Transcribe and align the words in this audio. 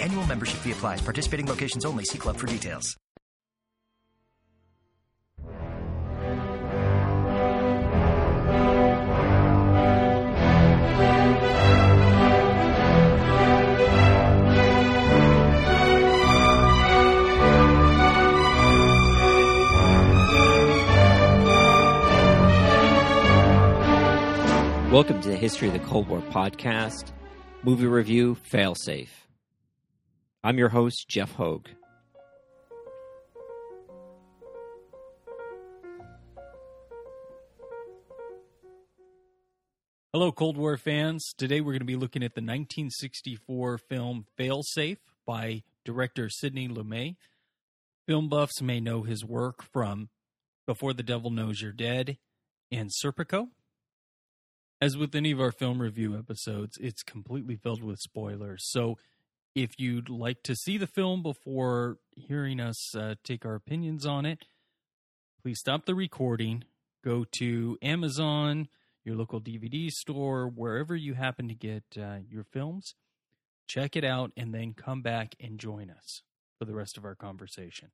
Annual 0.00 0.26
membership 0.26 0.60
fee 0.60 0.72
applies. 0.72 1.00
Participating 1.00 1.46
locations 1.46 1.84
only. 1.84 2.04
See 2.04 2.18
club 2.18 2.36
for 2.36 2.46
details. 2.46 2.96
Welcome 24.90 25.20
to 25.20 25.28
the 25.28 25.36
History 25.36 25.68
of 25.68 25.72
the 25.74 25.78
Cold 25.78 26.08
War 26.08 26.20
podcast, 26.20 27.12
movie 27.62 27.86
review, 27.86 28.36
failsafe. 28.52 29.19
I'm 30.42 30.56
your 30.56 30.70
host, 30.70 31.06
Jeff 31.06 31.32
Hogue. 31.32 31.68
Hello, 40.14 40.32
Cold 40.32 40.56
War 40.56 40.78
fans. 40.78 41.34
Today 41.36 41.60
we're 41.60 41.72
going 41.72 41.80
to 41.80 41.84
be 41.84 41.94
looking 41.94 42.22
at 42.22 42.34
the 42.34 42.40
1964 42.40 43.76
film 43.76 44.24
Failsafe 44.38 44.96
by 45.26 45.62
director 45.84 46.30
Sidney 46.30 46.68
Lumet. 46.68 47.16
Film 48.06 48.30
buffs 48.30 48.62
may 48.62 48.80
know 48.80 49.02
his 49.02 49.22
work 49.22 49.62
from 49.62 50.08
Before 50.66 50.94
the 50.94 51.02
Devil 51.02 51.30
Knows 51.30 51.60
You're 51.60 51.72
Dead 51.72 52.16
and 52.72 52.90
Serpico. 53.04 53.48
As 54.80 54.96
with 54.96 55.14
any 55.14 55.32
of 55.32 55.40
our 55.40 55.52
film 55.52 55.82
review 55.82 56.16
episodes, 56.16 56.78
it's 56.80 57.02
completely 57.02 57.56
filled 57.56 57.82
with 57.82 57.98
spoilers. 57.98 58.64
So 58.70 58.96
if 59.54 59.78
you'd 59.78 60.08
like 60.08 60.42
to 60.44 60.54
see 60.54 60.78
the 60.78 60.86
film 60.86 61.22
before 61.22 61.98
hearing 62.10 62.60
us 62.60 62.94
uh, 62.94 63.14
take 63.24 63.44
our 63.44 63.54
opinions 63.54 64.06
on 64.06 64.24
it, 64.24 64.44
please 65.42 65.58
stop 65.58 65.86
the 65.86 65.94
recording, 65.94 66.64
go 67.04 67.24
to 67.32 67.78
Amazon, 67.82 68.68
your 69.04 69.16
local 69.16 69.40
DVD 69.40 69.90
store, 69.90 70.48
wherever 70.48 70.94
you 70.94 71.14
happen 71.14 71.48
to 71.48 71.54
get 71.54 71.84
uh, 71.98 72.18
your 72.28 72.44
films, 72.44 72.94
check 73.66 73.96
it 73.96 74.04
out, 74.04 74.30
and 74.36 74.54
then 74.54 74.74
come 74.74 75.02
back 75.02 75.34
and 75.40 75.58
join 75.58 75.90
us 75.90 76.22
for 76.58 76.64
the 76.64 76.74
rest 76.74 76.96
of 76.96 77.04
our 77.04 77.14
conversation. 77.14 77.90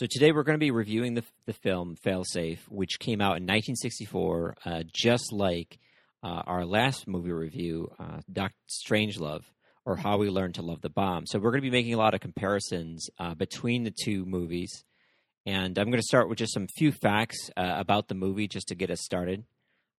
So 0.00 0.06
today 0.06 0.32
we're 0.32 0.44
going 0.44 0.56
to 0.56 0.58
be 0.58 0.70
reviewing 0.70 1.12
the, 1.12 1.24
the 1.44 1.52
film 1.52 1.94
Failsafe, 1.94 2.60
which 2.70 2.98
came 2.98 3.20
out 3.20 3.36
in 3.36 3.42
1964, 3.42 4.56
uh, 4.64 4.82
just 4.90 5.30
like 5.30 5.78
uh, 6.22 6.40
our 6.46 6.64
last 6.64 7.06
movie 7.06 7.32
review, 7.32 7.92
uh, 7.98 8.20
Doctor 8.32 8.56
Strangelove, 8.66 9.44
or 9.84 9.96
How 9.96 10.16
We 10.16 10.30
Learned 10.30 10.54
to 10.54 10.62
Love 10.62 10.80
the 10.80 10.88
Bomb. 10.88 11.26
So 11.26 11.38
we're 11.38 11.50
going 11.50 11.60
to 11.60 11.70
be 11.70 11.76
making 11.76 11.92
a 11.92 11.98
lot 11.98 12.14
of 12.14 12.20
comparisons 12.20 13.10
uh, 13.18 13.34
between 13.34 13.84
the 13.84 13.92
two 14.02 14.24
movies, 14.24 14.84
and 15.44 15.78
I'm 15.78 15.90
going 15.90 16.00
to 16.00 16.08
start 16.08 16.30
with 16.30 16.38
just 16.38 16.54
some 16.54 16.66
few 16.78 16.92
facts 16.92 17.50
uh, 17.54 17.74
about 17.76 18.08
the 18.08 18.14
movie 18.14 18.48
just 18.48 18.68
to 18.68 18.74
get 18.74 18.90
us 18.90 19.02
started. 19.02 19.44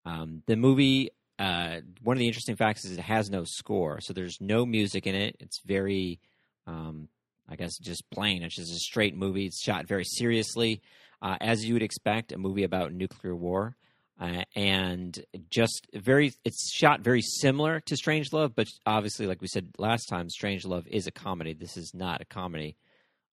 Um, 0.04 0.42
the 0.48 0.56
movie, 0.56 1.12
uh, 1.38 1.82
one 2.02 2.18
of 2.18 2.20
the 2.20 2.28
interesting 2.28 2.56
facts 2.56 2.86
is 2.86 2.98
it 2.98 3.02
has 3.02 3.30
no 3.30 3.44
score, 3.44 4.02
so 4.02 4.14
there's 4.14 4.40
no 4.42 4.66
music 4.66 5.06
in 5.06 5.14
it. 5.14 5.36
It's 5.40 5.62
very 5.64 6.20
um, 6.66 7.08
I 7.52 7.56
guess 7.56 7.78
just 7.78 8.10
plain. 8.12 8.44
It's 8.44 8.56
just 8.56 8.72
a 8.72 8.80
straight 8.80 9.16
movie. 9.16 9.46
It's 9.46 9.62
shot 9.62 9.86
very 9.86 10.06
seriously, 10.06 10.82
uh, 11.22 11.38
as 11.42 11.66
you 11.66 11.74
would 11.74 11.84
expect, 11.84 12.32
a 12.32 12.38
movie 12.38 12.64
about 12.64 12.94
nuclear 12.94 13.36
war. 13.36 13.76
Uh, 14.20 14.44
and 14.56 15.26
just 15.50 15.88
very, 15.94 16.32
it's 16.46 16.72
shot 16.72 17.02
very 17.02 17.22
similar 17.22 17.80
to 17.80 17.96
Strangelove, 17.96 18.54
but 18.56 18.68
obviously, 18.86 19.26
like 19.26 19.42
we 19.42 19.48
said 19.48 19.70
last 19.80 20.06
time, 20.06 20.28
Strangelove 20.30 20.88
is 20.88 21.08
a 21.08 21.12
comedy. 21.12 21.54
This 21.54 21.76
is 21.76 21.92
not 21.94 22.22
a 22.22 22.26
comedy. 22.26 22.78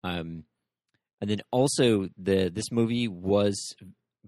Um, 0.04 0.44
and 1.20 1.30
then 1.30 1.40
also, 1.50 2.10
the 2.18 2.50
this 2.50 2.70
movie 2.70 3.08
was 3.08 3.74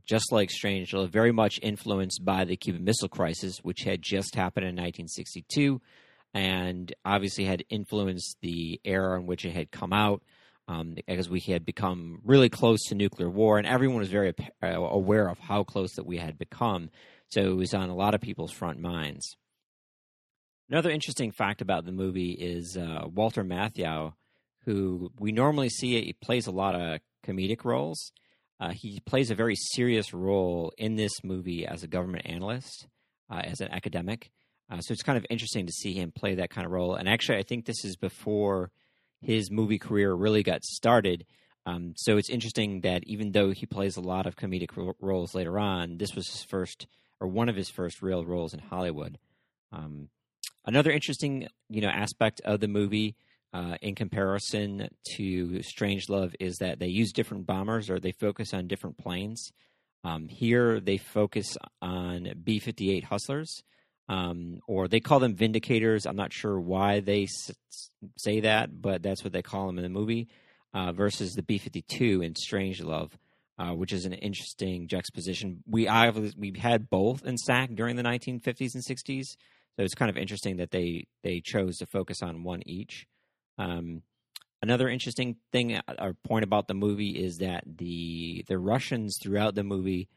just 0.06 0.32
like 0.32 0.48
Strangelove, 0.48 1.10
very 1.10 1.32
much 1.32 1.60
influenced 1.62 2.24
by 2.24 2.44
the 2.44 2.56
Cuban 2.56 2.84
Missile 2.84 3.08
Crisis, 3.08 3.58
which 3.58 3.82
had 3.82 4.00
just 4.00 4.34
happened 4.34 4.64
in 4.64 4.74
1962 4.76 5.82
and 6.36 6.94
obviously 7.02 7.44
had 7.44 7.64
influenced 7.70 8.36
the 8.42 8.78
era 8.84 9.18
in 9.18 9.24
which 9.24 9.46
it 9.46 9.52
had 9.52 9.70
come 9.70 9.94
out 9.94 10.22
um, 10.68 10.94
because 11.06 11.30
we 11.30 11.40
had 11.40 11.64
become 11.64 12.20
really 12.24 12.50
close 12.50 12.82
to 12.88 12.94
nuclear 12.94 13.30
war, 13.30 13.56
and 13.56 13.66
everyone 13.66 14.00
was 14.00 14.10
very 14.10 14.34
uh, 14.62 14.66
aware 14.66 15.28
of 15.28 15.38
how 15.38 15.64
close 15.64 15.94
that 15.94 16.04
we 16.04 16.18
had 16.18 16.36
become. 16.36 16.90
So 17.28 17.40
it 17.40 17.56
was 17.56 17.72
on 17.72 17.88
a 17.88 17.94
lot 17.94 18.14
of 18.14 18.20
people's 18.20 18.52
front 18.52 18.78
minds. 18.78 19.34
Another 20.68 20.90
interesting 20.90 21.32
fact 21.32 21.62
about 21.62 21.86
the 21.86 21.92
movie 21.92 22.32
is 22.32 22.76
uh, 22.76 23.06
Walter 23.06 23.42
Matthau, 23.42 24.12
who 24.66 25.10
we 25.18 25.32
normally 25.32 25.70
see 25.70 26.02
he 26.02 26.12
plays 26.12 26.46
a 26.46 26.52
lot 26.52 26.74
of 26.74 27.00
comedic 27.26 27.64
roles. 27.64 28.12
Uh, 28.60 28.72
he 28.72 29.00
plays 29.06 29.30
a 29.30 29.34
very 29.34 29.56
serious 29.56 30.12
role 30.12 30.70
in 30.76 30.96
this 30.96 31.24
movie 31.24 31.66
as 31.66 31.82
a 31.82 31.88
government 31.88 32.26
analyst, 32.26 32.88
uh, 33.30 33.40
as 33.42 33.62
an 33.62 33.68
academic. 33.70 34.30
Uh, 34.70 34.80
so 34.80 34.92
it's 34.92 35.02
kind 35.02 35.16
of 35.16 35.26
interesting 35.30 35.66
to 35.66 35.72
see 35.72 35.94
him 35.94 36.12
play 36.12 36.34
that 36.34 36.50
kind 36.50 36.66
of 36.66 36.72
role. 36.72 36.94
And 36.94 37.08
actually, 37.08 37.38
I 37.38 37.42
think 37.42 37.64
this 37.64 37.84
is 37.84 37.96
before 37.96 38.70
his 39.20 39.50
movie 39.50 39.78
career 39.78 40.12
really 40.12 40.42
got 40.42 40.64
started. 40.64 41.24
Um, 41.64 41.94
so 41.96 42.16
it's 42.16 42.30
interesting 42.30 42.80
that 42.82 43.02
even 43.06 43.32
though 43.32 43.50
he 43.50 43.66
plays 43.66 43.96
a 43.96 44.00
lot 44.00 44.26
of 44.26 44.36
comedic 44.36 44.76
ro- 44.76 44.96
roles 45.00 45.34
later 45.34 45.58
on, 45.58 45.98
this 45.98 46.14
was 46.14 46.28
his 46.28 46.42
first 46.44 46.86
or 47.20 47.28
one 47.28 47.48
of 47.48 47.56
his 47.56 47.70
first 47.70 48.02
real 48.02 48.24
roles 48.24 48.52
in 48.52 48.60
Hollywood. 48.60 49.18
Um, 49.72 50.08
another 50.64 50.90
interesting, 50.90 51.48
you 51.68 51.80
know, 51.80 51.88
aspect 51.88 52.40
of 52.44 52.60
the 52.60 52.68
movie 52.68 53.16
uh, 53.52 53.76
in 53.80 53.94
comparison 53.94 54.88
to 55.16 55.60
Strangelove 55.60 56.34
is 56.38 56.56
that 56.58 56.78
they 56.78 56.88
use 56.88 57.12
different 57.12 57.46
bombers 57.46 57.88
or 57.88 57.98
they 57.98 58.12
focus 58.12 58.52
on 58.52 58.66
different 58.66 58.98
planes. 58.98 59.50
Um, 60.04 60.28
here, 60.28 60.78
they 60.78 60.98
focus 60.98 61.56
on 61.80 62.32
B 62.44 62.58
58 62.58 63.04
Hustlers 63.04 63.62
um, 64.08 64.60
or 64.66 64.88
they 64.88 65.00
call 65.00 65.20
them 65.20 65.36
vindicators. 65.36 66.06
I'm 66.06 66.16
not 66.16 66.32
sure 66.32 66.58
why 66.58 67.00
they 67.00 67.24
s- 67.24 67.50
say 68.16 68.40
that, 68.40 68.80
but 68.80 69.02
that's 69.02 69.24
what 69.24 69.32
they 69.32 69.42
call 69.42 69.66
them 69.66 69.78
in 69.78 69.82
the 69.82 69.88
movie. 69.88 70.28
Uh, 70.74 70.92
versus 70.92 71.32
the 71.32 71.42
B-52 71.42 72.22
in 72.22 72.34
Strangelove, 72.34 73.12
uh, 73.58 73.70
which 73.70 73.94
is 73.94 74.04
an 74.04 74.12
interesting 74.12 74.88
juxtaposition. 74.88 75.62
We 75.66 75.88
we 76.36 76.52
had 76.58 76.90
both 76.90 77.24
in 77.24 77.38
SAC 77.38 77.70
during 77.74 77.96
the 77.96 78.02
1950s 78.02 78.74
and 78.74 78.84
60s, 78.84 79.36
so 79.76 79.82
it's 79.82 79.94
kind 79.94 80.10
of 80.10 80.18
interesting 80.18 80.58
that 80.58 80.72
they 80.72 81.06
they 81.22 81.40
chose 81.40 81.78
to 81.78 81.86
focus 81.86 82.22
on 82.22 82.44
one 82.44 82.62
each. 82.66 83.06
Um, 83.56 84.02
another 84.60 84.88
interesting 84.88 85.36
thing 85.50 85.76
uh, 85.76 85.82
or 85.98 86.12
point 86.12 86.44
about 86.44 86.68
the 86.68 86.74
movie 86.74 87.10
is 87.24 87.38
that 87.38 87.64
the 87.66 88.44
the 88.46 88.58
Russians 88.58 89.16
throughout 89.22 89.54
the 89.54 89.64
movie 89.64 90.08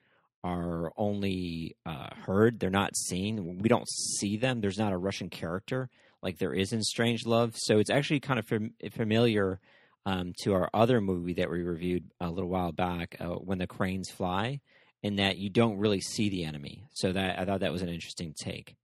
are 0.43 0.91
only 0.97 1.75
uh, 1.85 2.09
heard; 2.25 2.59
they're 2.59 2.69
not 2.69 2.95
seen. 2.95 3.59
We 3.59 3.69
don't 3.69 3.89
see 3.89 4.37
them. 4.37 4.61
There's 4.61 4.77
not 4.77 4.93
a 4.93 4.97
Russian 4.97 5.29
character 5.29 5.89
like 6.21 6.37
there 6.37 6.53
is 6.53 6.73
in 6.73 6.81
Strange 6.81 7.25
Love. 7.25 7.53
so 7.55 7.79
it's 7.79 7.89
actually 7.89 8.19
kind 8.19 8.39
of 8.39 8.45
fam- 8.45 8.73
familiar 8.91 9.59
um, 10.05 10.33
to 10.43 10.53
our 10.53 10.69
other 10.73 11.01
movie 11.01 11.33
that 11.33 11.49
we 11.49 11.61
reviewed 11.61 12.09
a 12.19 12.29
little 12.29 12.49
while 12.49 12.71
back, 12.71 13.17
uh, 13.19 13.35
"When 13.35 13.57
the 13.57 13.67
Cranes 13.67 14.09
Fly," 14.09 14.61
in 15.03 15.17
that 15.17 15.37
you 15.37 15.49
don't 15.49 15.77
really 15.77 16.01
see 16.01 16.29
the 16.29 16.45
enemy. 16.45 16.83
So 16.93 17.11
that 17.11 17.39
I 17.39 17.45
thought 17.45 17.61
that 17.61 17.71
was 17.71 17.81
an 17.81 17.89
interesting 17.89 18.33
take. 18.37 18.75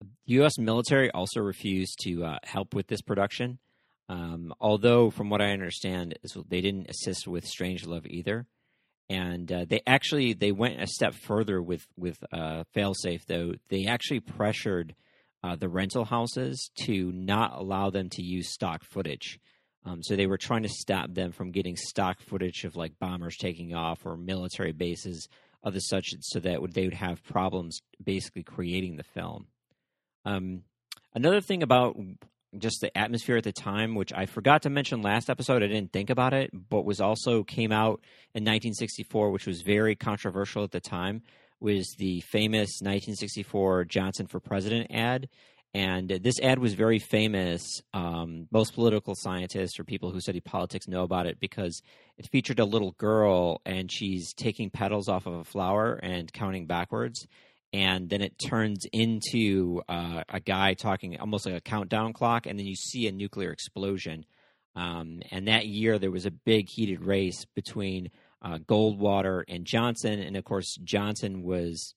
The 0.00 0.34
U.S. 0.34 0.58
military 0.58 1.10
also 1.10 1.40
refused 1.40 1.98
to 2.04 2.24
uh, 2.24 2.38
help 2.44 2.74
with 2.74 2.86
this 2.86 3.02
production, 3.02 3.58
um, 4.08 4.54
although, 4.60 5.10
from 5.10 5.28
what 5.28 5.42
I 5.42 5.52
understand, 5.52 6.18
they 6.48 6.60
didn't 6.60 6.88
assist 6.88 7.28
with 7.28 7.44
Strange 7.44 7.84
Love 7.84 8.06
either 8.06 8.46
and 9.10 9.52
uh, 9.52 9.66
they 9.68 9.82
actually 9.86 10.32
they 10.32 10.52
went 10.52 10.80
a 10.80 10.86
step 10.86 11.14
further 11.14 11.60
with 11.60 11.86
with 11.98 12.22
uh, 12.32 12.64
failsafe 12.74 13.26
though 13.26 13.52
they 13.68 13.84
actually 13.86 14.20
pressured 14.20 14.94
uh, 15.42 15.56
the 15.56 15.68
rental 15.68 16.04
houses 16.04 16.70
to 16.84 17.12
not 17.12 17.58
allow 17.58 17.90
them 17.90 18.08
to 18.08 18.22
use 18.22 18.52
stock 18.52 18.82
footage 18.84 19.38
um, 19.84 20.02
so 20.02 20.14
they 20.14 20.26
were 20.26 20.38
trying 20.38 20.62
to 20.62 20.68
stop 20.68 21.12
them 21.12 21.32
from 21.32 21.50
getting 21.50 21.76
stock 21.76 22.20
footage 22.20 22.64
of 22.64 22.76
like 22.76 22.98
bombers 22.98 23.36
taking 23.36 23.74
off 23.74 24.04
or 24.04 24.16
military 24.16 24.72
bases 24.72 25.28
of 25.62 25.74
the 25.74 25.80
such 25.80 26.14
so 26.20 26.40
that 26.40 26.60
they 26.72 26.84
would 26.84 26.94
have 26.94 27.22
problems 27.24 27.80
basically 28.02 28.42
creating 28.42 28.96
the 28.96 29.02
film. 29.02 29.46
Um, 30.24 30.62
another 31.14 31.40
thing 31.40 31.62
about 31.62 31.96
just 32.58 32.80
the 32.80 32.96
atmosphere 32.96 33.36
at 33.36 33.44
the 33.44 33.52
time, 33.52 33.94
which 33.94 34.12
I 34.12 34.26
forgot 34.26 34.62
to 34.62 34.70
mention 34.70 35.02
last 35.02 35.30
episode, 35.30 35.62
I 35.62 35.68
didn't 35.68 35.92
think 35.92 36.10
about 36.10 36.32
it, 36.32 36.50
but 36.68 36.84
was 36.84 37.00
also 37.00 37.44
came 37.44 37.72
out 37.72 38.00
in 38.34 38.42
1964, 38.42 39.30
which 39.30 39.46
was 39.46 39.62
very 39.62 39.94
controversial 39.94 40.64
at 40.64 40.72
the 40.72 40.80
time, 40.80 41.22
was 41.60 41.94
the 41.98 42.20
famous 42.22 42.80
1964 42.80 43.84
Johnson 43.84 44.26
for 44.26 44.40
President 44.40 44.90
ad. 44.90 45.28
And 45.72 46.08
this 46.08 46.40
ad 46.40 46.58
was 46.58 46.74
very 46.74 46.98
famous. 46.98 47.62
Um, 47.94 48.48
most 48.50 48.74
political 48.74 49.14
scientists 49.14 49.78
or 49.78 49.84
people 49.84 50.10
who 50.10 50.20
study 50.20 50.40
politics 50.40 50.88
know 50.88 51.04
about 51.04 51.26
it 51.26 51.38
because 51.38 51.80
it 52.18 52.28
featured 52.28 52.58
a 52.58 52.64
little 52.64 52.90
girl 52.92 53.60
and 53.64 53.90
she's 53.90 54.32
taking 54.34 54.70
petals 54.70 55.08
off 55.08 55.26
of 55.26 55.34
a 55.34 55.44
flower 55.44 55.94
and 56.02 56.32
counting 56.32 56.66
backwards. 56.66 57.28
And 57.72 58.08
then 58.08 58.20
it 58.20 58.36
turns 58.38 58.84
into 58.92 59.82
uh, 59.88 60.24
a 60.28 60.40
guy 60.40 60.74
talking 60.74 61.18
almost 61.20 61.46
like 61.46 61.54
a 61.54 61.60
countdown 61.60 62.12
clock, 62.12 62.46
and 62.46 62.58
then 62.58 62.66
you 62.66 62.74
see 62.74 63.06
a 63.06 63.12
nuclear 63.12 63.52
explosion. 63.52 64.24
Um, 64.74 65.20
and 65.30 65.46
that 65.48 65.66
year, 65.66 65.98
there 65.98 66.10
was 66.10 66.26
a 66.26 66.30
big 66.30 66.66
heated 66.68 67.04
race 67.04 67.44
between 67.54 68.10
uh, 68.42 68.58
Goldwater 68.58 69.42
and 69.48 69.64
Johnson. 69.64 70.20
And 70.20 70.36
of 70.36 70.44
course, 70.44 70.76
Johnson 70.82 71.42
was 71.42 71.94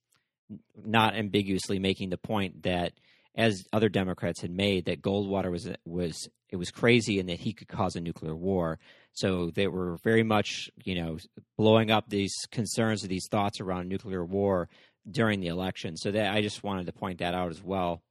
not 0.76 1.16
ambiguously 1.16 1.80
making 1.80 2.10
the 2.10 2.18
point 2.18 2.64
that 2.64 2.94
as 3.36 3.66
other 3.74 3.90
Democrats 3.90 4.42
had 4.42 4.52
made, 4.52 4.86
that 4.86 5.02
Goldwater 5.02 5.52
was 5.52 5.68
was 5.86 6.30
it 6.50 6.58
was 6.58 6.70
crazy 6.70 7.20
and 7.20 7.30
that 7.30 7.40
he 7.40 7.52
could 7.54 7.68
cause 7.68 7.96
a 7.96 8.02
nuclear 8.02 8.36
war. 8.36 8.78
So 9.14 9.50
they 9.50 9.68
were 9.68 9.98
very 10.04 10.24
much, 10.24 10.70
you 10.84 11.02
know, 11.02 11.18
blowing 11.58 11.90
up 11.90 12.10
these 12.10 12.34
concerns 12.52 13.04
or 13.04 13.08
these 13.08 13.28
thoughts 13.30 13.60
around 13.60 13.90
nuclear 13.90 14.24
war 14.24 14.70
during 15.10 15.40
the 15.40 15.48
election. 15.48 15.98
So 15.98 16.12
that 16.12 16.34
I 16.34 16.42
just 16.42 16.64
wanted 16.64 16.86
to 16.86 16.94
point 16.94 17.20
that 17.20 17.34
out 17.34 17.50
as 17.50 17.64
well. 17.64 18.02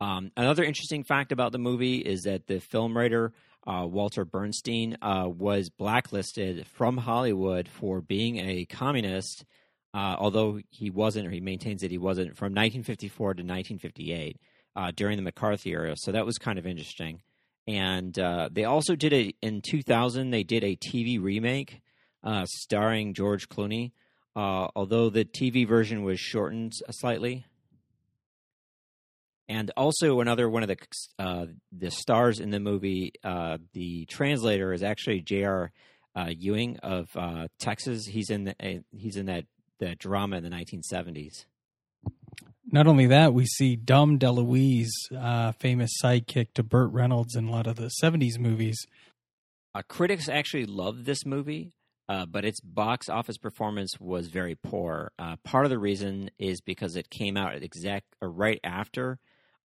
Um, 0.00 0.32
another 0.36 0.64
interesting 0.64 1.04
fact 1.04 1.30
about 1.30 1.52
the 1.52 1.58
movie 1.58 1.98
is 1.98 2.22
that 2.22 2.46
the 2.46 2.58
film 2.60 2.96
writer 2.96 3.32
uh, 3.64 3.86
Walter 3.86 4.24
Bernstein 4.24 4.96
uh, 5.00 5.28
was 5.28 5.70
blacklisted 5.70 6.66
from 6.66 6.96
Hollywood 6.96 7.68
for 7.68 8.00
being 8.00 8.38
a 8.38 8.64
communist 8.64 9.44
uh, 9.94 10.16
although 10.18 10.58
he 10.70 10.90
wasn't, 10.90 11.26
or 11.26 11.30
he 11.30 11.40
maintains 11.40 11.82
that 11.82 11.90
he 11.90 11.98
wasn't, 11.98 12.36
from 12.36 12.52
1954 12.52 13.34
to 13.34 13.42
1958 13.42 14.40
uh, 14.74 14.90
during 14.96 15.16
the 15.16 15.22
McCarthy 15.22 15.70
era. 15.70 15.94
So 15.96 16.12
that 16.12 16.24
was 16.24 16.38
kind 16.38 16.58
of 16.58 16.66
interesting. 16.66 17.20
And 17.66 18.18
uh, 18.18 18.48
they 18.50 18.64
also 18.64 18.96
did 18.96 19.12
it 19.12 19.36
in 19.42 19.60
2000. 19.60 20.30
They 20.30 20.42
did 20.42 20.64
a 20.64 20.76
TV 20.76 21.22
remake 21.22 21.82
uh, 22.24 22.46
starring 22.48 23.14
George 23.14 23.48
Clooney, 23.48 23.92
uh, 24.36 24.68
although 24.74 25.10
the 25.10 25.24
TV 25.24 25.66
version 25.66 26.02
was 26.02 26.20
shortened 26.20 26.72
slightly. 26.90 27.44
And 29.48 29.70
also 29.76 30.20
another 30.20 30.48
one 30.48 30.62
of 30.62 30.68
the 30.68 30.76
uh, 31.18 31.46
the 31.72 31.90
stars 31.90 32.40
in 32.40 32.50
the 32.50 32.60
movie, 32.60 33.12
the 33.22 34.06
translator 34.06 34.72
is 34.72 34.82
actually 34.82 35.20
J.R. 35.20 35.72
Ewing 36.28 36.78
of 36.78 37.08
Texas. 37.58 38.06
He's 38.06 38.30
in 38.30 38.44
the, 38.44 38.82
he's 38.92 39.16
in 39.16 39.26
that 39.26 39.44
the 39.82 39.96
drama 39.96 40.36
in 40.36 40.44
the 40.44 40.50
1970s. 40.50 41.44
Not 42.70 42.86
only 42.86 43.06
that, 43.06 43.34
we 43.34 43.46
see 43.46 43.74
Dom 43.74 44.18
DeLuise, 44.18 44.88
uh, 45.14 45.52
famous 45.52 45.90
sidekick 46.02 46.54
to 46.54 46.62
Burt 46.62 46.92
Reynolds 46.92 47.34
in 47.34 47.48
a 47.48 47.50
lot 47.50 47.66
of 47.66 47.76
the 47.76 47.90
70s 48.02 48.38
movies. 48.38 48.86
Uh, 49.74 49.82
critics 49.82 50.28
actually 50.28 50.66
loved 50.66 51.04
this 51.04 51.26
movie, 51.26 51.72
uh, 52.08 52.26
but 52.26 52.44
its 52.44 52.60
box 52.60 53.08
office 53.08 53.38
performance 53.38 53.98
was 54.00 54.28
very 54.28 54.54
poor. 54.54 55.12
Uh, 55.18 55.36
part 55.44 55.64
of 55.64 55.70
the 55.70 55.78
reason 55.78 56.30
is 56.38 56.60
because 56.60 56.96
it 56.96 57.10
came 57.10 57.36
out 57.36 57.54
exact 57.62 58.06
or 58.20 58.30
right 58.30 58.60
after 58.64 59.18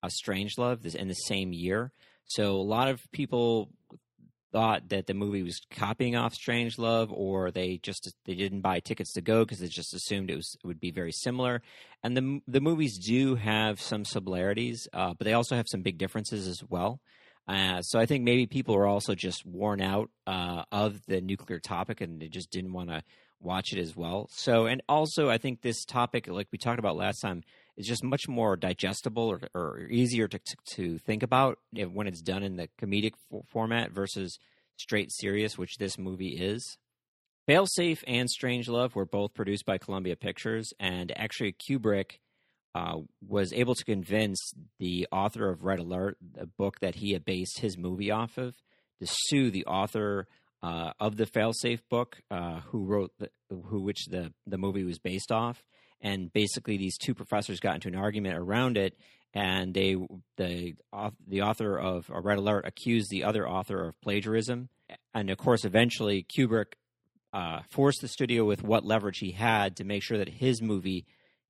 a 0.04 0.08
Strangelove 0.08 0.96
in 0.96 1.08
the 1.08 1.14
same 1.14 1.54
year. 1.54 1.92
So 2.26 2.56
a 2.56 2.62
lot 2.62 2.90
of 2.90 3.02
people 3.12 3.70
thought 4.52 4.90
that 4.90 5.08
the 5.08 5.14
movie 5.14 5.44
was 5.44 5.60
copying 5.72 6.16
off 6.16 6.34
Strange 6.34 6.78
Love, 6.78 7.12
or 7.12 7.52
they 7.52 7.80
just 7.82 8.14
they 8.26 8.36
didn't 8.36 8.62
buy 8.62 8.80
tickets 8.80 9.14
to 9.14 9.22
go 9.22 9.44
because 9.44 9.60
they 9.60 9.68
just 9.68 9.94
assumed 9.94 10.30
it 10.30 10.36
was 10.36 10.56
it 10.64 10.68
would 10.68 10.80
be 10.80 10.92
very 10.92 11.12
similar. 11.12 11.62
And 12.04 12.16
the 12.16 12.40
the 12.48 12.62
movies 12.62 12.98
do 12.98 13.36
have 13.36 13.82
some 13.82 14.06
similarities, 14.06 14.88
uh, 14.94 15.14
but 15.18 15.26
they 15.26 15.34
also 15.34 15.56
have 15.56 15.68
some 15.68 15.82
big 15.82 15.98
differences 15.98 16.48
as 16.48 16.62
well. 16.70 17.02
Uh, 17.48 17.82
so 17.82 17.98
I 17.98 18.06
think 18.06 18.24
maybe 18.24 18.46
people 18.46 18.76
are 18.76 18.88
also 18.88 19.16
just 19.16 19.46
worn 19.46 19.82
out 19.82 20.10
uh, 20.26 20.64
of 20.72 21.06
the 21.06 21.22
nuclear 21.22 21.60
topic, 21.60 22.02
and 22.02 22.22
they 22.22 22.28
just 22.28 22.52
didn't 22.52 22.74
want 22.74 22.90
to 22.90 23.04
watch 23.40 23.72
it 23.72 23.80
as 23.80 23.96
well. 23.96 24.28
So, 24.32 24.66
and 24.66 24.82
also 24.90 25.30
I 25.30 25.38
think 25.38 25.62
this 25.62 25.86
topic, 25.86 26.28
like 26.28 26.48
we 26.52 26.58
talked 26.58 26.80
about 26.80 26.98
last 26.98 27.20
time, 27.22 27.44
is 27.78 27.88
just 27.88 28.04
much 28.04 28.28
more 28.28 28.58
digestible 28.58 29.30
or, 29.30 29.40
or 29.54 29.88
easier 29.90 30.28
to, 30.28 30.40
to, 30.74 30.98
think 30.98 31.24
about 31.24 31.60
when 31.72 32.08
it's 32.08 32.22
done 32.22 32.44
in 32.44 32.58
the 32.58 32.68
comedic 32.82 33.14
format 33.48 33.92
versus 33.92 34.40
straight 34.76 35.12
serious, 35.12 35.58
which 35.58 35.78
this 35.78 35.98
movie 35.98 36.36
is. 36.38 36.78
Failsafe 37.48 38.04
and 38.08 38.28
Strangelove 38.28 38.94
were 38.96 39.06
both 39.06 39.34
produced 39.34 39.66
by 39.66 39.78
Columbia 39.78 40.18
Pictures, 40.18 40.74
and 40.80 41.18
actually 41.18 41.54
Kubrick 41.54 42.20
uh, 42.76 42.98
was 43.28 43.54
able 43.54 43.76
to 43.76 43.84
convince 43.84 44.54
the 44.80 45.08
author 45.12 45.50
of 45.50 45.64
Red 45.64 45.80
Alert, 45.80 46.18
the 46.22 46.46
book 46.46 46.80
that 46.80 46.96
he 46.96 47.14
had 47.14 47.26
based 47.26 47.60
his 47.60 47.78
movie 47.78 48.12
off 48.12 48.38
of, 48.38 48.56
to 49.00 49.08
sue 49.08 49.50
the 49.52 49.66
author 49.66 50.28
uh, 50.62 50.92
of 51.00 51.18
the 51.18 51.26
Failsafe 51.26 51.82
book, 51.90 52.18
uh, 52.32 52.62
who 52.68 52.86
wrote 52.86 53.12
the, 53.20 53.30
who 53.50 53.82
which 53.82 54.06
the 54.06 54.34
the 54.46 54.58
movie 54.58 54.84
was 54.84 55.00
based 55.00 55.32
off, 55.32 55.64
and 56.02 56.32
basically 56.34 56.78
these 56.78 56.98
two 56.98 57.14
professors 57.14 57.60
got 57.60 57.76
into 57.76 57.88
an 57.88 57.96
argument 57.96 58.38
around 58.38 58.78
it 58.78 58.98
and 59.34 59.74
they 59.74 59.96
the 60.38 60.74
the 61.28 61.42
author 61.42 61.78
of 61.78 62.10
red 62.10 62.38
alert 62.38 62.66
accused 62.66 63.10
the 63.10 63.24
other 63.24 63.48
author 63.48 63.86
of 63.86 64.00
plagiarism. 64.02 64.70
And 65.14 65.30
of 65.30 65.38
course 65.38 65.66
eventually 65.66 66.26
kubrick 66.36 66.74
uh, 67.34 67.62
forced 67.70 68.02
the 68.02 68.08
studio 68.08 68.46
with 68.46 68.64
what 68.64 68.86
leverage 68.86 69.20
he 69.20 69.32
had 69.32 69.76
to 69.78 69.84
make 69.84 70.02
sure 70.02 70.18
that 70.18 70.30
his 70.30 70.62
movie 70.62 71.06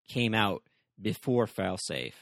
came 0.09 0.33
out 0.33 0.63
before 1.01 1.45
failsafe. 1.45 2.13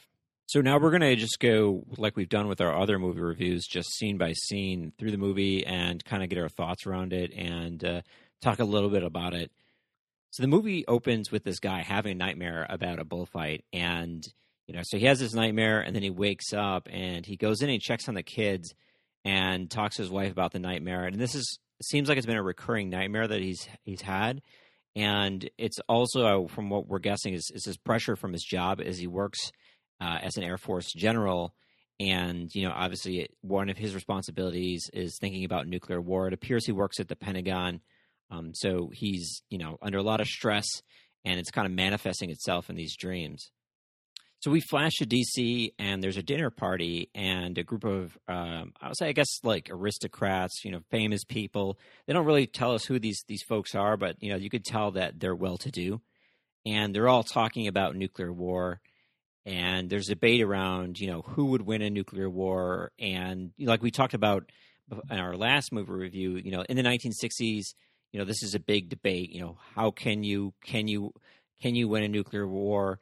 So 0.46 0.60
now 0.60 0.78
we're 0.78 0.90
going 0.90 1.02
to 1.02 1.16
just 1.16 1.40
go 1.40 1.84
like 1.96 2.16
we've 2.16 2.28
done 2.28 2.46
with 2.46 2.60
our 2.60 2.80
other 2.80 2.98
movie 2.98 3.20
reviews 3.20 3.66
just 3.66 3.92
scene 3.94 4.16
by 4.16 4.32
scene 4.32 4.92
through 4.96 5.10
the 5.10 5.18
movie 5.18 5.66
and 5.66 6.04
kind 6.04 6.22
of 6.22 6.28
get 6.28 6.38
our 6.38 6.48
thoughts 6.48 6.86
around 6.86 7.12
it 7.12 7.32
and 7.34 7.84
uh, 7.84 8.02
talk 8.40 8.60
a 8.60 8.64
little 8.64 8.90
bit 8.90 9.02
about 9.02 9.34
it. 9.34 9.50
So 10.30 10.42
the 10.42 10.48
movie 10.48 10.86
opens 10.86 11.32
with 11.32 11.42
this 11.42 11.58
guy 11.58 11.82
having 11.82 12.12
a 12.12 12.14
nightmare 12.14 12.66
about 12.68 12.98
a 12.98 13.04
bullfight, 13.04 13.64
and 13.72 14.22
you 14.66 14.74
know, 14.74 14.82
so 14.84 14.98
he 14.98 15.06
has 15.06 15.18
this 15.18 15.34
nightmare, 15.34 15.80
and 15.80 15.94
then 15.94 16.02
he 16.02 16.10
wakes 16.10 16.52
up 16.52 16.88
and 16.92 17.24
he 17.24 17.36
goes 17.36 17.62
in 17.62 17.68
and 17.68 17.72
he 17.72 17.78
checks 17.78 18.08
on 18.08 18.14
the 18.14 18.22
kids 18.22 18.74
and 19.24 19.70
talks 19.70 19.96
to 19.96 20.02
his 20.02 20.10
wife 20.10 20.30
about 20.30 20.52
the 20.52 20.58
nightmare. 20.58 21.04
And 21.04 21.18
this 21.18 21.34
is 21.34 21.58
seems 21.82 22.08
like 22.08 22.18
it's 22.18 22.26
been 22.26 22.36
a 22.36 22.42
recurring 22.42 22.90
nightmare 22.90 23.26
that 23.26 23.40
he's 23.40 23.68
he's 23.82 24.02
had, 24.02 24.42
and 24.96 25.48
it's 25.58 25.78
also 25.88 26.48
from 26.48 26.70
what 26.70 26.88
we're 26.88 26.98
guessing 26.98 27.34
is, 27.34 27.50
is 27.54 27.64
his 27.64 27.76
pressure 27.76 28.16
from 28.16 28.32
his 28.32 28.42
job 28.42 28.80
as 28.84 28.98
he 28.98 29.06
works 29.06 29.52
uh, 30.00 30.18
as 30.22 30.36
an 30.36 30.42
Air 30.42 30.58
Force 30.58 30.92
general. 30.92 31.54
And 32.00 32.50
you 32.52 32.66
know, 32.66 32.74
obviously, 32.74 33.28
one 33.42 33.70
of 33.70 33.78
his 33.78 33.94
responsibilities 33.94 34.90
is 34.92 35.18
thinking 35.20 35.44
about 35.44 35.68
nuclear 35.68 36.00
war. 36.00 36.26
It 36.26 36.34
appears 36.34 36.66
he 36.66 36.72
works 36.72 36.98
at 36.98 37.08
the 37.08 37.16
Pentagon 37.16 37.80
um, 38.30 38.52
so 38.54 38.90
he's, 38.92 39.42
you 39.50 39.58
know, 39.58 39.78
under 39.82 39.98
a 39.98 40.02
lot 40.02 40.20
of 40.20 40.26
stress 40.26 40.66
and 41.24 41.38
it's 41.38 41.50
kind 41.50 41.66
of 41.66 41.72
manifesting 41.72 42.30
itself 42.30 42.70
in 42.70 42.76
these 42.76 42.96
dreams. 42.96 43.50
So 44.46 44.52
we 44.52 44.60
flash 44.60 44.92
to 44.98 45.06
DC 45.06 45.72
and 45.76 46.00
there's 46.00 46.18
a 46.18 46.22
dinner 46.22 46.50
party 46.50 47.10
and 47.16 47.58
a 47.58 47.64
group 47.64 47.82
of, 47.82 48.16
um, 48.28 48.74
I 48.80 48.86
would 48.86 48.96
say, 48.96 49.08
I 49.08 49.12
guess 49.12 49.40
like 49.42 49.70
aristocrats, 49.72 50.64
you 50.64 50.70
know, 50.70 50.82
famous 50.88 51.24
people. 51.24 51.80
They 52.06 52.12
don't 52.12 52.26
really 52.26 52.46
tell 52.46 52.70
us 52.72 52.84
who 52.84 53.00
these, 53.00 53.24
these 53.26 53.42
folks 53.42 53.74
are, 53.74 53.96
but, 53.96 54.22
you 54.22 54.30
know, 54.30 54.36
you 54.36 54.48
could 54.48 54.64
tell 54.64 54.92
that 54.92 55.18
they're 55.18 55.34
well 55.34 55.58
to 55.58 55.72
do. 55.72 56.00
And 56.64 56.94
they're 56.94 57.08
all 57.08 57.24
talking 57.24 57.66
about 57.66 57.96
nuclear 57.96 58.32
war 58.32 58.80
and 59.44 59.90
there's 59.90 60.06
debate 60.06 60.42
around 60.42 61.00
you 61.00 61.08
know 61.08 61.22
who 61.22 61.46
would 61.46 61.62
win 61.62 61.82
a 61.82 61.90
nuclear 61.90 62.30
war 62.30 62.92
and 63.00 63.50
like 63.58 63.82
we 63.82 63.90
talked 63.90 64.14
about 64.14 64.50
in 65.10 65.18
our 65.18 65.36
last 65.36 65.72
movie 65.72 65.90
review 65.90 66.36
you 66.36 66.52
know 66.52 66.62
in 66.68 66.76
the 66.76 66.82
1960s 66.82 67.74
you 68.12 68.18
know 68.18 68.24
this 68.24 68.42
is 68.42 68.56
a 68.56 68.60
big 68.60 68.88
debate 68.88 69.30
you 69.30 69.40
know 69.40 69.56
how 69.76 69.92
can 69.92 70.24
you 70.24 70.52
can 70.64 70.88
you 70.88 71.12
can 71.62 71.76
you 71.76 71.86
win 71.88 72.02
a 72.02 72.08
nuclear 72.08 72.46
war 72.46 72.98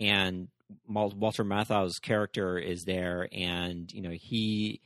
and 0.00 0.48
Walter 0.88 1.44
Matthau's 1.44 1.98
character 1.98 2.58
is 2.58 2.84
there 2.84 3.28
and 3.32 3.92
you 3.92 4.02
know 4.02 4.10
he 4.10 4.80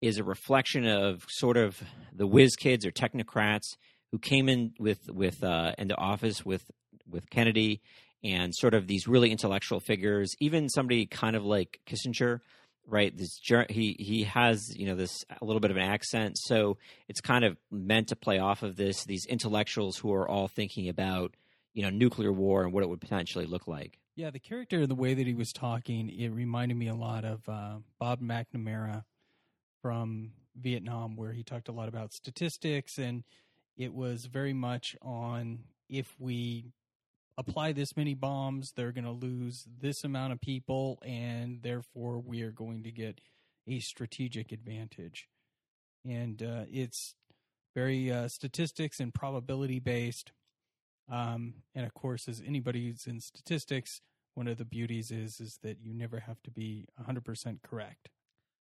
is 0.00 0.18
a 0.18 0.24
reflection 0.24 0.86
of 0.86 1.24
sort 1.28 1.56
of 1.56 1.80
the 2.12 2.26
whiz 2.26 2.56
kids 2.56 2.84
or 2.84 2.90
technocrats 2.90 3.76
who 4.10 4.18
came 4.18 4.48
in 4.48 4.72
with 4.78 5.10
with 5.10 5.42
uh, 5.42 5.72
into 5.78 5.96
office 5.96 6.44
with 6.44 6.70
with 7.08 7.30
Kennedy 7.30 7.80
and 8.24 8.54
sort 8.54 8.74
of 8.74 8.86
these 8.86 9.08
really 9.08 9.30
intellectual 9.30 9.80
figures 9.80 10.34
even 10.40 10.68
somebody 10.68 11.06
kind 11.06 11.36
of 11.36 11.44
like 11.44 11.80
Kissinger 11.86 12.40
right 12.86 13.16
this 13.16 13.38
he 13.70 13.96
he 13.98 14.24
has 14.24 14.76
you 14.76 14.86
know 14.86 14.96
this 14.96 15.24
a 15.40 15.44
little 15.44 15.60
bit 15.60 15.70
of 15.70 15.76
an 15.76 15.84
accent 15.84 16.36
so 16.36 16.76
it's 17.08 17.20
kind 17.20 17.44
of 17.44 17.56
meant 17.70 18.08
to 18.08 18.16
play 18.16 18.38
off 18.38 18.62
of 18.62 18.76
this 18.76 19.04
these 19.04 19.24
intellectuals 19.26 19.96
who 19.96 20.12
are 20.12 20.28
all 20.28 20.48
thinking 20.48 20.88
about 20.88 21.34
you 21.74 21.82
know 21.82 21.90
nuclear 21.90 22.32
war 22.32 22.64
and 22.64 22.72
what 22.72 22.82
it 22.82 22.88
would 22.88 23.00
potentially 23.00 23.46
look 23.46 23.66
like. 23.66 23.98
Yeah, 24.14 24.30
the 24.30 24.38
character 24.38 24.80
and 24.80 24.90
the 24.90 24.94
way 24.94 25.14
that 25.14 25.26
he 25.26 25.34
was 25.34 25.54
talking, 25.54 26.10
it 26.10 26.28
reminded 26.28 26.76
me 26.76 26.88
a 26.88 26.94
lot 26.94 27.24
of 27.24 27.48
uh, 27.48 27.76
Bob 27.98 28.20
McNamara 28.20 29.04
from 29.80 30.32
Vietnam, 30.54 31.16
where 31.16 31.32
he 31.32 31.42
talked 31.42 31.68
a 31.68 31.72
lot 31.72 31.88
about 31.88 32.12
statistics, 32.12 32.98
and 32.98 33.24
it 33.76 33.94
was 33.94 34.26
very 34.26 34.52
much 34.52 34.96
on 35.00 35.60
if 35.88 36.14
we 36.18 36.72
apply 37.38 37.72
this 37.72 37.96
many 37.96 38.12
bombs, 38.12 38.72
they're 38.72 38.92
going 38.92 39.04
to 39.04 39.10
lose 39.10 39.66
this 39.80 40.04
amount 40.04 40.34
of 40.34 40.40
people, 40.42 40.98
and 41.02 41.62
therefore 41.62 42.18
we 42.18 42.42
are 42.42 42.50
going 42.50 42.82
to 42.82 42.92
get 42.92 43.20
a 43.66 43.80
strategic 43.80 44.52
advantage. 44.52 45.26
And 46.04 46.42
uh, 46.42 46.64
it's 46.70 47.14
very 47.74 48.12
uh, 48.12 48.28
statistics 48.28 49.00
and 49.00 49.14
probability 49.14 49.78
based. 49.78 50.32
Um, 51.10 51.54
and 51.74 51.84
of 51.84 51.94
course, 51.94 52.28
as 52.28 52.42
anybody 52.46 52.88
who's 52.88 53.06
in 53.06 53.20
statistics, 53.20 54.00
one 54.34 54.48
of 54.48 54.58
the 54.58 54.64
beauties 54.64 55.10
is 55.10 55.40
is 55.40 55.58
that 55.62 55.78
you 55.82 55.92
never 55.92 56.20
have 56.20 56.42
to 56.44 56.50
be 56.50 56.86
100% 57.00 57.62
correct. 57.62 58.08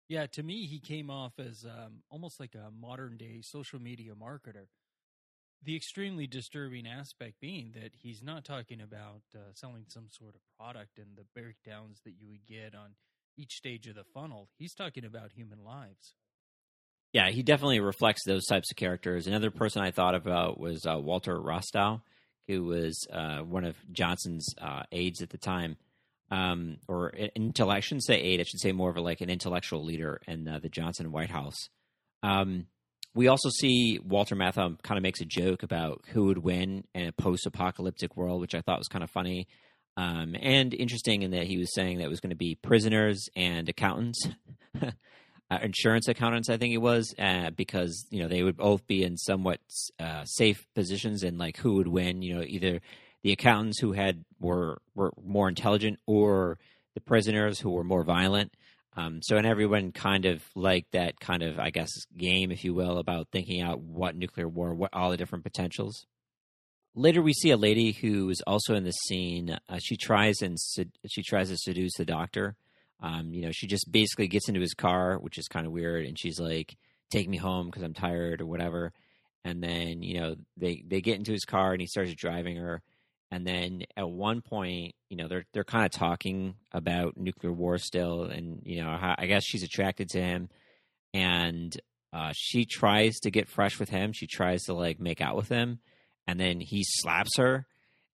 Yeah, 0.10 0.26
to 0.28 0.44
me, 0.44 0.66
he 0.66 0.80
came 0.80 1.10
off 1.10 1.34
as 1.38 1.66
um, 1.66 2.04
almost 2.10 2.40
like 2.40 2.56
a 2.56 2.72
modern 2.72 3.18
day 3.18 3.42
social 3.42 3.82
media 3.82 4.14
marketer. 4.14 4.68
The 5.64 5.76
extremely 5.76 6.28
disturbing 6.28 6.88
aspect 6.88 7.42
being 7.42 7.74
that 7.74 7.92
he's 7.94 8.24
not 8.24 8.46
talking 8.46 8.80
about 8.80 9.24
uh, 9.36 9.40
selling 9.54 9.86
some 9.90 10.08
sort 10.10 10.36
of 10.36 10.42
product 10.58 10.98
and 10.98 11.18
the 11.18 11.26
breakdowns 11.36 12.00
that 12.06 12.14
you 12.18 12.30
would 12.30 12.46
get 12.46 12.76
on 12.76 12.92
each 13.38 13.54
stage 13.54 13.88
of 13.88 13.96
the 13.96 14.06
funnel. 14.14 14.50
He's 14.58 14.74
talking 14.74 15.04
about 15.04 15.32
human 15.34 15.64
lives. 15.64 16.14
Yeah, 17.12 17.30
he 17.30 17.42
definitely 17.42 17.80
reflects 17.80 18.24
those 18.26 18.46
types 18.46 18.72
of 18.72 18.78
characters. 18.78 19.28
Another 19.28 19.52
person 19.52 19.82
I 19.82 19.92
thought 19.92 20.16
about 20.16 20.60
was 20.60 20.86
uh, 20.86 21.00
Walter 21.00 21.40
Rostow, 21.40 22.02
who 22.48 22.66
was 22.66 23.08
uh, 23.12 23.40
one 23.40 23.66
of 23.66 23.76
Johnson's 23.92 24.48
uh, 24.62 24.84
aides 24.92 25.22
at 25.22 25.30
the 25.30 25.38
time, 25.38 25.78
um, 26.32 26.78
or 26.88 27.14
until 27.36 27.70
I 27.70 27.80
shouldn't 27.80 28.06
say 28.06 28.20
aide, 28.20 28.40
I 28.40 28.44
should 28.44 28.60
say 28.60 28.72
more 28.72 28.90
of 28.90 28.98
a, 28.98 29.02
like 29.02 29.22
an 29.22 29.30
intellectual 29.30 29.84
leader 29.84 30.22
in 30.28 30.48
uh, 30.48 30.60
the 30.60 30.70
Johnson 30.70 31.12
White 31.12 31.30
House. 31.30 31.70
Um, 32.24 32.68
we 33.14 33.28
also 33.28 33.50
see 33.50 34.00
Walter 34.04 34.36
Matthau 34.36 34.82
kind 34.84 34.98
of 34.98 35.02
makes 35.02 35.22
a 35.22 35.26
joke 35.26 35.64
about 35.64 36.04
who 36.10 36.26
would 36.26 36.38
win 36.38 36.84
in 36.94 37.08
a 37.08 37.12
post-apocalyptic 37.12 38.16
world, 38.16 38.42
which 38.42 38.54
I 38.54 38.62
thought 38.62 38.80
was 38.80 38.88
kind 38.88 39.04
of 39.04 39.10
funny 39.10 39.48
um, 39.98 40.36
and 40.40 40.76
interesting 40.76 41.24
in 41.24 41.32
that 41.32 41.48
he 41.48 41.58
was 41.58 41.74
saying 41.74 41.98
that 41.98 42.06
it 42.06 42.10
was 42.10 42.20
going 42.20 42.30
to 42.30 42.36
be 42.36 42.56
prisoners 42.56 43.28
and 43.36 43.68
accountants. 43.68 44.28
uh, 45.50 45.60
insurance 45.62 46.08
accountants, 46.08 46.50
I 46.50 46.58
think 46.58 46.74
it 46.74 46.80
was, 46.80 47.14
uh, 47.18 47.52
because 47.52 48.06
you 48.10 48.22
know 48.22 48.28
they 48.28 48.44
would 48.44 48.58
both 48.58 48.86
be 48.86 49.04
in 49.04 49.18
somewhat 49.18 49.60
uh, 50.00 50.26
safe 50.26 50.68
positions, 50.76 51.24
and 51.24 51.38
like 51.38 51.58
who 51.58 51.76
would 51.76 51.88
win? 51.88 52.22
You 52.22 52.36
know, 52.36 52.44
either 52.46 52.82
the 53.24 53.32
accountants 53.32 53.80
who 53.80 53.94
had 53.94 54.26
were 54.40 54.82
were 54.94 55.14
more 55.24 55.48
intelligent, 55.48 56.00
or 56.06 56.60
the 56.96 57.02
prisoners 57.02 57.60
who 57.60 57.72
were 57.72 57.84
more 57.84 58.04
violent. 58.04 58.54
Um, 58.98 59.20
so, 59.22 59.38
and 59.38 59.46
everyone 59.46 59.92
kind 59.92 60.26
of 60.26 60.42
liked 60.56 60.94
that 60.94 61.20
kind 61.20 61.44
of, 61.44 61.60
I 61.60 61.70
guess, 61.70 61.92
game, 62.18 62.52
if 62.52 62.64
you 62.64 62.74
will, 62.74 62.98
about 62.98 63.28
thinking 63.32 63.62
out 63.62 63.80
what 63.80 64.16
nuclear 64.16 64.50
war, 64.50 64.74
what 64.74 64.90
all 64.92 65.12
the 65.12 65.18
different 65.18 65.44
potentials. 65.44 66.08
Later, 66.96 67.22
we 67.22 67.34
see 67.34 67.52
a 67.52 67.58
lady 67.58 67.92
who 67.92 68.28
is 68.32 68.42
also 68.48 68.74
in 68.74 68.84
the 68.84 68.92
scene. 68.92 69.60
Uh, 69.70 69.78
she 69.80 69.96
tries 69.96 70.42
and 70.42 70.58
she 71.08 71.22
tries 71.22 71.50
to 71.50 71.58
seduce 71.58 71.94
the 71.96 72.06
doctor 72.06 72.56
um, 73.02 73.34
you 73.34 73.44
know, 73.44 73.52
she 73.52 73.68
just 73.68 73.92
basically 73.92 74.28
gets 74.28 74.48
into 74.48 74.62
his 74.62 74.74
car, 74.74 75.18
which 75.18 75.38
is 75.38 75.48
kind 75.48 75.66
of 75.66 75.72
weird, 75.72 76.06
and 76.06 76.18
she's 76.18 76.40
like, 76.40 76.76
"Take 77.12 77.30
me 77.30 77.38
home 77.38 77.68
because 77.68 77.84
I'm 77.84 77.94
tired" 77.94 78.42
or 78.42 78.48
whatever. 78.48 78.94
And 79.44 79.64
then 79.64 80.02
you 80.02 80.20
know 80.20 80.36
they 80.58 80.84
they 80.88 81.02
get 81.02 81.18
into 81.18 81.32
his 81.32 81.46
car 81.46 81.72
and 81.72 81.82
he 81.82 81.88
starts 81.88 82.14
driving 82.16 82.58
her. 82.58 82.82
And 83.30 83.46
then 83.46 83.84
at 83.98 84.10
one 84.10 84.42
point, 84.42 84.96
you 85.10 85.18
know, 85.18 85.28
they're 85.28 85.46
they're 85.54 85.64
kind 85.64 85.86
of 85.86 85.92
talking 85.92 86.56
about 86.72 87.18
nuclear 87.18 87.54
war 87.54 87.78
still, 87.78 88.24
and 88.24 88.62
you 88.64 88.82
know, 88.82 88.98
how, 88.98 89.16
I 89.18 89.28
guess 89.28 89.44
she's 89.46 89.64
attracted 89.64 90.10
to 90.10 90.22
him, 90.22 90.50
and 91.14 91.76
uh, 92.14 92.32
she 92.36 92.66
tries 92.66 93.20
to 93.20 93.32
get 93.32 93.50
fresh 93.50 93.80
with 93.80 93.90
him. 93.90 94.12
She 94.14 94.28
tries 94.28 94.64
to 94.64 94.74
like 94.74 95.00
make 95.00 95.22
out 95.22 95.36
with 95.36 95.50
him, 95.50 95.80
and 96.26 96.40
then 96.40 96.60
he 96.62 96.84
slaps 96.84 97.38
her 97.38 97.68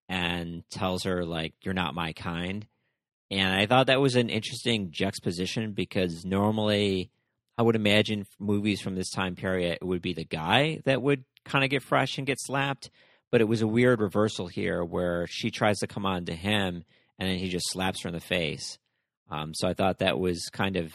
and 0.09 0.63
tells 0.69 1.03
her 1.03 1.23
like, 1.23 1.53
"You're 1.63 1.73
not 1.73 1.95
my 1.95 2.11
kind." 2.13 2.67
And 3.33 3.51
I 3.51 3.65
thought 3.65 3.87
that 3.87 3.99
was 3.99 4.15
an 4.15 4.29
interesting 4.29 4.91
juxtaposition 4.91 5.71
because 5.71 6.23
normally 6.23 7.09
I 7.57 7.63
would 7.63 7.75
imagine 7.75 8.27
movies 8.37 8.79
from 8.79 8.93
this 8.93 9.09
time 9.09 9.35
period, 9.35 9.79
it 9.81 9.85
would 9.85 10.03
be 10.03 10.13
the 10.13 10.23
guy 10.23 10.81
that 10.85 11.01
would 11.01 11.23
kind 11.43 11.63
of 11.63 11.71
get 11.71 11.81
fresh 11.81 12.19
and 12.19 12.27
get 12.27 12.37
slapped. 12.39 12.91
But 13.31 13.41
it 13.41 13.47
was 13.47 13.63
a 13.63 13.67
weird 13.67 14.01
reversal 14.01 14.45
here 14.45 14.83
where 14.83 15.25
she 15.27 15.49
tries 15.49 15.79
to 15.79 15.87
come 15.87 16.05
on 16.05 16.25
to 16.25 16.35
him 16.35 16.83
and 17.17 17.27
then 17.27 17.39
he 17.39 17.49
just 17.49 17.71
slaps 17.71 18.03
her 18.03 18.09
in 18.09 18.13
the 18.13 18.21
face. 18.21 18.77
Um, 19.31 19.55
so 19.55 19.67
I 19.67 19.73
thought 19.73 19.97
that 19.97 20.19
was 20.19 20.49
kind 20.51 20.77
of 20.77 20.93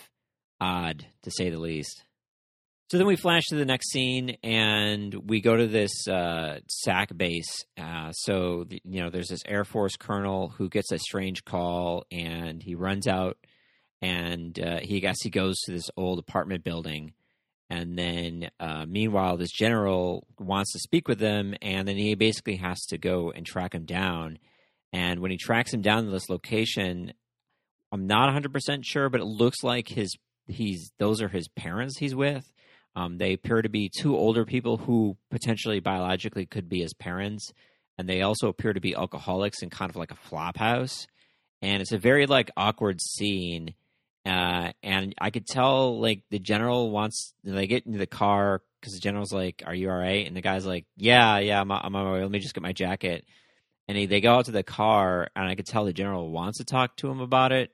odd 0.61 1.07
to 1.25 1.33
say 1.33 1.51
the 1.51 1.59
least. 1.59 2.05
So 2.91 2.97
then 2.97 3.07
we 3.07 3.17
flash 3.17 3.45
to 3.49 3.57
the 3.57 3.67
next 3.67 3.91
scene, 3.91 4.39
and 4.43 5.13
we 5.13 5.43
go 5.43 5.55
to 5.55 5.67
this 5.67 6.09
uh, 6.09 6.61
SAC 6.69 7.15
base. 7.15 7.67
Uh, 7.77 8.13
so 8.13 8.65
the, 8.67 8.81
you 8.83 9.03
know, 9.03 9.11
there's 9.11 9.29
this 9.29 9.43
Air 9.45 9.67
Force 9.67 9.97
colonel 9.97 10.49
who 10.49 10.71
gets 10.71 10.91
a 10.91 10.99
strange 10.99 11.45
call, 11.45 12.07
and 12.11 12.63
he 12.63 12.75
runs 12.75 13.07
out, 13.07 13.37
and 14.01 14.59
uh, 14.59 14.79
he 14.81 14.97
I 14.97 15.01
guess 15.01 15.21
he 15.23 15.29
goes 15.29 15.61
to 15.61 15.73
this 15.73 15.91
old 15.99 16.19
apartment 16.19 16.65
building, 16.65 17.13
and 17.69 17.99
then 17.99 18.49
uh, 18.59 18.87
meanwhile, 18.89 19.37
this 19.37 19.53
general 19.53 20.27
wants 20.39 20.73
to 20.73 20.79
speak 20.79 21.09
with 21.09 21.21
him, 21.21 21.55
and 21.61 21.87
then 21.87 21.99
he 21.99 22.15
basically 22.15 22.57
has 22.57 22.81
to 22.87 22.97
go 22.97 23.31
and 23.31 23.45
track 23.45 23.75
him 23.75 23.85
down. 23.85 24.39
And 24.95 25.21
when 25.21 25.31
he 25.31 25.37
tracks 25.37 25.75
him 25.75 25.83
down 25.83 26.07
to 26.07 26.11
this 26.11 26.31
location, 26.31 27.13
I'm 27.93 28.07
not 28.07 28.29
100 28.29 28.51
percent 28.51 28.87
sure, 28.87 29.11
but 29.11 29.21
it 29.21 29.27
looks 29.27 29.63
like 29.63 29.89
his 29.89 30.17
he's 30.47 30.91
those 30.99 31.21
are 31.21 31.29
his 31.29 31.49
parents 31.49 31.99
he's 31.99 32.15
with 32.15 32.51
um, 32.99 33.17
they 33.19 33.33
appear 33.33 33.63
to 33.63 33.69
be 33.69 33.89
two 33.89 34.17
older 34.17 34.45
people 34.45 34.77
who 34.77 35.17
potentially 35.31 35.79
biologically 35.79 36.47
could 36.47 36.69
be 36.69 36.81
his 36.81 36.95
parents, 36.95 37.53
and 37.97 38.09
they 38.09 38.23
also 38.23 38.49
appear 38.49 38.73
to 38.73 38.81
be 38.81 38.97
alcoholics 38.97 39.63
in 39.63 39.71
kind 39.71 39.89
of 39.89 39.95
like 39.95 40.11
a 40.11 40.17
flop 40.17 40.57
house. 40.57 41.07
And 41.63 41.81
it's 41.81 41.93
a 41.93 41.99
very 41.99 42.27
like 42.27 42.51
awkward 42.57 43.01
scene. 43.01 43.75
Uh, 44.27 44.73
and 44.83 45.15
I 45.21 45.31
could 45.31 45.47
tell 45.47 46.01
like 46.01 46.23
the 46.31 46.41
general 46.41 46.91
wants 46.91 47.35
they 47.45 47.69
get 47.69 47.87
into 47.87 47.99
the 47.99 48.07
car 48.07 48.63
because 48.81 48.95
the 48.95 49.01
general's 49.01 49.33
like, 49.33 49.63
"Are 49.65 49.75
you 49.75 49.91
all 49.91 49.97
right?" 49.97 50.27
And 50.27 50.37
the 50.37 50.41
guy's 50.41 50.67
like, 50.67 50.85
"Yeah, 50.97 51.39
yeah, 51.39 51.61
I'm, 51.61 51.71
I'm 51.71 51.95
on 51.95 52.05
my 52.05 52.13
way. 52.13 52.23
Let 52.23 52.31
me 52.33 52.41
just 52.41 52.55
get 52.55 52.63
my 52.63 52.73
jacket." 52.73 53.25
And 53.87 53.97
he, 53.97 54.07
they 54.07 54.21
go 54.21 54.35
out 54.35 54.47
to 54.47 54.51
the 54.51 54.65
car, 54.65 55.29
and 55.37 55.49
I 55.49 55.55
could 55.55 55.67
tell 55.67 55.85
the 55.85 55.93
general 55.93 56.31
wants 56.31 56.59
to 56.59 56.65
talk 56.65 56.97
to 56.97 57.09
him 57.09 57.21
about 57.21 57.53
it, 57.53 57.71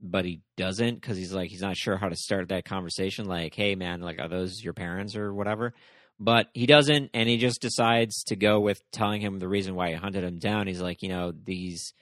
but 0.00 0.24
he 0.24 0.40
doesn't 0.56 0.96
because 0.96 1.16
he's 1.16 1.32
like 1.32 1.50
he's 1.50 1.62
not 1.62 1.76
sure 1.76 1.96
how 1.96 2.08
to 2.08 2.16
start 2.16 2.48
that 2.48 2.64
conversation 2.64 3.26
like 3.26 3.54
hey 3.54 3.74
man 3.74 4.00
like 4.00 4.18
are 4.20 4.28
those 4.28 4.62
your 4.62 4.74
parents 4.74 5.16
or 5.16 5.32
whatever? 5.32 5.74
But 6.18 6.48
he 6.54 6.66
doesn't 6.66 7.10
and 7.14 7.28
he 7.28 7.36
just 7.36 7.60
decides 7.60 8.24
to 8.24 8.36
go 8.36 8.60
with 8.60 8.80
telling 8.90 9.20
him 9.20 9.38
the 9.38 9.48
reason 9.48 9.74
why 9.74 9.90
he 9.90 9.94
hunted 9.94 10.24
him 10.24 10.38
down. 10.38 10.66
He's 10.66 10.80
like 10.80 11.02
you 11.02 11.08
know 11.08 11.32
these 11.32 11.92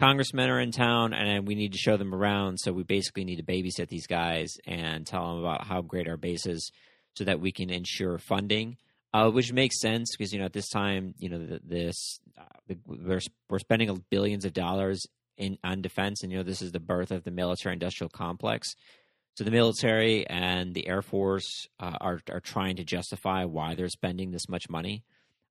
congressmen 0.00 0.48
are 0.48 0.60
in 0.60 0.72
town 0.72 1.12
and 1.12 1.46
we 1.46 1.54
need 1.54 1.72
to 1.72 1.78
show 1.78 1.98
them 1.98 2.14
around 2.14 2.58
so 2.58 2.72
we 2.72 2.82
basically 2.82 3.22
need 3.22 3.36
to 3.36 3.42
babysit 3.42 3.88
these 3.88 4.06
guys 4.06 4.56
and 4.66 5.06
tell 5.06 5.28
them 5.28 5.44
about 5.44 5.66
how 5.66 5.82
great 5.82 6.08
our 6.08 6.16
base 6.16 6.46
is 6.46 6.72
so 7.14 7.24
that 7.24 7.38
we 7.38 7.52
can 7.52 7.68
ensure 7.68 8.16
funding 8.16 8.78
uh, 9.12 9.28
which 9.28 9.52
makes 9.52 9.78
sense 9.78 10.16
because 10.16 10.32
you 10.32 10.38
know 10.38 10.46
at 10.46 10.54
this 10.54 10.70
time 10.70 11.14
you 11.18 11.28
know 11.28 11.58
this 11.62 12.18
uh, 12.38 12.74
we're, 12.86 13.20
we're 13.50 13.58
spending 13.58 14.02
billions 14.08 14.46
of 14.46 14.54
dollars 14.54 15.06
in 15.40 15.58
on 15.64 15.82
defense, 15.82 16.22
and 16.22 16.30
you 16.30 16.38
know 16.38 16.44
this 16.44 16.62
is 16.62 16.72
the 16.72 16.80
birth 16.80 17.10
of 17.10 17.24
the 17.24 17.30
military-industrial 17.30 18.10
complex. 18.10 18.76
So 19.34 19.44
the 19.44 19.50
military 19.50 20.26
and 20.26 20.74
the 20.74 20.86
Air 20.86 21.02
Force 21.02 21.66
uh, 21.80 21.96
are 22.00 22.20
are 22.30 22.40
trying 22.40 22.76
to 22.76 22.84
justify 22.84 23.44
why 23.44 23.74
they're 23.74 23.88
spending 23.88 24.30
this 24.30 24.48
much 24.48 24.68
money. 24.68 25.02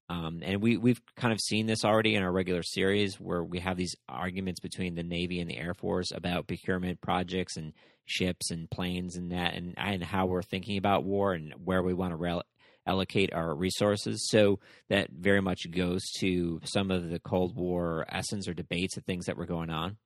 Um, 0.10 0.42
and 0.44 0.62
we 0.62 0.78
we've 0.78 1.02
kind 1.16 1.34
of 1.34 1.40
seen 1.40 1.66
this 1.66 1.84
already 1.84 2.16
in 2.16 2.24
our 2.24 2.32
regular 2.32 2.64
series 2.64 3.20
where 3.20 3.44
we 3.44 3.60
have 3.60 3.78
these 3.78 3.96
arguments 4.08 4.60
between 4.60 4.96
the 4.96 5.04
Navy 5.04 5.40
and 5.40 5.50
the 5.50 5.58
Air 5.58 5.74
Force 5.74 6.12
about 6.12 6.48
procurement 6.48 7.02
projects 7.02 7.58
and 7.58 7.74
ships 8.06 8.50
and 8.50 8.70
planes 8.70 9.16
and 9.16 9.32
that 9.32 9.54
and 9.54 9.74
and 9.78 10.04
how 10.04 10.26
we're 10.26 10.42
thinking 10.42 10.78
about 10.78 11.04
war 11.04 11.34
and 11.34 11.54
where 11.64 11.84
we 11.84 11.94
want 11.94 12.12
to 12.12 12.16
rel- 12.16 12.44
allocate 12.86 13.34
our 13.34 13.56
resources. 13.56 14.28
So 14.30 14.60
that 14.90 15.10
very 15.12 15.42
much 15.42 15.70
goes 15.72 16.04
to 16.20 16.60
some 16.64 16.92
of 16.92 17.10
the 17.10 17.20
Cold 17.20 17.56
War 17.56 18.06
essence 18.10 18.48
or 18.48 18.54
debates 18.54 18.98
of 18.98 19.06
things 19.06 19.26
that 19.26 19.38
were 19.38 19.46
going 19.46 19.70
on. 19.70 19.98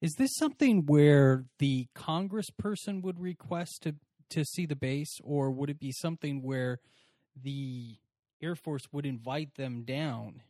Is 0.00 0.14
this 0.18 0.34
something 0.36 0.84
where 0.86 1.44
the 1.58 1.86
congressperson 1.96 3.02
would 3.02 3.20
request 3.20 3.82
to, 3.82 3.94
to 4.30 4.44
see 4.44 4.66
the 4.66 4.76
base, 4.76 5.18
or 5.22 5.50
would 5.50 5.70
it 5.70 5.80
be 5.80 5.92
something 5.92 6.42
where 6.42 6.80
the 7.42 7.96
Air 8.42 8.54
Force 8.54 8.86
would 8.92 9.06
invite 9.06 9.54
them 9.54 9.84
down? 9.84 10.42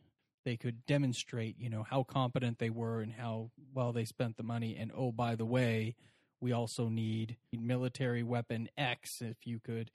They 0.43 0.57
could 0.57 0.85
demonstrate, 0.85 1.55
you 1.57 1.69
know, 1.69 1.83
how 1.83 2.03
competent 2.03 2.59
they 2.59 2.69
were 2.69 3.01
and 3.01 3.13
how 3.13 3.51
well 3.73 3.93
they 3.93 4.05
spent 4.05 4.37
the 4.37 4.43
money. 4.43 4.75
And 4.77 4.91
oh, 4.95 5.11
by 5.11 5.35
the 5.35 5.45
way, 5.45 5.95
we 6.39 6.51
also 6.51 6.89
need 6.89 7.37
military 7.51 8.23
weapon 8.23 8.69
X 8.77 9.21
if 9.21 9.37
you 9.45 9.59
could 9.59 9.89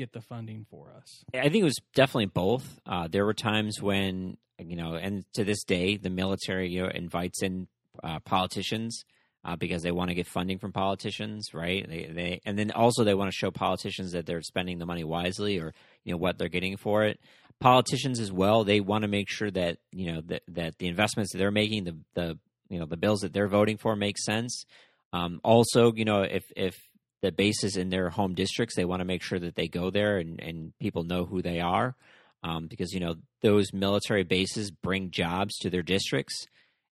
get 0.00 0.12
the 0.12 0.20
funding 0.20 0.66
for 0.70 0.92
us? 0.96 1.24
I 1.34 1.48
think 1.48 1.56
it 1.56 1.64
was 1.64 1.78
definitely 1.94 2.26
both. 2.26 2.80
Uh, 2.86 3.06
there 3.08 3.24
were 3.24 3.34
times 3.34 3.80
when 3.80 4.38
you 4.58 4.76
know, 4.76 4.94
and 4.94 5.24
to 5.34 5.44
this 5.44 5.62
day, 5.64 5.96
the 5.96 6.10
military 6.10 6.70
you 6.70 6.82
know 6.82 6.88
invites 6.88 7.42
in 7.42 7.68
uh, 8.02 8.18
politicians 8.20 9.04
uh, 9.44 9.56
because 9.56 9.82
they 9.82 9.92
want 9.92 10.08
to 10.08 10.14
get 10.14 10.26
funding 10.26 10.58
from 10.58 10.72
politicians, 10.72 11.54
right? 11.54 11.86
They, 11.88 12.04
they, 12.04 12.40
and 12.44 12.58
then 12.58 12.70
also 12.70 13.04
they 13.04 13.14
want 13.14 13.30
to 13.30 13.36
show 13.36 13.50
politicians 13.50 14.12
that 14.12 14.26
they're 14.26 14.42
spending 14.42 14.78
the 14.78 14.86
money 14.86 15.04
wisely 15.04 15.58
or 15.58 15.72
you 16.04 16.12
know 16.12 16.18
what 16.18 16.38
they're 16.38 16.48
getting 16.48 16.76
for 16.76 17.04
it. 17.04 17.20
Politicians 17.60 18.20
as 18.20 18.32
well, 18.32 18.64
they 18.64 18.80
want 18.80 19.02
to 19.02 19.08
make 19.08 19.28
sure 19.28 19.50
that 19.50 19.78
you 19.92 20.12
know 20.12 20.22
that 20.26 20.42
that 20.48 20.78
the 20.78 20.88
investments 20.88 21.32
that 21.32 21.38
they're 21.38 21.50
making, 21.50 21.84
the 21.84 21.96
the 22.14 22.38
you 22.68 22.78
know 22.78 22.86
the 22.86 22.96
bills 22.96 23.20
that 23.20 23.32
they're 23.32 23.48
voting 23.48 23.76
for 23.76 23.94
make 23.96 24.18
sense. 24.18 24.64
Um, 25.12 25.40
also, 25.42 25.92
you 25.92 26.04
know, 26.04 26.22
if 26.22 26.44
if 26.56 26.76
the 27.22 27.32
bases 27.32 27.76
in 27.76 27.90
their 27.90 28.10
home 28.10 28.34
districts, 28.34 28.74
they 28.74 28.84
want 28.84 29.00
to 29.00 29.06
make 29.06 29.22
sure 29.22 29.38
that 29.38 29.54
they 29.54 29.68
go 29.68 29.90
there 29.90 30.18
and, 30.18 30.40
and 30.40 30.72
people 30.78 31.04
know 31.04 31.24
who 31.24 31.42
they 31.42 31.60
are, 31.60 31.94
um, 32.42 32.66
because 32.66 32.92
you 32.92 33.00
know 33.00 33.16
those 33.42 33.72
military 33.72 34.24
bases 34.24 34.70
bring 34.70 35.10
jobs 35.10 35.56
to 35.58 35.70
their 35.70 35.82
districts. 35.82 36.46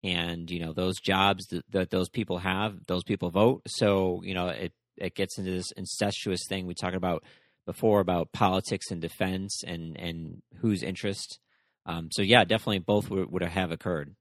And 0.05 0.51
you 0.51 0.59
know 0.59 0.73
those 0.73 0.99
jobs 0.99 1.45
that, 1.47 1.63
that, 1.71 1.89
those 1.89 2.09
people 2.09 2.39
have 2.39 2.75
those 2.87 3.03
people 3.03 3.29
vote. 3.29 3.61
So 3.67 4.21
you 4.23 4.33
know 4.33 4.47
it 4.47 4.73
it 4.97 5.15
gets 5.15 5.37
into 5.37 5.51
this 5.51 5.71
incestuous 5.77 6.41
thing 6.47 6.67
we 6.67 6.73
talked 6.73 6.95
about 6.95 7.23
before 7.65 8.01
about 8.01 8.33
politics 8.33 8.91
and 8.91 9.01
defense 9.01 9.61
and 9.65 9.97
and 9.97 10.41
whose 10.57 10.83
interest. 10.83 11.39
Um, 11.85 12.09
so 12.11 12.21
yeah 12.21 12.43
definitely 12.43 12.79
both 12.79 13.09
would, 13.09 13.31
would 13.31 13.43
have 13.43 13.71
occurred. 13.71 14.15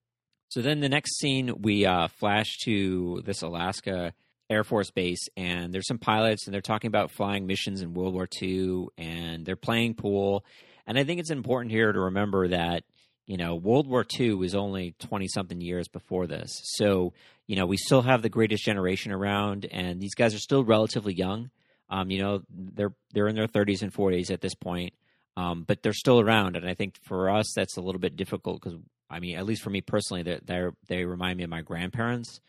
So 0.48 0.62
then 0.62 0.80
the 0.80 0.88
next 0.88 1.18
scene 1.18 1.62
we 1.62 1.84
uh, 1.84 2.08
flash 2.08 2.58
to 2.64 3.22
this 3.24 3.42
alaska 3.42 4.12
air 4.52 4.64
force 4.64 4.90
base 4.90 5.28
and 5.36 5.72
there's 5.72 5.86
some 5.86 5.98
pilots 5.98 6.46
and 6.46 6.54
they're 6.54 6.60
talking 6.60 6.88
about 6.88 7.10
flying 7.10 7.46
missions 7.46 7.82
in 7.82 7.94
world 7.94 8.14
war 8.14 8.28
ii 8.42 8.86
and 8.96 9.44
they're 9.44 9.56
playing 9.56 9.94
pool 9.94 10.44
and 10.86 10.98
i 10.98 11.04
think 11.04 11.18
it's 11.18 11.30
important 11.30 11.72
here 11.72 11.92
to 11.92 12.00
remember 12.00 12.48
that 12.48 12.84
you 13.26 13.36
know, 13.36 13.54
World 13.54 13.86
War 13.86 14.04
II 14.18 14.34
was 14.34 14.54
only 14.54 14.94
20 14.98 15.28
something 15.28 15.60
years 15.60 15.88
before 15.88 16.26
this. 16.26 16.60
So, 16.76 17.12
you 17.46 17.56
know, 17.56 17.66
we 17.66 17.76
still 17.76 18.02
have 18.02 18.22
the 18.22 18.28
greatest 18.28 18.64
generation 18.64 19.12
around, 19.12 19.64
and 19.66 20.00
these 20.00 20.14
guys 20.14 20.34
are 20.34 20.38
still 20.38 20.64
relatively 20.64 21.14
young. 21.14 21.50
Um, 21.88 22.10
you 22.10 22.20
know, 22.20 22.42
they're 22.50 22.94
they're 23.12 23.28
in 23.28 23.36
their 23.36 23.46
30s 23.46 23.82
and 23.82 23.92
40s 23.92 24.30
at 24.30 24.40
this 24.40 24.54
point, 24.54 24.94
um, 25.36 25.64
but 25.66 25.82
they're 25.82 25.92
still 25.92 26.20
around. 26.20 26.56
And 26.56 26.68
I 26.68 26.74
think 26.74 26.96
for 27.02 27.30
us, 27.30 27.52
that's 27.54 27.76
a 27.76 27.80
little 27.80 28.00
bit 28.00 28.16
difficult 28.16 28.60
because, 28.62 28.78
I 29.10 29.20
mean, 29.20 29.36
at 29.36 29.46
least 29.46 29.62
for 29.62 29.70
me 29.70 29.82
personally, 29.82 30.22
they 30.22 30.68
they 30.88 31.04
remind 31.04 31.36
me 31.38 31.44
of 31.44 31.50
my 31.50 31.62
grandparents. 31.62 32.40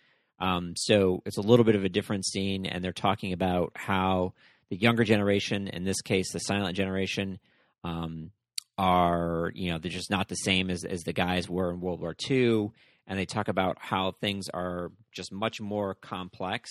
Um, 0.43 0.73
so 0.75 1.23
it's 1.25 1.37
a 1.37 1.41
little 1.41 1.63
bit 1.63 1.75
of 1.75 1.85
a 1.85 1.89
different 1.89 2.25
scene, 2.25 2.65
and 2.65 2.83
they're 2.83 2.91
talking 2.91 3.31
about 3.31 3.71
how 3.75 4.33
the 4.69 4.75
younger 4.75 5.05
generation, 5.05 5.69
in 5.69 5.85
this 5.85 6.01
case, 6.01 6.33
the 6.33 6.39
silent 6.39 6.75
generation, 6.75 7.39
um, 7.85 8.31
are 8.77 9.51
you 9.55 9.71
know 9.71 9.77
they're 9.77 9.89
just 9.89 10.11
not 10.11 10.27
the 10.27 10.35
same 10.35 10.69
as 10.69 10.83
as 10.83 11.03
the 11.03 11.13
guys 11.13 11.47
were 11.47 11.71
in 11.71 11.79
World 11.79 12.01
War 12.01 12.13
II, 12.29 12.71
and 13.07 13.17
they 13.17 13.25
talk 13.25 13.47
about 13.47 13.77
how 13.79 14.11
things 14.11 14.49
are 14.53 14.91
just 15.13 15.31
much 15.31 15.61
more 15.61 15.95
complex, 15.95 16.69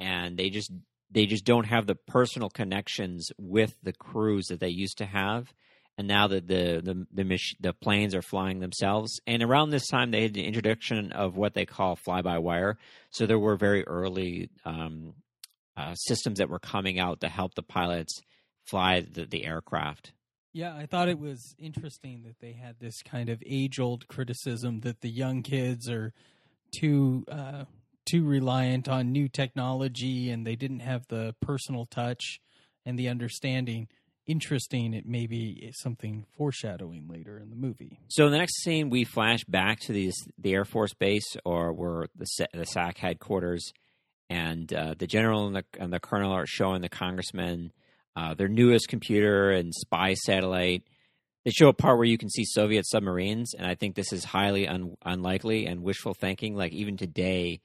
and 0.00 0.36
they 0.36 0.50
just 0.50 0.72
they 1.08 1.26
just 1.26 1.44
don't 1.44 1.66
have 1.66 1.86
the 1.86 1.94
personal 1.94 2.50
connections 2.50 3.28
with 3.38 3.76
the 3.80 3.92
crews 3.92 4.46
that 4.46 4.58
they 4.58 4.70
used 4.70 4.98
to 4.98 5.06
have. 5.06 5.54
And 5.98 6.06
now 6.06 6.28
that 6.28 6.46
the 6.46 6.80
the 6.82 7.06
the, 7.12 7.24
mach- 7.24 7.58
the 7.60 7.72
planes 7.72 8.14
are 8.14 8.22
flying 8.22 8.60
themselves, 8.60 9.20
and 9.26 9.42
around 9.42 9.70
this 9.70 9.88
time 9.88 10.12
they 10.12 10.22
had 10.22 10.32
the 10.32 10.44
introduction 10.44 11.10
of 11.10 11.36
what 11.36 11.54
they 11.54 11.66
call 11.66 11.96
fly 11.96 12.22
by 12.22 12.38
wire. 12.38 12.78
So 13.10 13.26
there 13.26 13.38
were 13.38 13.56
very 13.56 13.84
early 13.84 14.48
um, 14.64 15.14
uh, 15.76 15.94
systems 15.96 16.38
that 16.38 16.48
were 16.48 16.60
coming 16.60 17.00
out 17.00 17.20
to 17.20 17.28
help 17.28 17.54
the 17.54 17.62
pilots 17.62 18.20
fly 18.64 19.00
the, 19.00 19.26
the 19.26 19.44
aircraft. 19.44 20.12
Yeah, 20.52 20.74
I 20.74 20.86
thought 20.86 21.08
it 21.08 21.18
was 21.18 21.54
interesting 21.58 22.22
that 22.24 22.40
they 22.40 22.52
had 22.52 22.76
this 22.78 23.02
kind 23.02 23.28
of 23.28 23.42
age-old 23.44 24.08
criticism 24.08 24.80
that 24.80 25.00
the 25.00 25.10
young 25.10 25.42
kids 25.42 25.90
are 25.90 26.12
too 26.72 27.24
uh, 27.30 27.64
too 28.06 28.24
reliant 28.24 28.88
on 28.88 29.12
new 29.12 29.28
technology 29.28 30.30
and 30.30 30.46
they 30.46 30.56
didn't 30.56 30.80
have 30.80 31.06
the 31.08 31.34
personal 31.42 31.86
touch 31.86 32.40
and 32.86 32.98
the 32.98 33.08
understanding. 33.08 33.88
Interesting, 34.28 34.92
it 34.92 35.06
may 35.06 35.26
be 35.26 35.72
something 35.74 36.26
foreshadowing 36.36 37.08
later 37.08 37.38
in 37.38 37.48
the 37.48 37.56
movie. 37.56 37.98
So 38.08 38.26
in 38.26 38.30
the 38.32 38.36
next 38.36 38.62
scene, 38.62 38.90
we 38.90 39.04
flash 39.04 39.42
back 39.44 39.80
to 39.80 39.92
these 39.94 40.14
the 40.36 40.52
Air 40.52 40.66
Force 40.66 40.92
Base 40.92 41.34
or 41.46 41.72
where 41.72 42.08
the 42.14 42.26
the 42.52 42.66
SAC 42.66 42.98
headquarters, 42.98 43.72
and 44.28 44.70
uh, 44.70 44.94
the 44.98 45.06
general 45.06 45.46
and 45.46 45.56
the, 45.56 45.64
and 45.80 45.90
the 45.90 45.98
colonel 45.98 46.32
are 46.32 46.46
showing 46.46 46.82
the 46.82 46.90
congressman 46.90 47.72
uh, 48.16 48.34
their 48.34 48.48
newest 48.48 48.88
computer 48.88 49.50
and 49.50 49.72
spy 49.74 50.12
satellite. 50.12 50.82
They 51.46 51.50
show 51.50 51.68
a 51.68 51.72
part 51.72 51.96
where 51.96 52.06
you 52.06 52.18
can 52.18 52.28
see 52.28 52.44
Soviet 52.44 52.86
submarines, 52.86 53.54
and 53.54 53.66
I 53.66 53.76
think 53.76 53.94
this 53.94 54.12
is 54.12 54.24
highly 54.24 54.68
un- 54.68 54.98
unlikely 55.06 55.64
and 55.64 55.82
wishful 55.82 56.12
thinking. 56.12 56.54
Like 56.54 56.72
even 56.72 56.98
today, 56.98 57.62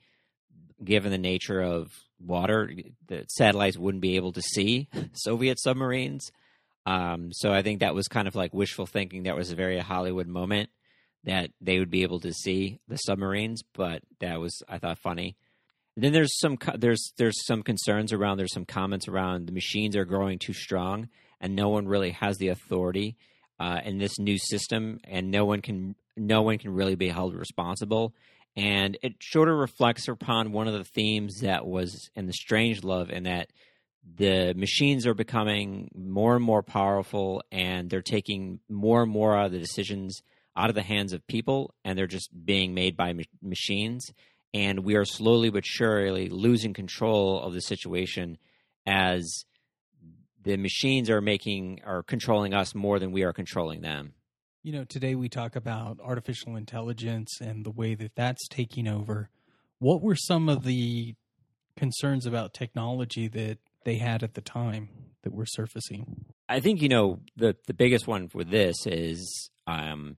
given 0.82 1.12
the 1.12 1.18
nature 1.18 1.60
of 1.60 1.92
water, 2.26 2.72
the 3.08 3.26
satellites 3.28 3.78
wouldn't 3.78 4.02
be 4.02 4.16
able 4.16 4.32
to 4.32 4.42
see 4.42 4.88
Soviet 5.14 5.60
submarines. 5.60 6.32
Um, 6.86 7.32
so 7.32 7.52
I 7.52 7.62
think 7.62 7.80
that 7.80 7.96
was 7.96 8.08
kind 8.08 8.28
of 8.28 8.36
like 8.36 8.54
wishful 8.54 8.86
thinking. 8.86 9.24
That 9.24 9.36
was 9.36 9.52
a 9.52 9.56
very 9.56 9.80
Hollywood 9.80 10.28
moment 10.28 10.70
that 11.24 11.52
they 11.62 11.80
would 11.80 11.90
be 11.90 12.04
able 12.04 12.20
to 12.20 12.34
see 12.34 12.80
the 12.88 12.98
submarines, 12.98 13.62
but 13.74 14.02
that 14.20 14.40
was 14.40 14.62
I 14.68 14.78
thought 14.78 15.00
funny. 15.00 15.38
Then 15.96 16.12
there's 16.12 16.38
some 16.40 16.58
there's 16.76 17.14
there's 17.18 17.46
some 17.46 17.64
concerns 17.64 18.12
around. 18.12 18.38
There's 18.38 18.54
some 18.54 18.66
comments 18.66 19.08
around 19.08 19.48
the 19.48 19.54
machines 19.54 19.96
are 19.96 20.06
growing 20.06 20.40
too 20.40 20.54
strong, 20.54 21.10
and 21.40 21.56
no 21.56 21.70
one 21.70 21.88
really 21.88 22.12
has 22.12 22.38
the 22.38 22.50
authority 22.50 23.16
uh, 23.60 23.80
in 23.86 24.00
this 24.00 24.20
new 24.20 24.38
system, 24.38 25.00
and 25.04 25.32
no 25.32 25.46
one 25.46 25.62
can 25.62 25.96
no 26.18 26.42
one 26.42 26.58
can 26.58 26.74
really 26.74 26.96
be 26.96 27.10
held 27.10 27.36
responsible. 27.36 28.14
And 28.56 28.98
it 29.02 29.14
sort 29.22 29.50
of 29.50 29.58
reflects 29.58 30.08
upon 30.08 30.52
one 30.52 30.68
of 30.68 30.74
the 30.74 30.84
themes 30.84 31.40
that 31.42 31.66
was 31.66 32.10
in 32.16 32.28
the 32.28 32.34
strange 32.34 32.84
love 32.84 33.10
in 33.10 33.24
that 33.24 33.52
the 34.16 34.54
machines 34.56 35.08
are 35.08 35.14
becoming 35.14 35.90
more 35.96 36.36
and 36.36 36.44
more 36.44 36.64
powerful, 36.64 37.42
and 37.52 37.90
they're 37.90 38.02
taking 38.02 38.60
more 38.70 39.04
and 39.04 39.12
more 39.12 39.38
of 39.38 39.52
the 39.52 39.60
decisions 39.60 40.22
out 40.56 40.70
of 40.70 40.76
the 40.76 40.84
hands 40.84 41.14
of 41.14 41.26
people, 41.28 41.74
and 41.84 41.98
they're 41.98 42.08
just 42.08 42.30
being 42.46 42.74
made 42.74 42.96
by 42.96 43.14
ma- 43.14 43.24
machines 43.42 44.12
and 44.54 44.80
we 44.84 44.96
are 44.96 45.06
slowly 45.06 45.50
but 45.50 45.66
surely 45.66 46.30
losing 46.30 46.74
control 46.74 47.42
of 47.42 47.54
the 47.54 47.62
situation 47.62 48.38
as 48.86 49.46
the 50.42 50.58
machines 50.58 51.10
are 51.10 51.22
making 51.22 51.82
are 51.86 52.04
controlling 52.04 52.54
us 52.54 52.76
more 52.76 53.00
than 53.00 53.12
we 53.12 53.24
are 53.24 53.34
controlling 53.34 53.82
them. 53.82 54.14
You 54.62 54.74
know, 54.74 54.84
today 54.84 55.16
we 55.16 55.28
talk 55.28 55.56
about 55.56 56.00
artificial 56.02 56.56
intelligence 56.56 57.40
and 57.42 57.66
the 57.66 57.72
way 57.72 57.96
that 57.96 58.16
that's 58.16 58.48
taking 58.48 58.88
over. 58.88 59.30
What 59.80 60.02
were 60.02 60.16
some 60.16 60.48
of 60.48 60.64
the 60.64 61.16
concerns 61.76 62.26
about 62.26 62.54
technology 62.54 63.28
that 63.30 63.58
they 63.86 63.96
had 63.96 64.24
at 64.24 64.34
the 64.34 64.42
time 64.42 64.90
that 65.24 65.34
were 65.34 65.46
surfacing? 65.46 66.26
I 66.50 66.60
think 66.60 66.82
you 66.82 66.90
know 66.90 67.20
the 67.36 67.56
the 67.68 67.74
biggest 67.74 68.08
one 68.08 68.28
for 68.28 68.44
this 68.44 68.86
is 68.86 69.50
um, 69.68 70.18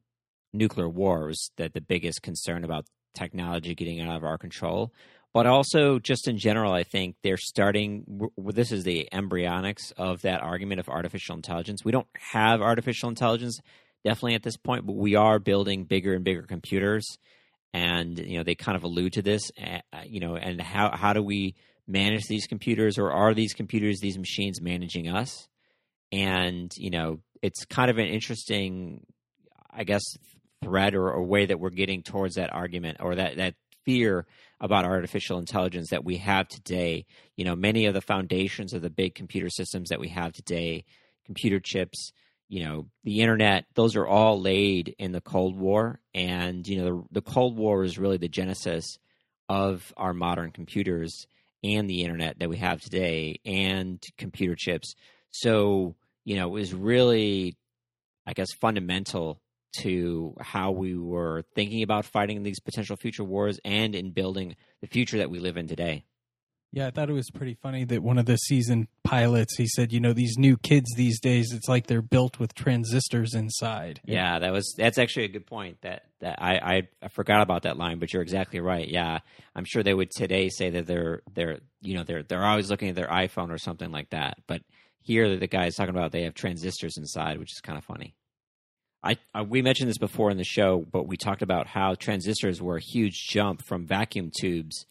nuclear 0.53 0.89
wars. 0.89 1.51
That 1.57 1.73
the 1.73 1.81
biggest 1.81 2.21
concern 2.21 2.63
about 2.63 2.85
technology 3.13 3.75
getting 3.75 4.01
out 4.01 4.15
of 4.15 4.23
our 4.23 4.37
control. 4.37 4.93
But 5.33 5.47
also, 5.47 5.99
just 5.99 6.29
in 6.29 6.37
general, 6.37 6.71
I 6.71 6.83
think 6.83 7.17
they're 7.21 7.35
starting. 7.35 8.29
This 8.37 8.71
is 8.71 8.85
the 8.85 9.09
embryonics 9.11 9.91
of 9.97 10.21
that 10.21 10.41
argument 10.41 10.79
of 10.79 10.87
artificial 10.87 11.35
intelligence. 11.35 11.83
We 11.83 11.91
don't 11.91 12.07
have 12.31 12.61
artificial 12.61 13.09
intelligence 13.09 13.59
definitely 14.05 14.35
at 14.35 14.43
this 14.43 14.55
point, 14.55 14.85
but 14.85 14.95
we 14.95 15.15
are 15.15 15.39
building 15.39 15.83
bigger 15.83 16.13
and 16.13 16.23
bigger 16.23 16.43
computers, 16.43 17.17
and 17.73 18.17
you 18.17 18.37
know 18.37 18.43
they 18.43 18.55
kind 18.55 18.77
of 18.77 18.85
allude 18.85 19.13
to 19.13 19.21
this. 19.21 19.51
You 20.05 20.21
know, 20.21 20.37
and 20.37 20.61
how 20.61 20.95
how 20.95 21.11
do 21.11 21.21
we 21.21 21.55
manage 21.87 22.23
these 22.27 22.47
computers, 22.47 22.97
or 22.97 23.11
are 23.11 23.33
these 23.33 23.53
computers, 23.53 23.99
these 23.99 24.17
machines, 24.17 24.61
managing 24.61 25.07
us? 25.07 25.47
And 26.11 26.71
you 26.77 26.89
know, 26.89 27.19
it's 27.41 27.65
kind 27.65 27.89
of 27.91 27.97
an 27.97 28.07
interesting, 28.07 29.05
I 29.71 29.83
guess, 29.83 30.03
thread 30.63 30.95
or, 30.95 31.11
or 31.11 31.23
way 31.23 31.45
that 31.45 31.59
we're 31.59 31.69
getting 31.69 32.03
towards 32.03 32.35
that 32.35 32.53
argument 32.53 32.97
or 32.99 33.15
that 33.15 33.37
that 33.37 33.55
fear 33.85 34.25
about 34.59 34.85
artificial 34.85 35.37
intelligence 35.37 35.89
that 35.91 36.03
we 36.03 36.17
have 36.17 36.47
today. 36.47 37.05
You 37.35 37.45
know, 37.45 37.55
many 37.55 37.85
of 37.85 37.93
the 37.93 38.01
foundations 38.01 38.73
of 38.73 38.81
the 38.81 38.89
big 38.89 39.15
computer 39.15 39.49
systems 39.49 39.89
that 39.89 39.99
we 39.99 40.09
have 40.09 40.33
today, 40.33 40.85
computer 41.25 41.59
chips, 41.59 42.11
you 42.47 42.63
know, 42.63 42.87
the 43.03 43.21
internet, 43.21 43.65
those 43.75 43.95
are 43.95 44.07
all 44.07 44.39
laid 44.39 44.95
in 44.99 45.11
the 45.11 45.21
Cold 45.21 45.57
War. 45.57 45.99
And, 46.13 46.67
you 46.67 46.77
know, 46.77 47.05
the, 47.11 47.19
the 47.19 47.21
Cold 47.21 47.57
War 47.57 47.83
is 47.83 47.97
really 47.97 48.17
the 48.17 48.27
genesis 48.27 48.97
of 49.49 49.93
our 49.97 50.13
modern 50.13 50.51
computers 50.51 51.27
and 51.73 51.89
the 51.89 52.03
internet 52.03 52.39
that 52.39 52.49
we 52.49 52.57
have 52.57 52.81
today 52.81 53.39
and 53.45 54.01
computer 54.17 54.55
chips. 54.55 54.95
So, 55.31 55.95
you 56.23 56.35
know, 56.35 56.47
it 56.47 56.59
was 56.59 56.73
really, 56.73 57.55
I 58.25 58.33
guess, 58.33 58.51
fundamental 58.53 59.41
to 59.79 60.35
how 60.39 60.71
we 60.71 60.97
were 60.97 61.43
thinking 61.53 61.83
about 61.83 62.05
fighting 62.05 62.43
these 62.43 62.59
potential 62.59 62.95
future 62.95 63.23
wars 63.23 63.59
and 63.65 63.95
in 63.95 64.11
building 64.11 64.55
the 64.81 64.87
future 64.87 65.17
that 65.17 65.29
we 65.29 65.39
live 65.39 65.57
in 65.57 65.67
today. 65.67 66.05
Yeah, 66.75 66.87
I 66.87 66.91
thought 66.91 67.09
it 67.09 67.13
was 67.13 67.31
pretty 67.31 67.53
funny 67.53 67.85
that 67.85 68.03
one 68.03 68.17
of 68.17 68.25
the 68.25 68.35
season 68.35 68.89
pilots 69.01 69.55
he 69.55 69.65
said, 69.65 69.93
you 69.93 70.01
know, 70.01 70.11
these 70.11 70.37
new 70.37 70.57
kids 70.57 70.91
these 70.97 71.21
days, 71.21 71.53
it's 71.53 71.69
like 71.69 71.87
they're 71.87 72.01
built 72.01 72.37
with 72.37 72.53
transistors 72.53 73.33
inside. 73.33 74.01
Yeah, 74.03 74.39
that 74.39 74.51
was 74.51 74.75
that's 74.77 74.97
actually 74.97 75.23
a 75.23 75.29
good 75.29 75.45
point. 75.45 75.77
That 75.83 76.03
that 76.19 76.35
I, 76.41 76.57
I 76.57 76.81
I 77.01 77.07
forgot 77.07 77.41
about 77.41 77.63
that 77.63 77.77
line, 77.77 77.99
but 77.99 78.11
you're 78.11 78.21
exactly 78.21 78.59
right. 78.59 78.85
Yeah, 78.85 79.19
I'm 79.55 79.63
sure 79.63 79.83
they 79.83 79.93
would 79.93 80.11
today 80.11 80.49
say 80.49 80.69
that 80.71 80.85
they're 80.85 81.21
they're 81.33 81.59
you 81.79 81.95
know 81.95 82.03
they're 82.03 82.23
they're 82.23 82.43
always 82.43 82.69
looking 82.69 82.89
at 82.89 82.95
their 82.95 83.07
iPhone 83.07 83.51
or 83.51 83.57
something 83.57 83.91
like 83.91 84.09
that. 84.09 84.39
But 84.45 84.61
here 84.99 85.37
the 85.37 85.47
guy's 85.47 85.75
talking 85.75 85.95
about 85.95 86.11
they 86.11 86.23
have 86.23 86.33
transistors 86.33 86.97
inside, 86.97 87.39
which 87.39 87.53
is 87.53 87.61
kind 87.61 87.77
of 87.77 87.85
funny. 87.85 88.15
I, 89.01 89.15
I 89.33 89.43
we 89.43 89.61
mentioned 89.61 89.89
this 89.89 89.97
before 89.97 90.29
in 90.29 90.35
the 90.35 90.43
show, 90.43 90.85
but 90.91 91.07
we 91.07 91.15
talked 91.15 91.41
about 91.41 91.67
how 91.67 91.95
transistors 91.95 92.61
were 92.61 92.75
a 92.75 92.81
huge 92.81 93.27
jump 93.29 93.61
from 93.65 93.87
vacuum 93.87 94.29
tubes 94.37 94.85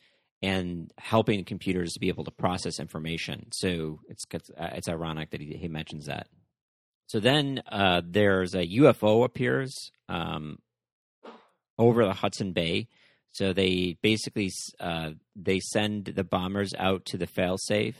and 0.44 0.92
helping 0.98 1.42
computers 1.44 1.94
to 1.94 2.00
be 2.00 2.08
able 2.08 2.24
to 2.24 2.30
process 2.30 2.78
information. 2.78 3.46
So 3.52 4.00
it's 4.08 4.24
it's, 4.30 4.50
uh, 4.50 4.92
ironic 4.92 5.30
that 5.30 5.40
he, 5.40 5.54
he 5.54 5.68
mentions 5.68 6.06
that. 6.06 6.26
So 7.06 7.18
then 7.18 7.62
uh, 7.70 8.02
there's 8.04 8.54
a 8.54 8.66
UFO 8.66 9.24
appears 9.24 9.90
um, 10.08 10.58
over 11.78 12.04
the 12.04 12.12
Hudson 12.12 12.52
Bay. 12.52 12.88
So 13.32 13.52
they 13.52 13.96
basically 14.02 14.50
uh, 14.78 15.10
they 15.34 15.60
send 15.60 16.06
the 16.06 16.24
bombers 16.24 16.72
out 16.78 17.06
to 17.06 17.16
the 17.16 17.26
failsafe. 17.26 17.96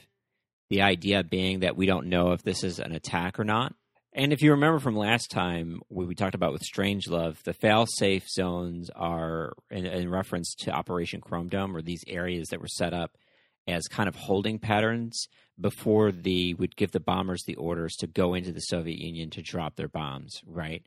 The 0.68 0.82
idea 0.82 1.24
being 1.24 1.60
that 1.60 1.76
we 1.76 1.86
don't 1.86 2.08
know 2.08 2.32
if 2.32 2.42
this 2.42 2.62
is 2.62 2.78
an 2.78 2.92
attack 2.92 3.40
or 3.40 3.44
not. 3.44 3.74
And 4.16 4.32
if 4.32 4.42
you 4.42 4.52
remember 4.52 4.78
from 4.78 4.96
last 4.96 5.30
time, 5.30 5.80
what 5.88 6.06
we 6.06 6.14
talked 6.14 6.36
about 6.36 6.52
with 6.52 6.62
Strange 6.62 7.08
Love, 7.08 7.42
the 7.42 7.52
fail-safe 7.52 8.28
zones 8.28 8.88
are 8.90 9.54
in, 9.70 9.86
in, 9.86 10.08
reference 10.08 10.54
to 10.60 10.70
Operation 10.70 11.20
Chrome 11.20 11.48
Dome, 11.48 11.76
or 11.76 11.82
these 11.82 12.04
areas 12.06 12.48
that 12.48 12.60
were 12.60 12.68
set 12.68 12.94
up 12.94 13.16
as 13.66 13.88
kind 13.88 14.08
of 14.08 14.14
holding 14.14 14.60
patterns 14.60 15.26
before 15.60 16.12
the 16.12 16.54
would 16.54 16.76
give 16.76 16.92
the 16.92 17.00
bombers 17.00 17.42
the 17.44 17.56
orders 17.56 17.96
to 17.96 18.06
go 18.06 18.34
into 18.34 18.52
the 18.52 18.60
Soviet 18.60 18.98
Union 19.00 19.30
to 19.30 19.42
drop 19.42 19.74
their 19.74 19.88
bombs. 19.88 20.40
Right. 20.46 20.86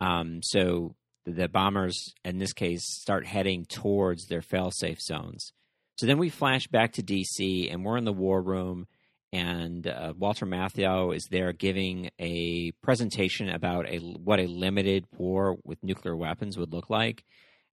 Um, 0.00 0.40
so 0.44 0.94
the 1.26 1.48
bombers, 1.48 2.14
in 2.24 2.38
this 2.38 2.52
case, 2.52 2.82
start 3.00 3.26
heading 3.26 3.64
towards 3.64 4.26
their 4.26 4.42
fail-safe 4.42 5.00
zones. 5.00 5.52
So 5.96 6.06
then 6.06 6.18
we 6.18 6.28
flash 6.28 6.68
back 6.68 6.92
to 6.92 7.02
DC, 7.02 7.72
and 7.72 7.84
we're 7.84 7.96
in 7.96 8.04
the 8.04 8.12
war 8.12 8.40
room 8.40 8.86
and 9.32 9.86
uh, 9.86 10.14
Walter 10.16 10.46
Matthau 10.46 11.14
is 11.14 11.26
there 11.30 11.52
giving 11.52 12.10
a 12.18 12.72
presentation 12.82 13.48
about 13.50 13.88
a 13.88 13.98
what 13.98 14.40
a 14.40 14.46
limited 14.46 15.04
war 15.16 15.58
with 15.64 15.82
nuclear 15.82 16.16
weapons 16.16 16.56
would 16.56 16.72
look 16.72 16.88
like, 16.88 17.24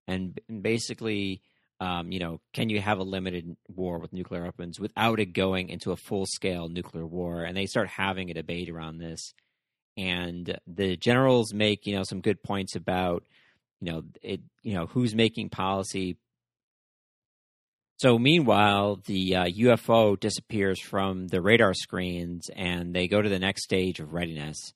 and, 0.07 0.39
basically, 0.61 1.41
um, 1.79 2.11
you 2.11 2.19
know, 2.19 2.39
can 2.53 2.69
you 2.69 2.79
have 2.79 2.99
a 2.99 3.03
limited 3.03 3.55
war 3.67 3.99
with 3.99 4.13
nuclear 4.13 4.43
weapons 4.43 4.79
without 4.79 5.19
it 5.19 5.33
going 5.33 5.69
into 5.69 5.91
a 5.91 5.97
full 5.97 6.25
scale 6.25 6.69
nuclear 6.69 7.05
war? 7.05 7.43
And 7.43 7.55
they 7.55 7.65
start 7.65 7.87
having 7.89 8.29
a 8.29 8.33
debate 8.33 8.69
around 8.69 8.97
this, 8.97 9.33
and 9.97 10.57
the 10.67 10.97
generals 10.97 11.53
make 11.53 11.85
you 11.85 11.95
know 11.95 12.03
some 12.03 12.21
good 12.21 12.43
points 12.43 12.75
about 12.75 13.23
you 13.81 13.91
know 13.91 14.03
it 14.21 14.41
you 14.63 14.73
know 14.73 14.85
who's 14.87 15.15
making 15.15 15.49
policy 15.49 16.17
so 17.97 18.19
meanwhile, 18.19 19.01
the 19.05 19.35
uh, 19.35 19.45
UFO 19.45 20.19
disappears 20.19 20.81
from 20.81 21.27
the 21.27 21.41
radar 21.41 21.73
screens, 21.73 22.49
and 22.53 22.93
they 22.93 23.07
go 23.07 23.21
to 23.21 23.29
the 23.29 23.39
next 23.39 23.63
stage 23.63 23.99
of 23.99 24.13
readiness. 24.13 24.73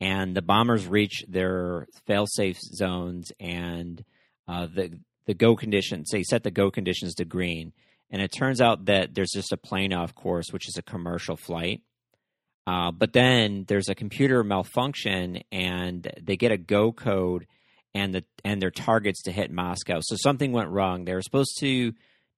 And 0.00 0.34
the 0.34 0.42
bombers 0.42 0.86
reach 0.86 1.24
their 1.28 1.86
fail-safe 2.06 2.58
zones, 2.60 3.32
and 3.38 4.02
uh, 4.48 4.66
the 4.66 4.98
the 5.26 5.34
go 5.34 5.56
conditions 5.56 6.10
they 6.10 6.22
set 6.22 6.42
the 6.42 6.50
go 6.50 6.70
conditions 6.70 7.14
to 7.14 7.24
green. 7.24 7.72
And 8.10 8.20
it 8.20 8.32
turns 8.32 8.60
out 8.60 8.86
that 8.86 9.14
there's 9.14 9.32
just 9.34 9.52
a 9.52 9.56
plane 9.56 9.92
off 9.92 10.14
course, 10.14 10.46
which 10.50 10.68
is 10.68 10.76
a 10.76 10.82
commercial 10.82 11.36
flight. 11.36 11.80
Uh, 12.66 12.90
but 12.92 13.12
then 13.12 13.64
there's 13.68 13.88
a 13.88 13.94
computer 13.94 14.42
malfunction, 14.42 15.42
and 15.52 16.10
they 16.22 16.36
get 16.36 16.52
a 16.52 16.56
go 16.56 16.92
code, 16.92 17.46
and 17.94 18.14
the 18.14 18.24
and 18.42 18.60
their 18.60 18.70
targets 18.70 19.22
to 19.22 19.32
hit 19.32 19.50
Moscow. 19.50 20.00
So 20.02 20.16
something 20.16 20.52
went 20.52 20.70
wrong. 20.70 21.04
They 21.04 21.14
were 21.14 21.22
supposed 21.22 21.58
to 21.60 21.92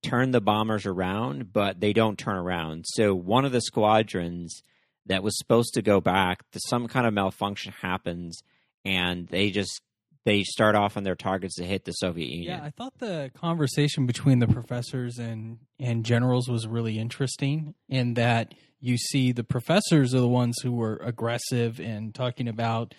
turn 0.08 0.30
the 0.30 0.40
bombers 0.40 0.86
around, 0.86 1.52
but 1.52 1.80
they 1.80 1.92
don't 1.92 2.18
turn 2.18 2.36
around. 2.36 2.84
So 2.86 3.14
one 3.14 3.44
of 3.44 3.52
the 3.52 3.60
squadrons 3.60 4.62
that 5.06 5.22
was 5.22 5.38
supposed 5.38 5.74
to 5.74 5.82
go 5.82 6.00
back, 6.00 6.40
some 6.56 6.88
kind 6.88 7.06
of 7.06 7.14
malfunction 7.14 7.72
happens, 7.80 8.42
and 8.84 9.26
they 9.28 9.50
just 9.50 9.80
they 10.24 10.42
start 10.42 10.74
off 10.74 10.96
on 10.96 11.04
their 11.04 11.14
targets 11.14 11.54
to 11.54 11.64
hit 11.64 11.84
the 11.84 11.92
Soviet 11.92 12.28
Union. 12.28 12.58
Yeah, 12.58 12.64
I 12.64 12.70
thought 12.70 12.98
the 12.98 13.30
conversation 13.34 14.06
between 14.06 14.40
the 14.40 14.48
professors 14.48 15.18
and 15.18 15.58
and 15.78 16.04
generals 16.04 16.48
was 16.48 16.66
really 16.66 16.98
interesting 16.98 17.74
in 17.88 18.14
that 18.14 18.54
you 18.80 18.98
see 18.98 19.32
the 19.32 19.44
professors 19.44 20.14
are 20.14 20.20
the 20.20 20.28
ones 20.28 20.56
who 20.62 20.72
were 20.72 20.96
aggressive 20.96 21.80
and 21.80 22.14
talking 22.14 22.48
about 22.48 22.94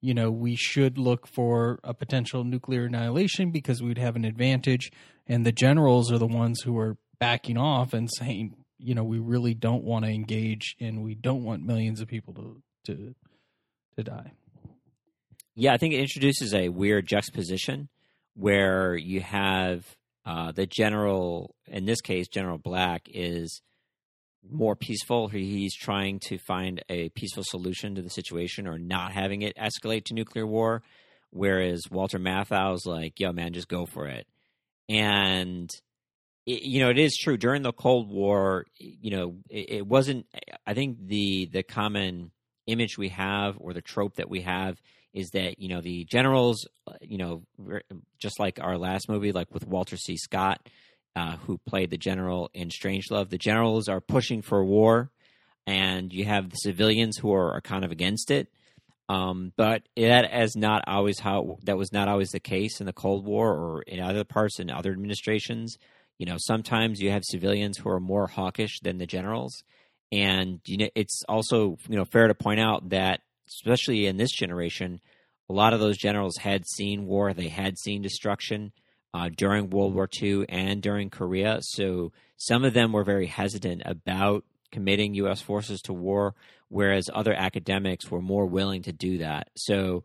you 0.00 0.14
know, 0.14 0.30
we 0.30 0.56
should 0.56 0.98
look 0.98 1.26
for 1.26 1.78
a 1.84 1.92
potential 1.92 2.44
nuclear 2.44 2.86
annihilation 2.86 3.50
because 3.50 3.82
we'd 3.82 3.98
have 3.98 4.16
an 4.16 4.24
advantage. 4.24 4.90
And 5.26 5.44
the 5.44 5.52
generals 5.52 6.10
are 6.10 6.18
the 6.18 6.26
ones 6.26 6.62
who 6.62 6.78
are 6.78 6.96
backing 7.18 7.58
off 7.58 7.92
and 7.92 8.08
saying, 8.18 8.56
you 8.78 8.94
know, 8.94 9.04
we 9.04 9.18
really 9.18 9.54
don't 9.54 9.84
want 9.84 10.04
to 10.04 10.10
engage 10.10 10.74
and 10.80 11.02
we 11.02 11.14
don't 11.14 11.44
want 11.44 11.64
millions 11.64 12.00
of 12.00 12.08
people 12.08 12.34
to 12.34 12.62
to 12.86 13.14
to 13.96 14.02
die. 14.02 14.32
Yeah, 15.54 15.74
I 15.74 15.76
think 15.76 15.92
it 15.92 16.00
introduces 16.00 16.54
a 16.54 16.70
weird 16.70 17.06
juxtaposition 17.06 17.88
where 18.34 18.96
you 18.96 19.20
have 19.20 19.84
uh, 20.24 20.52
the 20.52 20.66
general, 20.66 21.54
in 21.66 21.84
this 21.84 22.00
case, 22.00 22.28
General 22.28 22.56
Black, 22.56 23.02
is 23.06 23.60
more 24.48 24.76
peaceful. 24.76 25.28
He's 25.28 25.74
trying 25.74 26.20
to 26.28 26.38
find 26.38 26.82
a 26.88 27.08
peaceful 27.10 27.44
solution 27.44 27.94
to 27.96 28.02
the 28.02 28.10
situation 28.10 28.66
or 28.66 28.78
not 28.78 29.12
having 29.12 29.42
it 29.42 29.56
escalate 29.56 30.04
to 30.06 30.14
nuclear 30.14 30.46
war. 30.46 30.82
Whereas 31.30 31.82
Walter 31.90 32.18
Matthau's 32.18 32.86
like, 32.86 33.20
yo, 33.20 33.32
man, 33.32 33.52
just 33.52 33.68
go 33.68 33.86
for 33.86 34.06
it. 34.06 34.26
And, 34.88 35.70
it, 36.46 36.62
you 36.62 36.80
know, 36.80 36.90
it 36.90 36.98
is 36.98 37.16
true. 37.16 37.36
During 37.36 37.62
the 37.62 37.72
Cold 37.72 38.10
War, 38.10 38.66
you 38.78 39.10
know, 39.10 39.36
it, 39.48 39.70
it 39.70 39.86
wasn't, 39.86 40.26
I 40.66 40.74
think 40.74 40.98
the, 41.06 41.48
the 41.52 41.62
common 41.62 42.32
image 42.66 42.98
we 42.98 43.10
have 43.10 43.56
or 43.58 43.72
the 43.72 43.80
trope 43.80 44.16
that 44.16 44.28
we 44.28 44.40
have 44.42 44.80
is 45.12 45.30
that 45.30 45.58
you 45.58 45.68
know 45.68 45.80
the 45.80 46.04
generals 46.04 46.66
uh, 46.86 46.92
you 47.00 47.18
know 47.18 47.42
just 48.18 48.38
like 48.38 48.58
our 48.60 48.78
last 48.78 49.08
movie 49.08 49.32
like 49.32 49.52
with 49.52 49.66
walter 49.66 49.96
c 49.96 50.16
scott 50.16 50.68
uh, 51.16 51.36
who 51.36 51.58
played 51.58 51.90
the 51.90 51.98
general 51.98 52.50
in 52.54 52.68
Strangelove. 52.68 53.30
The 53.30 53.38
generals 53.38 53.88
are 53.88 54.00
pushing 54.00 54.42
for 54.42 54.64
war, 54.64 55.10
and 55.66 56.12
you 56.12 56.24
have 56.24 56.50
the 56.50 56.56
civilians 56.56 57.16
who 57.16 57.32
are, 57.32 57.52
are 57.52 57.60
kind 57.60 57.84
of 57.84 57.90
against 57.90 58.30
it. 58.30 58.48
Um, 59.08 59.52
but 59.56 59.82
that 59.96 60.32
is 60.32 60.54
not 60.54 60.84
always 60.86 61.18
how 61.18 61.58
that 61.64 61.76
was 61.76 61.92
not 61.92 62.06
always 62.06 62.30
the 62.30 62.38
case 62.38 62.80
in 62.80 62.86
the 62.86 62.92
Cold 62.92 63.26
War 63.26 63.52
or 63.52 63.82
in 63.82 63.98
other 63.98 64.22
parts 64.22 64.60
in 64.60 64.70
other 64.70 64.92
administrations. 64.92 65.78
You 66.18 66.26
know, 66.26 66.36
sometimes 66.38 67.00
you 67.00 67.10
have 67.10 67.24
civilians 67.24 67.76
who 67.76 67.88
are 67.90 67.98
more 67.98 68.28
hawkish 68.28 68.78
than 68.80 68.98
the 68.98 69.06
generals, 69.06 69.64
and 70.12 70.60
you 70.64 70.76
know 70.76 70.88
it's 70.94 71.24
also 71.28 71.76
you 71.88 71.96
know 71.96 72.04
fair 72.04 72.28
to 72.28 72.34
point 72.34 72.60
out 72.60 72.90
that 72.90 73.20
especially 73.48 74.06
in 74.06 74.16
this 74.16 74.30
generation, 74.30 75.00
a 75.48 75.52
lot 75.52 75.74
of 75.74 75.80
those 75.80 75.96
generals 75.96 76.36
had 76.36 76.64
seen 76.64 77.06
war, 77.06 77.34
they 77.34 77.48
had 77.48 77.76
seen 77.78 78.02
destruction 78.02 78.70
uh, 79.14 79.28
during 79.34 79.70
World 79.70 79.94
War 79.94 80.08
II 80.20 80.46
and 80.48 80.82
during 80.82 81.10
Korea. 81.10 81.58
So 81.62 82.12
some 82.36 82.64
of 82.64 82.74
them 82.74 82.92
were 82.92 83.04
very 83.04 83.26
hesitant 83.26 83.82
about 83.84 84.44
committing 84.72 85.14
U.S. 85.14 85.40
forces 85.40 85.80
to 85.82 85.92
war, 85.92 86.34
whereas 86.68 87.10
other 87.12 87.34
academics 87.34 88.10
were 88.10 88.22
more 88.22 88.46
willing 88.46 88.82
to 88.82 88.92
do 88.92 89.18
that. 89.18 89.48
So 89.56 90.04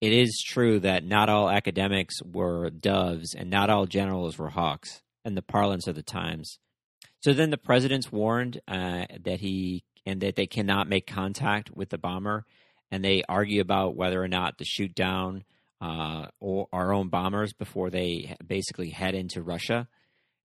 it 0.00 0.12
is 0.12 0.42
true 0.46 0.80
that 0.80 1.04
not 1.04 1.28
all 1.28 1.50
academics 1.50 2.22
were 2.22 2.70
doves 2.70 3.34
and 3.34 3.50
not 3.50 3.70
all 3.70 3.86
generals 3.86 4.38
were 4.38 4.50
hawks 4.50 5.02
in 5.24 5.34
the 5.34 5.42
parlance 5.42 5.86
of 5.86 5.94
the 5.94 6.02
times. 6.02 6.58
So 7.20 7.32
then 7.32 7.50
the 7.50 7.58
president's 7.58 8.12
warned 8.12 8.60
uh, 8.68 9.06
that 9.24 9.40
he 9.40 9.84
and 10.04 10.20
that 10.20 10.36
they 10.36 10.46
cannot 10.46 10.88
make 10.88 11.06
contact 11.06 11.70
with 11.74 11.88
the 11.88 11.98
bomber, 11.98 12.44
and 12.92 13.04
they 13.04 13.24
argue 13.28 13.60
about 13.60 13.96
whether 13.96 14.22
or 14.22 14.28
not 14.28 14.58
to 14.58 14.64
shoot 14.64 14.94
down 14.94 15.42
uh, 15.80 16.26
or 16.40 16.68
our 16.72 16.92
own 16.92 17.08
bombers 17.08 17.52
before 17.52 17.90
they 17.90 18.34
basically 18.46 18.90
head 18.90 19.14
into 19.14 19.42
Russia, 19.42 19.88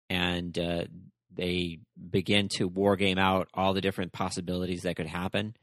and 0.08 0.58
uh, 0.58 0.84
they 1.32 1.78
begin 2.10 2.48
to 2.56 2.66
war 2.66 2.96
game 2.96 3.18
out 3.18 3.48
all 3.54 3.72
the 3.72 3.80
different 3.80 4.12
possibilities 4.12 4.82
that 4.82 4.96
could 4.96 5.06
happen. 5.06 5.54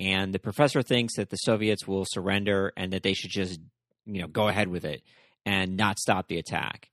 And 0.00 0.32
the 0.32 0.38
professor 0.38 0.82
thinks 0.82 1.16
that 1.16 1.30
the 1.30 1.36
Soviets 1.36 1.86
will 1.86 2.04
surrender 2.06 2.72
and 2.76 2.92
that 2.92 3.02
they 3.02 3.14
should 3.14 3.30
just, 3.30 3.58
you 4.06 4.22
know, 4.22 4.28
go 4.28 4.46
ahead 4.46 4.68
with 4.68 4.84
it 4.84 5.02
and 5.44 5.76
not 5.76 5.98
stop 5.98 6.28
the 6.28 6.38
attack. 6.38 6.88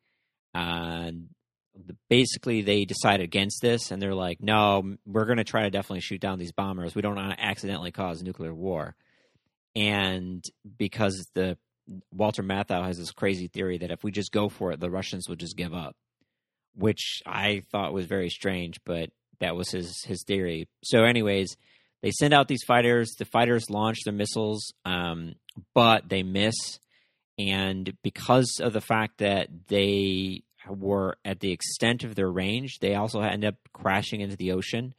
And 0.56 1.30
basically, 2.10 2.62
they 2.62 2.86
decide 2.86 3.20
against 3.20 3.62
this, 3.62 3.92
and 3.92 4.02
they're 4.02 4.16
like, 4.16 4.42
"No, 4.42 4.96
we're 5.06 5.26
going 5.26 5.38
to 5.38 5.44
try 5.44 5.64
to 5.64 5.70
definitely 5.70 6.02
shoot 6.02 6.22
down 6.22 6.40
these 6.40 6.54
bombers. 6.54 6.96
We 6.96 7.02
don't 7.02 7.16
want 7.16 7.38
to 7.38 7.44
accidentally 7.44 7.92
cause 7.92 8.24
nuclear 8.24 8.54
war." 8.54 8.96
And 9.76 10.44
because 10.78 11.28
the 11.36 11.58
Walter 12.12 12.44
Matthau 12.44 12.84
has 12.86 12.98
this 12.98 13.12
crazy 13.12 13.48
theory 13.48 13.78
that 13.80 13.92
if 13.92 14.04
we 14.04 14.12
just 14.12 14.32
go 14.32 14.50
for 14.50 14.72
it, 14.72 14.80
the 14.80 14.90
Russians 14.90 15.30
would 15.30 15.40
just 15.40 15.58
give 15.58 15.74
up, 15.74 15.96
which 16.76 17.22
I 17.26 17.62
thought 17.72 17.94
was 17.94 18.06
very 18.06 18.30
strange. 18.30 18.80
But 18.86 19.10
That 19.40 19.56
was 19.56 19.70
his 19.72 20.04
his 20.06 20.24
theory. 20.26 20.68
So, 20.84 21.04
anyways, 21.04 21.56
they 22.02 22.12
send 22.12 22.34
out 22.34 22.48
these 22.48 22.64
fighters. 22.68 23.16
The 23.18 23.26
fighters 23.26 23.70
launch 23.70 23.98
their 24.06 24.14
missiles, 24.14 24.74
um, 24.86 25.36
but 25.74 26.10
they 26.10 26.24
miss. 26.24 26.56
And 27.38 27.98
because 28.02 28.60
of 28.62 28.74
the 28.74 28.82
fact 28.82 29.18
that 29.18 29.50
they 29.68 30.44
were 30.70 31.18
at 31.26 31.42
the 31.42 31.52
extent 31.52 32.04
of 32.04 32.16
their 32.16 32.32
range, 32.32 32.80
they 32.80 32.96
also 32.96 33.22
end 33.22 33.44
up 33.44 33.56
crashing 33.74 34.22
into 34.22 34.38
the 34.38 34.54
ocean. 34.54 34.94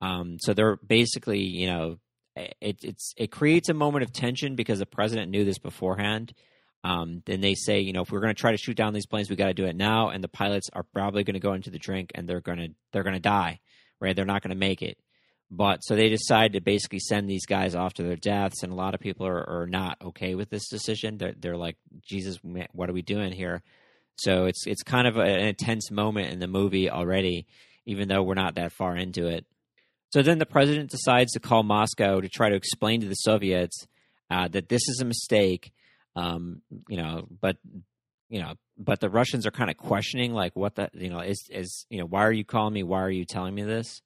Um, 0.00 0.38
so 0.40 0.54
they're 0.54 0.76
basically, 0.76 1.40
you 1.40 1.66
know, 1.66 1.98
it, 2.36 2.78
it's 2.82 3.14
it 3.16 3.30
creates 3.30 3.68
a 3.68 3.74
moment 3.74 4.04
of 4.04 4.12
tension 4.12 4.56
because 4.56 4.78
the 4.78 4.86
president 4.86 5.30
knew 5.30 5.44
this 5.44 5.58
beforehand. 5.58 6.34
Um, 6.82 7.22
then 7.24 7.40
they 7.40 7.54
say, 7.54 7.80
you 7.80 7.94
know, 7.94 8.02
if 8.02 8.12
we're 8.12 8.20
going 8.20 8.34
to 8.34 8.40
try 8.40 8.50
to 8.50 8.58
shoot 8.58 8.76
down 8.76 8.92
these 8.92 9.06
planes, 9.06 9.30
we 9.30 9.36
got 9.36 9.46
to 9.46 9.54
do 9.54 9.64
it 9.64 9.74
now, 9.74 10.10
and 10.10 10.22
the 10.22 10.28
pilots 10.28 10.68
are 10.74 10.82
probably 10.82 11.24
going 11.24 11.34
to 11.34 11.40
go 11.40 11.54
into 11.54 11.70
the 11.70 11.78
drink 11.78 12.12
and 12.14 12.28
they're 12.28 12.42
going 12.42 12.58
to 12.58 12.68
they're 12.92 13.02
going 13.02 13.14
to 13.14 13.20
die, 13.20 13.60
right? 14.00 14.14
They're 14.14 14.24
not 14.24 14.42
going 14.42 14.50
to 14.50 14.56
make 14.56 14.82
it. 14.82 14.98
But 15.50 15.84
so 15.84 15.94
they 15.94 16.08
decide 16.08 16.54
to 16.54 16.60
basically 16.60 16.98
send 16.98 17.28
these 17.28 17.46
guys 17.46 17.74
off 17.74 17.94
to 17.94 18.02
their 18.02 18.16
deaths, 18.16 18.62
and 18.62 18.72
a 18.72 18.76
lot 18.76 18.94
of 18.94 19.00
people 19.00 19.26
are, 19.26 19.62
are 19.62 19.66
not 19.66 19.98
okay 20.02 20.34
with 20.34 20.50
this 20.50 20.68
decision. 20.68 21.16
They're, 21.16 21.34
they're 21.38 21.56
like, 21.56 21.76
Jesus, 22.02 22.38
what 22.72 22.90
are 22.90 22.94
we 22.94 23.02
doing 23.02 23.32
here? 23.32 23.62
So 24.16 24.46
it's 24.46 24.66
it's 24.66 24.82
kind 24.82 25.06
of 25.06 25.16
an 25.16 25.40
intense 25.40 25.90
moment 25.90 26.32
in 26.32 26.38
the 26.38 26.46
movie 26.46 26.90
already, 26.90 27.46
even 27.86 28.08
though 28.08 28.22
we're 28.22 28.34
not 28.34 28.56
that 28.56 28.72
far 28.72 28.96
into 28.96 29.26
it. 29.26 29.46
So 30.14 30.22
then 30.22 30.38
the 30.38 30.46
president 30.46 30.90
decides 30.90 31.32
to 31.32 31.40
call 31.40 31.64
Moscow 31.64 32.20
to 32.20 32.28
try 32.28 32.48
to 32.48 32.54
explain 32.54 33.00
to 33.00 33.08
the 33.08 33.14
Soviets 33.14 33.84
uh, 34.30 34.46
that 34.46 34.68
this 34.68 34.82
is 34.88 35.00
a 35.00 35.04
mistake. 35.04 35.72
Um, 36.14 36.62
you 36.88 36.98
know, 36.98 37.26
but 37.40 37.56
you 38.28 38.40
know, 38.40 38.54
but 38.78 39.00
the 39.00 39.10
Russians 39.10 39.44
are 39.44 39.50
kind 39.50 39.70
of 39.70 39.76
questioning, 39.76 40.32
like, 40.32 40.54
what 40.54 40.76
the, 40.76 40.88
you 40.92 41.10
know, 41.10 41.18
is 41.18 41.48
is 41.50 41.84
you 41.90 41.98
know, 41.98 42.06
why 42.06 42.26
are 42.26 42.32
you 42.32 42.44
calling 42.44 42.72
me? 42.72 42.84
Why 42.84 43.00
are 43.00 43.10
you 43.10 43.24
telling 43.24 43.56
me 43.56 43.64
this? 43.64 44.02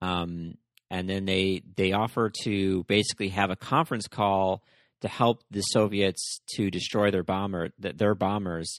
Um, 0.00 0.54
and 0.88 1.10
then 1.10 1.24
they 1.24 1.62
they 1.76 1.94
offer 1.94 2.30
to 2.44 2.84
basically 2.84 3.30
have 3.30 3.50
a 3.50 3.56
conference 3.56 4.06
call 4.06 4.62
to 5.00 5.08
help 5.08 5.42
the 5.50 5.62
Soviets 5.62 6.38
to 6.54 6.70
destroy 6.70 7.10
their 7.10 7.24
bomber 7.24 7.70
their 7.76 8.14
bombers. 8.14 8.78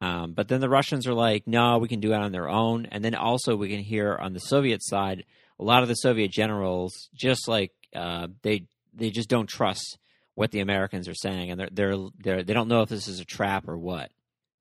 Um, 0.00 0.34
but 0.34 0.46
then 0.46 0.60
the 0.60 0.68
Russians 0.68 1.08
are 1.08 1.14
like, 1.14 1.48
no, 1.48 1.78
we 1.78 1.88
can 1.88 1.98
do 1.98 2.12
it 2.12 2.16
on 2.16 2.30
their 2.30 2.48
own. 2.48 2.86
And 2.92 3.04
then 3.04 3.16
also 3.16 3.56
we 3.56 3.70
can 3.70 3.80
hear 3.80 4.16
on 4.20 4.34
the 4.34 4.40
Soviet 4.40 4.84
side, 4.84 5.24
a 5.62 5.64
lot 5.64 5.82
of 5.82 5.88
the 5.88 5.94
Soviet 5.94 6.30
generals 6.30 7.08
just 7.14 7.46
like 7.46 7.72
uh, 7.94 8.26
they 8.42 8.66
they 8.92 9.10
just 9.10 9.28
don't 9.28 9.48
trust 9.48 9.98
what 10.34 10.50
the 10.50 10.60
Americans 10.60 11.08
are 11.08 11.14
saying, 11.14 11.50
and 11.50 11.60
they're 11.60 11.68
they're, 11.70 11.96
they're 12.18 12.42
they 12.42 12.52
don't 12.52 12.68
know 12.68 12.82
if 12.82 12.88
this 12.88 13.06
is 13.06 13.20
a 13.20 13.24
trap 13.24 13.68
or 13.68 13.78
what. 13.78 14.10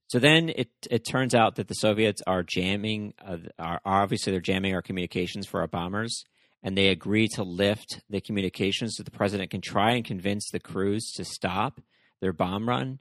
So 0.08 0.20
then 0.20 0.50
it 0.50 0.70
it 0.90 1.00
turns 1.00 1.34
out 1.34 1.56
that 1.56 1.68
the 1.68 1.74
Soviets 1.74 2.22
are 2.28 2.44
jamming, 2.44 3.14
uh, 3.26 3.38
are 3.58 3.82
obviously 3.84 4.32
they're 4.32 4.42
jamming 4.42 4.76
our 4.76 4.82
communications 4.82 5.48
for 5.48 5.62
our 5.62 5.68
bombers, 5.68 6.24
and 6.62 6.78
they 6.78 6.90
agree 6.90 7.28
to 7.30 7.44
lift 7.44 8.02
the 8.10 8.22
communications 8.22 8.96
so 8.96 9.04
the 9.04 9.12
president 9.12 9.50
can 9.50 9.62
try 9.62 9.94
and 9.94 10.06
convince 10.06 10.50
the 10.52 10.60
crews 10.60 11.12
to 11.16 11.26
stop 11.26 11.82
their 12.20 12.34
bomb 12.34 12.70
run. 12.70 13.00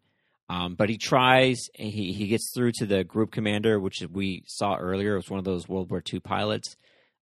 Um, 0.48 0.74
but 0.74 0.88
he 0.88 0.98
tries, 0.98 1.68
he, 1.74 2.12
he 2.12 2.26
gets 2.26 2.50
through 2.52 2.72
to 2.78 2.86
the 2.86 3.04
group 3.04 3.30
commander, 3.30 3.78
which 3.78 4.02
we 4.10 4.42
saw 4.48 4.74
earlier. 4.74 5.12
It 5.12 5.18
was 5.18 5.30
one 5.30 5.38
of 5.38 5.44
those 5.44 5.68
World 5.68 5.92
War 5.92 6.02
II 6.12 6.18
pilots. 6.18 6.76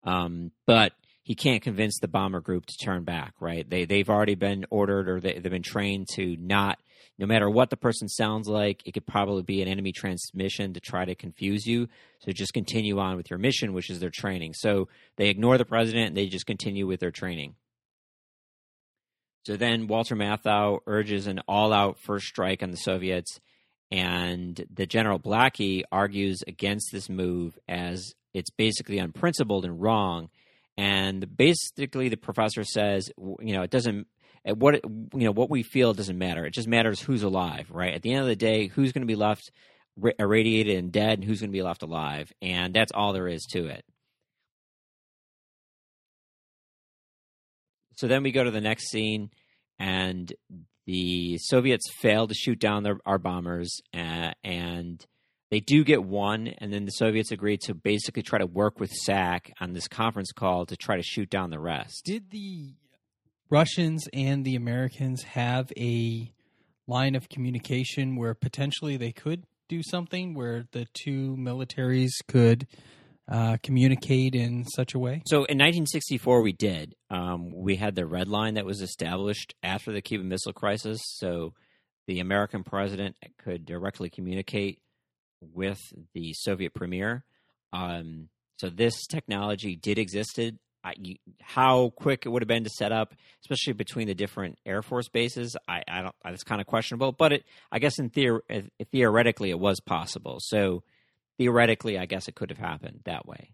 Um, 0.05 0.53
but 0.67 0.93
he 1.23 1.35
can't 1.35 1.63
convince 1.63 1.99
the 1.99 2.09
bomber 2.09 2.41
group 2.41 2.65
to 2.67 2.77
turn 2.83 3.05
back, 3.05 3.35
right? 3.41 3.69
They, 3.69 3.85
they've 3.85 4.09
already 4.09 4.35
been 4.35 4.65
ordered 4.71 5.09
or 5.09 5.21
they, 5.21 5.35
they've 5.35 5.53
been 5.53 5.63
trained 5.63 6.09
to 6.15 6.37
not, 6.39 6.79
no 7.19 7.27
matter 7.27 7.51
what 7.51 7.69
the 7.69 7.77
person 7.77 8.09
sounds 8.09 8.49
like, 8.49 8.81
it 8.87 8.93
could 8.93 9.07
probably 9.07 9.43
be 9.43 9.61
an 9.61 9.69
enemy 9.69 9.93
transmission 9.93 10.73
to 10.73 10.81
try 10.81 11.05
to 11.05 11.15
confuse 11.15 11.67
you. 11.67 11.89
So 12.21 12.33
just 12.33 12.55
continue 12.55 12.99
on 12.99 13.17
with 13.17 13.29
your 13.29 13.39
mission, 13.39 13.75
which 13.75 13.91
is 13.91 14.01
their 14.01 14.11
training. 14.11 14.55
So 14.55 14.89
they 15.17 15.29
ignore 15.29 15.59
the 15.59 15.65
president 15.65 16.09
and 16.09 16.17
they 16.17 16.29
just 16.29 16.47
continue 16.47 16.87
with 16.87 17.01
their 17.01 17.11
training. 17.11 17.57
So 19.45 19.57
then 19.57 19.87
Walter 19.87 20.15
Matthau 20.15 20.81
urges 20.87 21.27
an 21.27 21.41
all 21.49 21.73
out 21.73 21.99
first 21.99 22.27
strike 22.27 22.63
on 22.63 22.71
the 22.71 22.77
Soviets, 22.77 23.41
and 23.91 24.63
the 24.71 24.85
General 24.85 25.19
Blackie 25.19 25.83
argues 25.91 26.43
against 26.47 26.93
this 26.93 27.09
move 27.09 27.59
as 27.67 28.15
it's 28.39 28.51
basically 28.51 28.99
unprincipled 28.99 29.65
and 29.65 29.81
wrong. 29.81 30.31
And 30.77 31.37
basically, 31.37 32.09
the 32.09 32.17
professor 32.17 32.65
says, 32.65 33.11
you 33.19 33.55
know, 33.55 33.63
it 33.63 33.71
doesn't 33.71 34.07
what 34.45 34.77
it, 34.77 34.85
you 34.85 35.25
know 35.25 35.33
what 35.33 35.51
we 35.51 35.63
feel 35.63 35.93
doesn't 35.93 36.17
matter. 36.17 36.47
It 36.47 36.55
just 36.55 36.69
matters 36.69 37.01
who's 37.01 37.23
alive, 37.23 37.69
right? 37.71 37.95
At 37.95 38.03
the 38.03 38.13
end 38.13 38.23
of 38.23 38.29
the 38.29 38.37
day, 38.37 38.69
who's 38.69 38.93
going 38.93 39.03
to 39.03 39.07
be 39.07 39.17
left 39.17 39.51
irradiated 40.19 40.79
and 40.79 40.93
dead, 40.93 41.19
and 41.19 41.25
who's 41.25 41.41
going 41.41 41.51
to 41.51 41.57
be 41.57 41.63
left 41.63 41.83
alive, 41.83 42.33
and 42.41 42.73
that's 42.73 42.93
all 42.93 43.13
there 43.13 43.29
is 43.29 43.45
to 43.51 43.67
it. 43.67 43.85
So 47.97 48.07
then 48.07 48.23
we 48.23 48.31
go 48.31 48.45
to 48.45 48.53
the 48.53 48.61
next 48.61 48.91
scene, 48.91 49.31
and 49.81 50.33
the 50.87 51.37
Soviets 51.39 51.91
fail 52.01 52.29
to 52.29 52.35
shoot 52.35 52.61
down 52.61 52.85
their, 52.85 52.99
our 53.05 53.19
bombers, 53.19 53.81
uh, 53.93 54.31
and 54.45 55.05
they 55.51 55.61
do 55.61 55.83
get 55.85 56.05
one, 56.05 56.49
and 56.59 56.73
then 56.73 56.85
the 56.85 56.91
Soviets 56.91 57.31
agree 57.31 57.57
to 57.65 57.75
basically 57.75 58.23
try 58.23 58.39
to 58.39 58.47
work 58.47 58.79
with 58.79 58.91
SAC 58.91 59.53
on 59.61 59.73
this 59.73 59.89
conference 59.89 60.31
call 60.33 60.67
to 60.67 60.77
try 60.77 60.97
to 60.97 61.03
shoot 61.03 61.31
down 61.31 61.51
the 61.51 61.59
rest. 61.59 62.03
Did 62.05 62.31
the 62.31 62.75
Russians 63.51 64.07
and 64.13 64.45
the 64.45 64.57
Americans 64.57 65.23
have 65.23 65.73
a 65.77 66.33
line 66.87 67.15
of 67.15 67.29
communication 67.29 68.17
where 68.17 68.35
potentially 68.35 68.97
they 68.97 69.13
could 69.13 69.45
do 69.69 69.83
something 69.83 70.35
where 70.35 70.67
the 70.73 70.87
two 70.95 71.37
militaries 71.39 72.13
could 72.27 72.67
uh, 73.31 73.57
communicate 73.63 74.35
in 74.35 74.67
such 74.67 74.95
a 74.95 74.99
way? 74.99 75.23
So 75.27 75.37
in 75.37 75.59
1964, 75.59 76.43
we 76.43 76.53
did. 76.53 76.95
Um, 77.11 77.51
we 77.55 77.77
had 77.77 77.95
the 77.95 78.07
red 78.07 78.29
line 78.29 78.55
that 78.55 78.67
was 78.67 78.83
established 78.83 79.55
after 79.63 79.93
the 79.93 80.03
Cuban 80.03 80.29
Missile 80.29 80.53
Crisis. 80.53 81.01
So 81.17 81.55
the 82.07 82.21
American 82.21 82.65
president 82.65 83.17
could 83.39 83.65
directly 83.65 84.11
communicate 84.11 84.81
with 85.41 85.81
the 86.15 86.33
Soviet 86.35 86.75
premier. 86.75 87.25
Um, 87.73 88.29
so 88.59 88.69
this 88.69 89.07
technology 89.07 89.77
did 89.77 89.99
existed. 89.99 90.59
I, 90.85 90.95
how 91.43 91.91
quick 91.97 92.25
it 92.25 92.29
would 92.29 92.43
have 92.43 92.49
been 92.49 92.65
to 92.65 92.71
set 92.71 92.93
up, 92.93 93.15
especially 93.43 93.73
between 93.73 94.07
the 94.07 94.15
different 94.15 94.59
Air 94.65 94.83
Force 94.83 95.09
bases, 95.09 95.57
I, 95.67 95.83
I 95.89 96.03
don't. 96.03 96.15
It's 96.27 96.45
kind 96.45 96.61
of 96.61 96.67
questionable. 96.67 97.13
But 97.13 97.33
it, 97.33 97.45
I 97.71 97.79
guess, 97.79 97.99
in 97.99 98.11
theor- 98.11 98.41
theoretically, 98.93 99.51
it 99.51 99.59
was 99.59 99.81
possible. 99.81 100.39
So 100.41 100.83
theoretically, 101.37 101.99
I 101.99 102.07
guess 102.07 102.29
it 102.29 102.37
could 102.37 102.51
have 102.51 102.59
happened 102.59 103.01
that 103.05 103.27
way. 103.27 103.51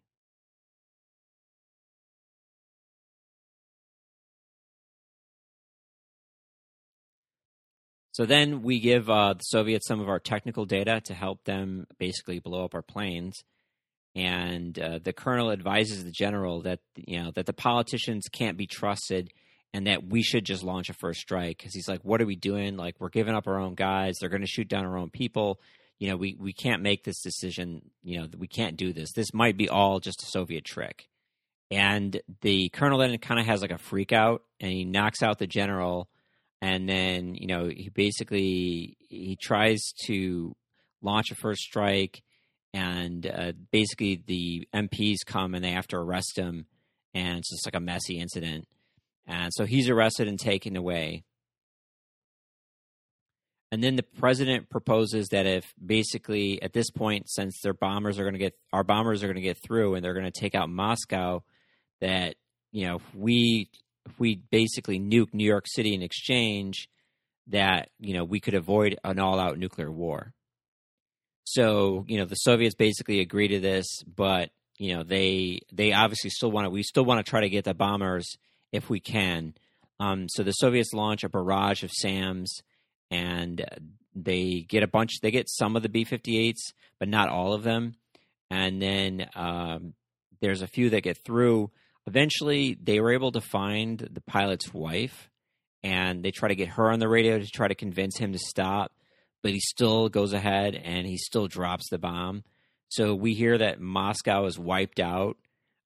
So 8.15 8.25
then 8.25 8.63
we 8.63 8.79
give 8.79 9.11
uh, 9.11 9.35
the 9.35 9.43
Soviets 9.43 9.89
some 9.89 10.01
of 10.01 10.09
our 10.09 10.21
technical 10.21 10.67
data 10.67 11.01
to 11.07 11.15
help 11.15 11.43
them 11.45 11.89
basically 11.99 12.39
blow 12.39 12.65
up 12.65 12.73
our 12.73 12.83
planes. 12.83 13.43
And 14.15 14.79
uh, 14.79 15.01
the 15.03 15.13
colonel 15.13 15.51
advises 15.51 16.05
the 16.05 16.13
general 16.13 16.63
that 16.63 16.79
you 16.95 17.21
know 17.21 17.33
that 17.33 17.47
the 17.47 17.53
politicians 17.53 18.29
can't 18.31 18.57
be 18.57 18.69
trusted, 18.69 19.33
and 19.73 19.89
that 19.89 20.07
we 20.07 20.23
should 20.23 20.45
just 20.45 20.63
launch 20.63 20.89
a 20.89 20.95
first 20.95 21.23
strike 21.23 21.59
because 21.59 21.75
he's 21.75 21.89
like, 21.89 22.05
"What 22.05 22.23
are 22.23 22.27
we 22.27 22.37
doing? 22.37 22.77
Like 22.77 22.95
we're 23.01 23.09
giving 23.09 23.35
up 23.35 23.49
our 23.49 23.59
own 23.59 23.75
guys. 23.75 24.15
They're 24.21 24.29
going 24.29 24.43
to 24.43 24.47
shoot 24.47 24.69
down 24.69 24.87
our 24.87 24.97
own 24.97 25.11
people. 25.11 25.61
You 25.99 26.09
know, 26.11 26.17
we 26.17 26.37
we 26.39 26.53
can't 26.53 26.83
make 26.83 27.03
this 27.03 27.21
decision. 27.21 27.83
You 28.05 28.21
know, 28.21 28.29
we 28.39 28.47
can't 28.47 28.77
do 28.77 28.93
this. 28.93 29.11
This 29.13 29.35
might 29.35 29.57
be 29.57 29.69
all 29.69 29.99
just 29.99 30.23
a 30.23 30.27
Soviet 30.27 30.65
trick." 30.65 31.09
And 31.73 32.21
the 32.43 32.69
colonel 32.69 33.01
then 33.01 33.19
kind 33.19 33.41
of 33.41 33.47
has 33.47 33.61
like 33.61 33.73
a 33.73 33.79
freak 33.79 34.13
out, 34.13 34.45
and 34.61 34.71
he 34.71 34.85
knocks 34.85 35.25
out 35.25 35.41
the 35.41 35.49
general 35.49 36.09
and 36.65 36.89
then 36.89 37.35
you 37.35 37.47
know 37.47 37.69
he 37.69 37.91
basically 37.91 38.97
he 39.11 39.37
tries 39.41 39.93
to 40.07 40.57
launch 41.03 41.31
a 41.31 41.35
first 41.35 41.61
strike 41.61 42.23
and 42.73 43.27
uh, 43.27 43.53
basically 43.71 44.23
the 44.27 44.67
MPs 44.75 45.19
come 45.27 45.55
and 45.55 45.63
they 45.63 45.73
have 45.73 45.87
to 45.89 45.97
arrest 45.97 46.39
him. 46.39 46.65
And 47.13 47.39
it's 47.39 47.51
just 47.51 47.67
like 47.67 47.77
a 47.77 47.81
messy 47.81 48.19
incident. 48.19 48.67
And 49.27 49.53
so 49.55 49.67
he's 49.67 49.91
arrested 49.91 50.27
and 50.27 50.41
taken 50.41 50.75
away. 50.77 51.23
And 53.71 53.85
then 53.85 53.97
the 53.97 54.03
president 54.03 54.71
proposes 54.71 55.29
that 55.29 55.47
if 55.47 55.73
basically 55.85 56.63
at 56.63 56.73
this 56.73 56.91
point 56.91 57.29
since 57.29 57.61
their 57.63 57.75
bombers 57.75 58.19
are 58.19 58.23
going 58.23 58.35
to 58.35 58.39
get 58.39 58.55
our 58.73 58.85
bombers 58.85 59.23
are 59.23 59.27
going 59.27 59.37
to 59.37 59.43
get 59.43 59.59
through 59.63 59.97
and 59.97 60.05
they're 60.05 60.15
going 60.15 60.25
to 60.25 60.41
take 60.41 60.55
out 60.55 60.71
Moscow 60.71 61.43
that 62.01 62.37
you 62.73 62.87
know 62.87 63.01
we 63.15 63.69
if 64.07 64.19
we 64.19 64.37
basically 64.51 64.99
nuke 64.99 65.33
New 65.33 65.47
York 65.47 65.65
City 65.67 65.95
in 65.95 66.03
exchange, 66.03 66.89
that 67.49 67.91
you 67.99 68.15
know 68.15 68.25
we 68.25 68.41
could 68.41 68.55
avoid 68.55 68.99
an 69.05 69.19
all-out 69.19 69.59
nuclear 69.59 69.91
war. 69.91 70.33
So 71.45 72.05
you 72.09 72.19
know 72.19 72.25
the 72.25 72.37
Soviets 72.37 72.75
basically 72.75 73.21
agree 73.21 73.49
to 73.49 73.61
this, 73.61 73.87
but 74.03 74.51
you 74.79 74.95
know 74.95 75.03
they 75.03 75.61
they 75.73 75.93
obviously 75.93 76.31
still 76.31 76.51
want 76.51 76.67
to. 76.67 76.71
We 76.71 76.83
still 76.83 77.05
want 77.05 77.25
to 77.25 77.29
try 77.29 77.41
to 77.41 77.51
get 77.51 77.65
the 77.65 77.75
bombers 77.75 78.27
if 78.73 78.89
we 78.89 79.01
can. 79.01 79.55
Um, 80.01 80.27
so 80.29 80.43
the 80.43 80.53
Soviets 80.53 80.93
launch 80.93 81.23
a 81.23 81.29
barrage 81.29 81.83
of 81.83 81.93
SAMs, 81.93 82.63
and 83.11 83.65
they 84.15 84.65
get 84.69 84.83
a 84.83 84.89
bunch. 84.89 85.21
They 85.21 85.31
get 85.31 85.49
some 85.49 85.77
of 85.77 85.83
the 85.83 85.89
B-58s, 85.89 86.73
but 86.99 87.09
not 87.09 87.29
all 87.29 87.53
of 87.53 87.63
them. 87.63 87.95
And 88.51 88.81
then 88.81 89.29
um, 89.35 89.95
there's 90.41 90.63
a 90.63 90.67
few 90.67 90.91
that 90.91 91.03
get 91.03 91.17
through. 91.19 91.71
Eventually, 92.07 92.77
they 92.83 93.01
were 93.01 93.13
able 93.13 93.33
to 93.33 93.41
find 93.41 93.99
the 93.99 94.21
pilot's 94.21 94.73
wife, 94.73 95.31
and 95.83 96.23
they 96.23 96.31
try 96.31 96.49
to 96.49 96.55
get 96.55 96.69
her 96.69 96.91
on 96.91 96.99
the 96.99 97.09
radio 97.09 97.39
to 97.39 97.47
try 97.47 97.69
to 97.69 97.75
convince 97.75 98.19
him 98.19 98.33
to 98.33 98.39
stop. 98.39 98.93
But 99.43 99.53
he 99.53 99.61
still 99.61 100.09
goes 100.09 100.33
ahead 100.33 100.75
and 100.75 101.07
he 101.07 101.19
still 101.19 101.49
drops 101.49 101.91
the 101.91 101.99
bomb. 101.99 102.45
So 102.89 103.15
we 103.15 103.35
hear 103.35 103.59
that 103.59 103.81
Moscow 103.81 104.47
is 104.47 104.59
wiped 104.59 105.01
out. 105.01 105.37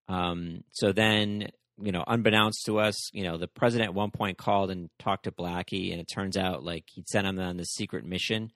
Um, 0.07 0.63
so 0.71 0.93
then, 0.93 1.49
you 1.81 1.91
know, 1.91 2.03
unbeknownst 2.07 2.65
to 2.67 2.79
us, 2.79 3.13
you 3.13 3.23
know, 3.23 3.37
the 3.37 3.47
president 3.47 3.89
at 3.89 3.93
one 3.93 4.11
point 4.11 4.37
called 4.37 4.71
and 4.71 4.89
talked 4.97 5.25
to 5.25 5.31
Blackie, 5.31 5.91
and 5.91 5.99
it 5.99 6.07
turns 6.13 6.37
out 6.37 6.63
like 6.63 6.85
he'd 6.93 7.09
sent 7.09 7.27
him 7.27 7.37
on 7.39 7.57
this 7.57 7.73
secret 7.73 8.05
mission. 8.05 8.51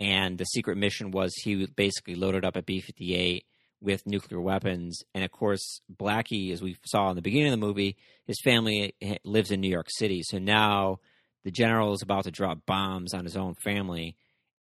And 0.00 0.38
the 0.38 0.44
secret 0.44 0.76
mission 0.76 1.10
was 1.10 1.34
he 1.34 1.66
basically 1.66 2.14
loaded 2.14 2.44
up 2.44 2.54
a 2.54 2.62
B 2.62 2.80
58 2.80 3.44
with 3.80 4.06
nuclear 4.06 4.40
weapons. 4.40 5.02
And 5.14 5.24
of 5.24 5.30
course, 5.30 5.80
Blackie, 5.94 6.52
as 6.52 6.62
we 6.62 6.76
saw 6.84 7.10
in 7.10 7.16
the 7.16 7.22
beginning 7.22 7.52
of 7.52 7.60
the 7.60 7.66
movie, 7.66 7.96
his 8.26 8.40
family 8.42 8.94
lives 9.24 9.50
in 9.50 9.60
New 9.60 9.70
York 9.70 9.88
City. 9.90 10.22
So 10.22 10.38
now 10.38 10.98
the 11.44 11.50
general 11.50 11.92
is 11.92 12.02
about 12.02 12.24
to 12.24 12.30
drop 12.30 12.66
bombs 12.66 13.14
on 13.14 13.24
his 13.24 13.36
own 13.36 13.54
family. 13.54 14.16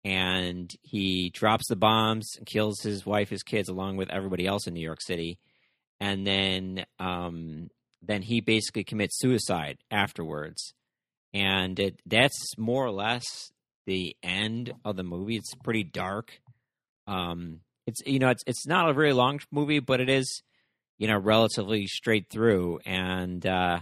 And 0.04 0.72
he 0.82 1.30
drops 1.30 1.68
the 1.68 1.76
bombs 1.76 2.28
and 2.36 2.46
kills 2.46 2.80
his 2.80 3.04
wife, 3.04 3.28
his 3.28 3.42
kids, 3.42 3.68
along 3.68 3.96
with 3.96 4.10
everybody 4.10 4.46
else 4.46 4.66
in 4.66 4.74
New 4.74 4.80
York 4.80 5.00
City. 5.00 5.38
And 5.98 6.26
then, 6.26 6.84
um, 7.00 7.70
then 8.02 8.22
he 8.22 8.40
basically 8.40 8.84
commits 8.84 9.18
suicide 9.18 9.78
afterwards. 9.90 10.74
And 11.34 11.78
it, 11.80 12.00
that's 12.06 12.56
more 12.56 12.84
or 12.84 12.92
less 12.92 13.24
the 13.86 14.16
end 14.22 14.72
of 14.84 14.96
the 14.96 15.02
movie. 15.02 15.36
It's 15.36 15.54
pretty 15.64 15.84
dark. 15.84 16.40
Um, 17.08 17.60
it's 17.86 18.02
you 18.04 18.18
know 18.18 18.28
it's 18.28 18.42
it's 18.46 18.66
not 18.66 18.88
a 18.88 18.92
very 18.92 19.12
long 19.12 19.40
movie, 19.50 19.80
but 19.80 20.00
it 20.00 20.08
is 20.08 20.42
you 20.98 21.08
know 21.08 21.18
relatively 21.18 21.86
straight 21.86 22.28
through, 22.30 22.80
and 22.84 23.44
uh, 23.46 23.80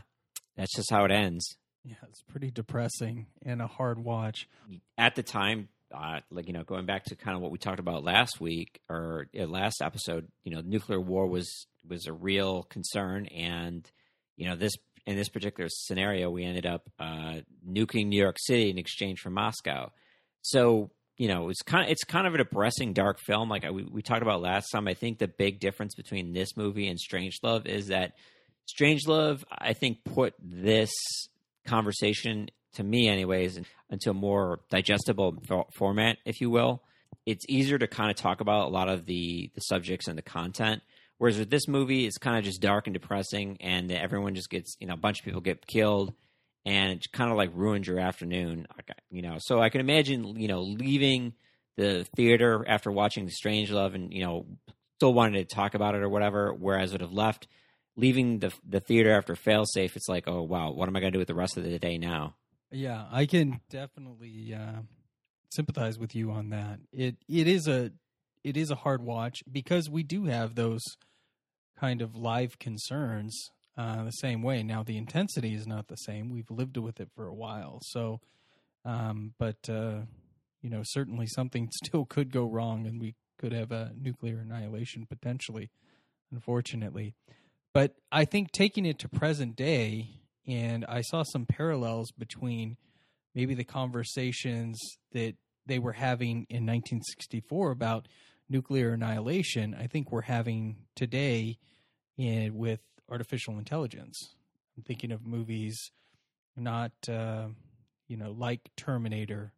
that's 0.57 0.77
just 0.77 0.91
how 0.91 1.05
it 1.05 1.11
ends. 1.11 1.57
Yeah, 1.85 1.97
it's 2.09 2.23
pretty 2.23 2.51
depressing 2.51 3.27
and 3.43 3.61
a 3.61 3.67
hard 3.67 3.99
watch. 3.99 4.49
At 4.97 5.17
the 5.17 5.23
time, 5.23 5.69
uh, 5.95 6.21
like 6.31 6.47
you 6.47 6.53
know, 6.53 6.65
going 6.65 6.87
back 6.87 7.05
to 7.05 7.17
kind 7.17 7.37
of 7.37 7.43
what 7.43 7.51
we 7.51 7.59
talked 7.59 7.81
about 7.81 8.05
last 8.05 8.41
week 8.41 8.81
or 8.89 9.29
uh, 9.39 9.47
last 9.47 9.83
episode, 9.83 10.29
you 10.45 10.55
know, 10.55 10.61
nuclear 10.61 11.01
war 11.01 11.27
was 11.27 11.67
was 11.89 12.07
a 12.07 12.13
real 12.13 12.63
concern, 12.65 13.27
and 13.27 13.91
you 14.37 14.49
know 14.49 14.57
this 14.57 14.75
in 15.07 15.17
this 15.17 15.29
particular 15.29 15.69
scenario, 15.71 16.31
we 16.31 16.45
ended 16.45 16.67
up 16.67 16.89
uh, 16.99 17.41
nuking 17.67 18.07
New 18.07 18.21
York 18.21 18.37
City 18.39 18.71
in 18.71 18.79
exchange 18.79 19.21
for 19.21 19.31
Moscow. 19.31 19.93
So 20.41 20.91
you 21.17 21.29
know, 21.29 21.49
it's 21.49 21.63
kind 21.63 21.85
of 21.85 21.91
it's 21.91 22.05
kind 22.05 22.27
of 22.27 22.35
a 22.35 22.39
depressing, 22.39 22.93
dark 22.93 23.19
film. 23.21 23.49
Like 23.49 23.65
we, 23.71 23.85
we 23.85 24.03
talked 24.03 24.23
about 24.23 24.41
last 24.41 24.71
time. 24.71 24.89
I 24.89 24.95
think 24.95 25.19
the 25.19 25.29
big 25.29 25.61
difference 25.61 25.95
between 25.95 26.33
this 26.33 26.57
movie 26.57 26.89
and 26.89 26.99
Strangelove 26.99 27.67
is 27.67 27.89
that 27.89 28.15
Strangelove, 28.69 29.45
I 29.51 29.75
think, 29.75 30.05
put 30.05 30.35
this 30.43 30.91
conversation 31.67 32.51
to 32.75 32.83
me, 32.83 33.09
anyways, 33.09 33.61
into 33.91 34.11
a 34.11 34.15
more 34.15 34.61
digestible 34.71 35.43
for- 35.47 35.67
format, 35.77 36.19
if 36.25 36.41
you 36.41 36.51
will. 36.51 36.83
It's 37.27 37.45
easier 37.49 37.79
to 37.79 37.87
kind 37.87 38.11
of 38.11 38.17
talk 38.17 38.41
about 38.41 38.67
a 38.67 38.71
lot 38.71 38.89
of 38.89 39.07
the 39.07 39.51
the 39.55 39.61
subjects 39.61 40.09
and 40.09 40.19
the 40.19 40.23
content. 40.23 40.83
Whereas 41.19 41.39
with 41.39 41.49
this 41.49 41.69
movie, 41.69 42.07
it's 42.07 42.19
kind 42.19 42.37
of 42.37 42.45
just 42.45 42.61
dark 42.61 42.89
and 42.89 42.95
depressing, 42.95 43.59
and 43.61 43.91
everyone 43.93 44.35
just 44.35 44.51
gets, 44.51 44.77
you 44.81 44.89
know, 44.89 44.95
a 44.95 44.99
bunch 44.99 45.21
of 45.21 45.25
people 45.25 45.41
get 45.41 45.65
killed, 45.67 46.13
and 46.65 46.93
it 46.93 47.13
kind 47.13 47.31
of 47.31 47.37
like 47.37 47.51
ruined 47.55 47.87
your 47.87 47.99
afternoon, 47.99 48.67
you 49.11 49.23
know. 49.23 49.37
So 49.39 49.61
I 49.61 49.69
can 49.69 49.81
imagine, 49.81 50.41
you 50.41 50.49
know, 50.49 50.63
leaving 50.63 51.35
the 51.77 52.07
theater 52.17 52.65
after 52.67 52.91
watching 52.91 53.27
The 53.27 53.33
Strangelove 53.33 53.95
and 53.95 54.13
you 54.13 54.23
know 54.25 54.47
still 54.97 55.13
wanted 55.13 55.49
to 55.49 55.55
talk 55.55 55.75
about 55.75 55.95
it 55.95 56.03
or 56.03 56.09
whatever. 56.09 56.55
Whereas 56.55 56.93
would 56.93 57.01
have 57.01 57.13
left, 57.13 57.49
leaving 57.97 58.39
the 58.39 58.53
the 58.67 58.81
theater 58.81 59.13
after 59.13 59.35
Failsafe, 59.35 59.97
it's 59.97 60.09
like, 60.09 60.25
oh 60.27 60.43
wow, 60.43 60.73
what 60.73 60.89
am 60.89 60.97
I 60.97 61.01
going 61.01 61.13
to 61.13 61.17
do 61.17 61.21
with 61.21 61.29
the 61.29 61.35
rest 61.35 61.57
of 61.57 61.65
the 61.65 61.79
day 61.79 61.99
now? 61.99 62.35
Yeah, 62.71 63.05
I 63.13 63.27
can 63.27 63.61
definitely 63.71 64.55
uh, 64.55 64.83
sympathize 65.51 65.99
with 65.99 66.15
you 66.15 66.31
on 66.31 66.51
that. 66.51 66.81
It 66.93 67.17
it 67.29 67.47
is 67.47 67.69
a 67.69 67.93
it 68.43 68.57
is 68.57 68.71
a 68.71 68.77
hard 68.77 69.03
watch 69.03 69.43
because 69.51 69.89
we 69.89 70.03
do 70.03 70.25
have 70.25 70.55
those 70.55 70.83
kind 71.79 72.03
of 72.03 72.15
live 72.15 72.59
concerns 72.59 73.51
uh, 73.77 74.05
the 74.05 74.11
same 74.11 74.43
way. 74.43 74.63
Now 74.63 74.83
the 74.83 74.97
intensity 74.97 75.55
is 75.55 75.67
not 75.67 75.89
the 75.89 75.97
same. 75.97 76.31
We've 76.31 76.51
lived 76.51 76.77
with 76.77 77.01
it 77.01 77.09
for 77.15 77.27
a 77.27 77.35
while, 77.35 77.81
so 77.83 78.21
um, 78.85 79.35
but 79.39 79.69
uh, 79.69 80.03
you 80.63 80.71
know 80.71 80.83
certainly 80.85 81.27
something 81.27 81.69
still 81.85 82.05
could 82.05 82.33
go 82.33 82.45
wrong, 82.45 82.87
and 82.87 83.01
we 83.01 83.15
could 83.39 83.53
have 83.53 83.73
a 83.73 83.93
nuclear 84.01 84.39
annihilation 84.39 85.07
potentially. 85.07 85.71
Unfortunately, 86.33 87.15
but 87.73 87.95
I 88.11 88.25
think 88.25 88.51
taking 88.51 88.87
it 88.87 88.99
to 89.01 89.09
present 89.09 89.57
day, 89.57 90.09
and 90.47 90.85
I 90.89 91.03
saw 91.03 91.23
some 91.23 91.47
parallels 91.47 92.11
between 92.13 92.77
maybe 93.35 93.55
the 93.55 93.65
conversations 93.65 94.81
that 95.13 95.35
they 95.67 95.79
were 95.79 95.93
having 95.93 96.47
in 96.49 96.67
1964 96.67 97.71
about 97.71 98.09
nuclear 98.49 98.93
annihilation. 98.93 99.75
I 99.75 99.87
think 99.87 100.13
we're 100.13 100.23
having 100.23 100.77
today 100.95 101.59
in, 102.17 102.55
with 102.55 102.81
artificial 103.11 103.59
intelligence. 103.59 104.35
I'm 104.77 104.83
thinking 104.83 105.13
of 105.13 105.27
movies 105.27 105.91
not 106.57 106.93
uh, 107.09 107.49
you 108.09 108.17
know 108.17 108.33
like 108.33 108.71
Terminator, 108.77 109.53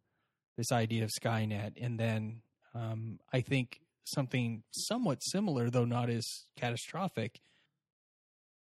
this 0.57 0.71
idea 0.71 1.03
of 1.03 1.11
Skynet, 1.21 1.73
and 1.81 1.99
then 1.99 2.41
um, 2.73 3.19
I 3.33 3.41
think 3.41 3.81
something 4.05 4.63
somewhat 4.71 5.19
similar, 5.21 5.69
though 5.69 5.85
not 5.85 6.09
as 6.09 6.25
catastrophic, 6.55 7.41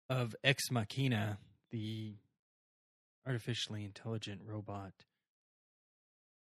of 0.09 0.35
Ex 0.43 0.71
Machina, 0.71 1.39
the 1.71 2.15
artificially 3.27 3.85
intelligent 3.85 4.41
robot 4.45 4.93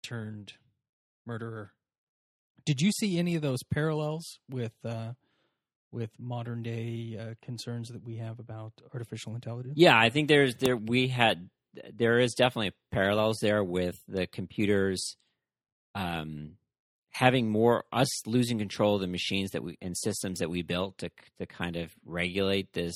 turned 0.02 0.54
murderer. 1.26 1.74
Did 2.66 2.82
you 2.82 2.92
see 2.92 3.18
any 3.20 3.36
of 3.36 3.42
those 3.42 3.60
parallels 3.72 4.40
with 4.50 4.74
uh, 4.86 5.14
with 5.94 6.10
modern 6.20 6.64
day 6.64 7.18
uh, 7.20 7.34
concerns 7.42 7.90
that 7.90 8.04
we 8.04 8.18
have 8.18 8.40
about 8.40 8.74
artificial 8.94 9.36
intelligence? 9.36 9.76
Yeah, 9.78 9.98
I 9.98 10.10
think 10.10 10.28
there's 10.28 10.56
there 10.56 10.76
we 10.76 11.08
had 11.08 11.50
there 11.96 12.20
is 12.20 12.34
definitely 12.34 12.72
parallels 12.92 13.38
there 13.42 13.64
with 13.64 13.96
the 14.08 14.28
computers 14.28 15.16
um, 15.96 16.54
having 17.12 17.50
more 17.50 17.84
us 17.92 18.28
losing 18.28 18.58
control 18.58 18.96
of 18.96 19.02
the 19.02 19.08
machines 19.08 19.52
that 19.52 19.64
we 19.64 19.78
and 19.82 19.96
systems 19.96 20.40
that 20.40 20.50
we 20.50 20.62
built 20.62 20.98
to 20.98 21.10
to 21.40 21.46
kind 21.46 21.76
of 21.76 21.92
regulate 22.06 22.74
this 22.74 22.96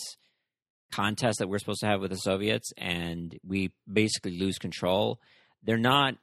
contest 0.91 1.39
that 1.39 1.49
we're 1.49 1.59
supposed 1.59 1.81
to 1.81 1.87
have 1.87 2.01
with 2.01 2.11
the 2.11 2.17
Soviets, 2.17 2.71
and 2.77 3.37
we 3.45 3.71
basically 3.91 4.37
lose 4.37 4.57
control. 4.57 5.19
They're 5.63 5.77
not 5.77 6.15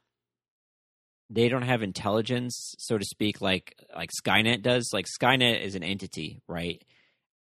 they 1.29 1.49
don't 1.49 1.63
have 1.63 1.81
intelligence, 1.81 2.75
so 2.77 2.97
to 2.97 3.05
speak, 3.05 3.41
like 3.41 3.75
like 3.95 4.11
Skynet 4.23 4.61
does. 4.61 4.89
Like 4.93 5.05
Skynet 5.05 5.61
is 5.61 5.75
an 5.75 5.83
entity, 5.83 6.41
right? 6.47 6.83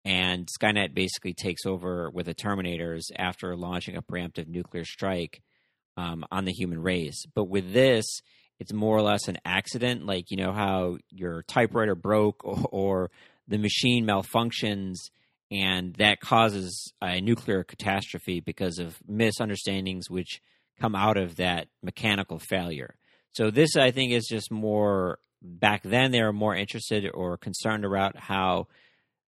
And 0.05 0.47
Skynet 0.59 0.93
basically 0.93 1.33
takes 1.33 1.65
over 1.65 2.09
with 2.09 2.25
the 2.25 2.36
Terminators 2.36 3.03
after 3.15 3.55
launching 3.55 3.95
a 3.95 4.01
preemptive 4.01 4.47
nuclear 4.47 4.83
strike 4.83 5.41
um, 5.95 6.25
on 6.31 6.45
the 6.45 6.51
human 6.51 6.81
race. 6.81 7.23
But 7.33 7.45
with 7.45 7.71
this, 7.71 8.05
it's 8.59 8.73
more 8.73 8.97
or 8.97 9.01
less 9.01 9.27
an 9.27 9.38
accident, 9.45 10.05
like 10.05 10.29
you 10.29 10.38
know 10.38 10.51
how 10.51 10.97
your 11.09 11.43
typewriter 11.43 11.95
broke 11.95 12.43
or, 12.43 12.65
or 12.71 13.12
the 13.47 13.57
machine 13.57 14.05
malfunctions, 14.05 14.95
and 15.51 15.95
that 15.95 16.19
causes 16.19 16.93
a 17.01 17.21
nuclear 17.21 17.63
catastrophe 17.63 18.39
because 18.39 18.79
of 18.79 18.97
misunderstandings 19.07 20.09
which 20.09 20.41
come 20.79 20.95
out 20.95 21.17
of 21.17 21.38
that 21.38 21.67
mechanical 21.81 22.39
failure. 22.39 22.95
So 23.34 23.52
this, 23.52 23.76
I 23.76 23.91
think, 23.91 24.12
is 24.13 24.28
just 24.30 24.52
more. 24.52 25.19
Back 25.46 25.84
then, 25.84 26.12
they 26.12 26.22
were 26.22 26.32
more 26.32 26.56
interested 26.56 27.06
or 27.13 27.38
concerned 27.38 27.84
about 27.84 28.15
how 28.17 28.67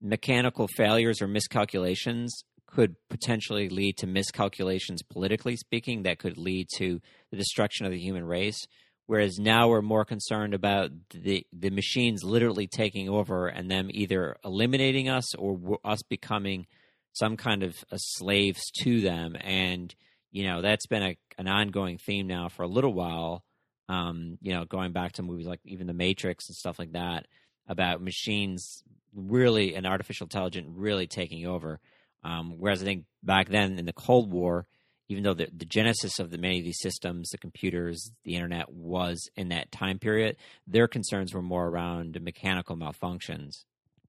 mechanical 0.01 0.67
failures 0.67 1.21
or 1.21 1.27
miscalculations 1.27 2.43
could 2.67 2.95
potentially 3.09 3.69
lead 3.69 3.97
to 3.97 4.07
miscalculations, 4.07 5.01
politically 5.03 5.55
speaking, 5.55 6.03
that 6.03 6.19
could 6.19 6.37
lead 6.37 6.67
to 6.77 6.99
the 7.29 7.37
destruction 7.37 7.85
of 7.85 7.91
the 7.91 7.99
human 7.99 8.25
race. 8.25 8.59
Whereas 9.07 9.37
now 9.39 9.67
we're 9.67 9.81
more 9.81 10.05
concerned 10.05 10.53
about 10.53 10.91
the 11.13 11.45
the 11.51 11.69
machines 11.69 12.23
literally 12.23 12.67
taking 12.67 13.09
over 13.09 13.47
and 13.47 13.69
them 13.69 13.89
either 13.91 14.37
eliminating 14.45 15.09
us 15.09 15.35
or 15.35 15.79
us 15.83 16.01
becoming 16.03 16.65
some 17.13 17.35
kind 17.35 17.63
of 17.63 17.75
uh, 17.91 17.97
slaves 17.97 18.61
to 18.83 19.01
them. 19.01 19.35
And 19.41 19.93
you 20.31 20.47
know 20.47 20.61
that's 20.61 20.87
been 20.87 21.03
a, 21.03 21.17
an 21.37 21.49
ongoing 21.49 21.97
theme 21.97 22.27
now 22.27 22.47
for 22.47 22.63
a 22.63 22.69
little 22.69 22.93
while. 22.93 23.43
Um, 23.89 24.37
you 24.41 24.53
know, 24.53 24.65
going 24.65 24.93
back 24.93 25.13
to 25.13 25.23
movies 25.23 25.47
like 25.47 25.59
even 25.65 25.87
The 25.87 25.93
Matrix 25.93 26.47
and 26.47 26.55
stuff 26.55 26.79
like 26.79 26.93
that 26.93 27.27
about 27.67 28.01
machines 28.01 28.83
really 29.13 29.75
and 29.75 29.85
artificial 29.85 30.25
intelligence 30.25 30.67
really 30.69 31.07
taking 31.07 31.45
over. 31.45 31.79
Um, 32.23 32.55
whereas 32.57 32.81
I 32.81 32.85
think 32.85 33.05
back 33.23 33.49
then 33.49 33.77
in 33.77 33.85
the 33.85 33.93
Cold 33.93 34.31
War, 34.31 34.67
even 35.09 35.23
though 35.23 35.33
the, 35.33 35.49
the 35.55 35.65
genesis 35.65 36.19
of 36.19 36.31
the 36.31 36.37
many 36.37 36.59
of 36.59 36.63
these 36.63 36.79
systems, 36.79 37.29
the 37.29 37.37
computers, 37.37 38.11
the 38.23 38.35
internet 38.35 38.71
was 38.71 39.29
in 39.35 39.49
that 39.49 39.71
time 39.71 39.99
period, 39.99 40.37
their 40.65 40.87
concerns 40.87 41.33
were 41.33 41.41
more 41.41 41.67
around 41.67 42.21
mechanical 42.21 42.77
malfunctions. 42.77 43.65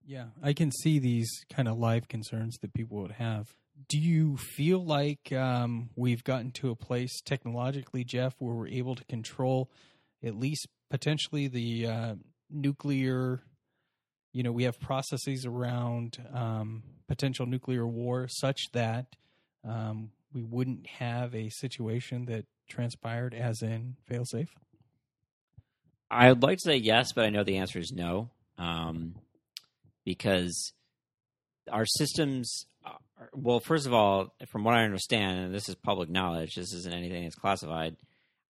Yeah, 0.07 0.27
I 0.43 0.53
can 0.53 0.70
see 0.70 0.99
these 0.99 1.29
kind 1.53 1.68
of 1.68 1.79
live 1.79 2.09
concerns 2.09 2.57
that 2.59 2.73
people 2.75 2.99
would 2.99 3.12
have. 3.12 3.55
Do 3.89 3.99
you 3.99 4.37
feel 4.37 4.85
like 4.85 5.33
um, 5.33 5.91
we've 5.97 6.25
gotten 6.25 6.51
to 6.53 6.70
a 6.70 6.77
place 6.77 7.20
technologically, 7.20 8.05
Jeff, 8.05 8.35
where 8.39 8.55
we're 8.55 8.68
able 8.68 8.95
to 8.95 9.05
control 9.05 9.70
at 10.25 10.39
least 10.39 10.68
potentially 10.91 11.49
the 11.49 11.87
uh, 11.87 12.14
nuclear? 12.51 13.43
You 14.33 14.43
know, 14.43 14.53
we 14.53 14.64
have 14.64 14.81
processes 14.81 15.45
around 15.45 16.18
um, 16.33 16.83
potential 17.09 17.45
nuclear 17.47 17.87
war 17.87 18.29
such 18.29 18.70
that 18.73 19.07
um, 19.66 20.11
we 20.33 20.43
wouldn't 20.43 20.87
have 20.87 21.35
a 21.35 21.51
situation 21.51 22.27
that 22.27 22.47
transpired 22.68 23.35
as 23.35 23.62
in 23.62 23.97
failsafe. 24.11 24.49
I 26.11 26.29
would 26.29 26.43
like 26.43 26.59
to 26.59 26.64
say 26.64 26.77
yes, 26.77 27.12
but 27.12 27.25
I 27.25 27.31
know 27.31 27.45
the 27.45 27.59
answer 27.59 27.79
is 27.79 27.93
no, 27.93 28.31
um, 28.59 29.14
because 30.05 30.73
our 31.70 31.87
systems. 31.87 32.66
Well, 33.33 33.61
first 33.61 33.87
of 33.87 33.93
all, 33.93 34.35
from 34.49 34.64
what 34.64 34.75
I 34.75 34.85
understand, 34.85 35.39
and 35.39 35.55
this 35.55 35.68
is 35.68 35.75
public 35.75 36.09
knowledge, 36.09 36.55
this 36.55 36.73
isn't 36.73 36.95
anything 36.95 37.25
that's 37.25 37.35
classified. 37.35 37.97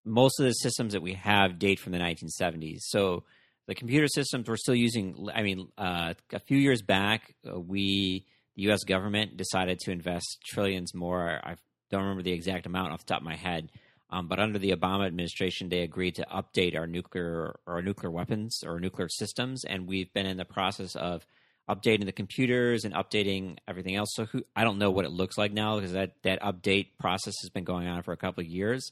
Most 0.05 0.41
of 0.41 0.47
the 0.47 0.53
systems 0.53 0.93
that 0.93 1.03
we 1.03 1.15
have 1.15 1.59
date 1.59 1.79
from 1.79 1.93
the 1.93 1.99
1970s. 1.99 2.79
So 2.81 3.25
the 3.67 3.75
computer 3.75 4.09
systems 4.09 4.49
we're 4.49 4.57
still 4.57 4.75
using. 4.75 5.29
I 5.35 5.43
mean, 5.43 5.69
uh, 5.77 6.15
a 6.33 6.41
few 6.41 6.59
years 6.59 6.83
back, 6.83 7.35
uh, 7.47 7.59
we 7.59 8.25
the 8.57 8.63
U.S. 8.63 8.85
government 8.85 9.37
decided 9.37 9.79
to 9.81 9.93
invest 9.93 10.39
trillions 10.47 10.95
more. 10.95 11.41
I 11.43 11.57
don't 11.91 12.03
remember 12.03 12.23
the 12.23 12.33
exact 12.33 12.67
amount 12.67 12.93
off 12.93 13.01
the 13.01 13.13
top 13.13 13.21
of 13.21 13.25
my 13.25 13.37
head 13.37 13.71
um, 14.13 14.27
but 14.27 14.41
under 14.41 14.59
the 14.59 14.73
Obama 14.73 15.07
administration, 15.07 15.69
they 15.69 15.81
agreed 15.81 16.17
to 16.17 16.27
update 16.27 16.77
our 16.77 16.87
nuclear 16.87 17.61
our 17.67 17.81
nuclear 17.81 18.11
weapons 18.11 18.63
or 18.67 18.81
nuclear 18.81 19.09
systems, 19.09 19.65
and 19.65 19.87
we've 19.87 20.13
been 20.13 20.27
in 20.27 20.37
the 20.37 20.45
process 20.45 20.97
of 20.97 21.25
updating 21.71 22.05
the 22.05 22.13
computers 22.13 22.85
and 22.85 22.95
updating 22.95 23.59
everything 23.69 23.95
else. 23.95 24.11
So 24.15 24.25
who, 24.27 24.43
I 24.57 24.65
don't 24.65 24.79
know 24.79 24.91
what 24.91 25.05
it 25.05 25.13
looks 25.13 25.39
like 25.39 25.53
now 25.53 25.77
because 25.77 25.93
that 25.93 26.13
that 26.23 26.43
update 26.43 26.99
process 26.99 27.35
has 27.43 27.51
been 27.51 27.65
going 27.65 27.87
on 27.87 28.03
for 28.03 28.13
a 28.13 28.17
couple 28.17 28.43
of 28.43 28.49
years. 28.49 28.91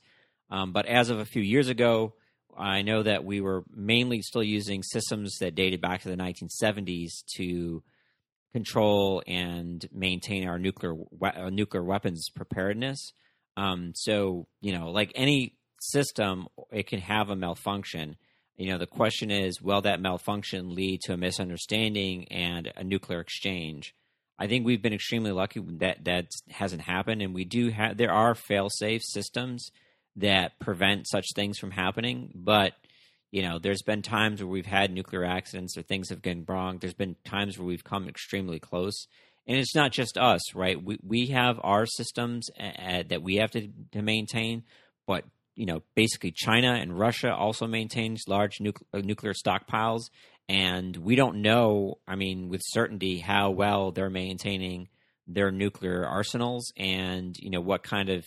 Um, 0.51 0.73
but 0.73 0.87
as 0.87 1.11
of 1.11 1.19
a 1.19 1.25
few 1.25 1.43
years 1.43 1.69
ago, 1.69 2.15
I 2.57 2.83
know 2.83 3.03
that 3.03 3.25
we 3.25 3.41
were 3.41 3.65
mainly 3.75 4.23
still 4.23 4.43
using 4.43 4.83
systems 4.83 5.37
that 5.41 5.55
dated 5.55 5.81
back 5.81 6.03
to 6.03 6.09
the 6.09 6.17
1970s 6.17 7.11
to 7.37 7.83
control 8.53 9.23
and 9.27 9.87
maintain 9.93 10.49
our 10.49 10.59
nuclear 10.59 10.95
uh, 11.23 11.51
nuclear 11.51 11.85
weapons 11.85 12.29
preparedness. 12.35 13.13
Um, 13.57 13.93
so 13.95 14.47
you 14.61 14.73
know, 14.73 14.91
like 14.91 15.13
any 15.15 15.57
system, 15.81 16.49
it 16.73 16.87
can 16.87 17.01
have 17.01 17.31
a 17.31 17.37
malfunction. 17.37 18.17
You 18.59 18.73
know, 18.73 18.79
the 18.79 18.87
question 18.87 19.31
is, 19.31 19.63
will 19.63 19.83
that 19.83 20.01
malfunction 20.01 20.75
lead 20.75 21.01
to 21.03 21.13
a 21.13 21.17
misunderstanding 21.17 22.27
and 22.29 22.73
a 22.77 22.83
nuclear 22.83 23.21
exchange? 23.21 23.95
I 24.37 24.49
think 24.49 24.67
we've 24.67 24.83
been 24.83 24.93
extremely 24.93 25.31
lucky 25.31 25.61
that 25.79 26.05
that 26.05 26.27
hasn't 26.51 26.83
happened, 26.83 27.23
and 27.23 27.35
we 27.35 27.45
do 27.45 27.71
have. 27.71 27.97
There 27.97 28.13
are 28.13 28.35
fail-safe 28.35 29.03
systems 29.05 29.71
that 30.17 30.59
prevent 30.59 31.09
such 31.09 31.27
things 31.35 31.59
from 31.59 31.71
happening, 31.71 32.33
but 32.35 32.73
you 33.31 33.43
know, 33.43 33.59
there's 33.59 33.83
been 33.83 34.03
times 34.03 34.43
where 34.43 34.51
we've 34.51 34.67
had 34.67 34.91
nuclear 34.91 35.25
accidents 35.25 35.77
or 35.77 35.83
things 35.83 36.09
have 36.09 36.23
gone 36.23 36.45
wrong. 36.49 36.79
There's 36.79 36.95
been 36.95 37.15
times 37.25 37.59
where 37.59 37.67
we've 37.67 37.85
come 37.85 38.09
extremely 38.09 38.59
close, 38.59 39.07
and 39.47 39.57
it's 39.57 39.75
not 39.75 39.93
just 39.93 40.19
us, 40.19 40.55
right? 40.55 40.83
We 40.83 40.99
we 41.07 41.27
have 41.27 41.61
our 41.63 41.87
systems 41.87 42.49
uh, 42.59 43.05
that 43.09 43.23
we 43.23 43.37
have 43.37 43.53
to, 43.53 43.69
to 43.93 44.03
maintain, 44.03 44.65
but 45.07 45.25
you 45.59 45.67
know, 45.67 45.83
basically 45.97 46.31
China 46.31 46.75
and 46.75 46.97
Russia 46.97 47.35
also 47.35 47.67
maintains 47.67 48.23
large 48.29 48.59
nucle- 48.59 48.85
uh, 48.95 48.99
nuclear 48.99 49.35
stockpiles, 49.35 50.03
and 50.49 50.97
we 50.97 51.17
don't 51.17 51.43
know. 51.43 51.99
I 52.07 52.15
mean, 52.15 52.49
with 52.49 52.63
certainty, 52.65 53.19
how 53.19 53.51
well 53.51 53.91
they're 53.91 54.09
maintaining 54.09 54.89
their 55.27 55.51
nuclear 55.51 56.07
arsenals, 56.07 56.73
and 56.77 57.37
you 57.37 57.51
know 57.51 57.61
what 57.61 57.83
kind 57.83 58.09
of 58.09 58.25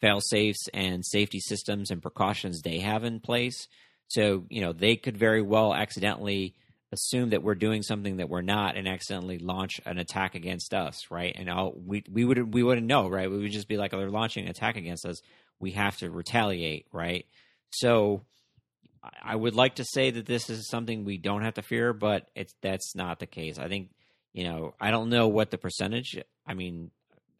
fail 0.00 0.20
safes 0.20 0.68
and 0.74 1.06
safety 1.06 1.38
systems 1.38 1.92
and 1.92 2.02
precautions 2.02 2.60
they 2.60 2.80
have 2.80 3.04
in 3.04 3.20
place. 3.20 3.68
So 4.08 4.44
you 4.50 4.60
know, 4.60 4.72
they 4.72 4.96
could 4.96 5.16
very 5.16 5.40
well 5.40 5.72
accidentally 5.72 6.56
assume 6.90 7.30
that 7.30 7.44
we're 7.44 7.54
doing 7.54 7.82
something 7.82 8.16
that 8.16 8.28
we're 8.28 8.42
not 8.42 8.76
and 8.76 8.88
accidentally 8.88 9.38
launch 9.38 9.80
an 9.86 9.98
attack 9.98 10.34
against 10.34 10.74
us, 10.74 11.10
right? 11.12 11.34
And 11.38 11.48
we 11.76 12.02
we 12.10 12.24
would 12.24 12.52
we 12.52 12.64
wouldn't 12.64 12.88
know, 12.88 13.08
right? 13.08 13.30
We 13.30 13.38
would 13.38 13.52
just 13.52 13.68
be 13.68 13.76
like, 13.76 13.94
oh, 13.94 13.98
they're 13.98 14.10
launching 14.10 14.44
an 14.44 14.50
attack 14.50 14.76
against 14.76 15.06
us. 15.06 15.22
We 15.62 15.70
have 15.72 15.96
to 15.98 16.10
retaliate, 16.10 16.86
right? 16.92 17.24
So 17.70 18.22
I 19.22 19.34
would 19.34 19.54
like 19.54 19.76
to 19.76 19.84
say 19.84 20.10
that 20.10 20.26
this 20.26 20.50
is 20.50 20.68
something 20.68 21.04
we 21.04 21.18
don't 21.18 21.42
have 21.42 21.54
to 21.54 21.62
fear, 21.62 21.92
but 21.92 22.28
it's 22.34 22.54
that's 22.60 22.94
not 22.94 23.18
the 23.18 23.26
case. 23.26 23.58
I 23.58 23.68
think 23.68 23.90
you 24.32 24.44
know 24.44 24.74
I 24.80 24.90
don't 24.90 25.08
know 25.08 25.28
what 25.28 25.50
the 25.50 25.58
percentage. 25.58 26.18
I 26.46 26.54
mean, 26.54 26.90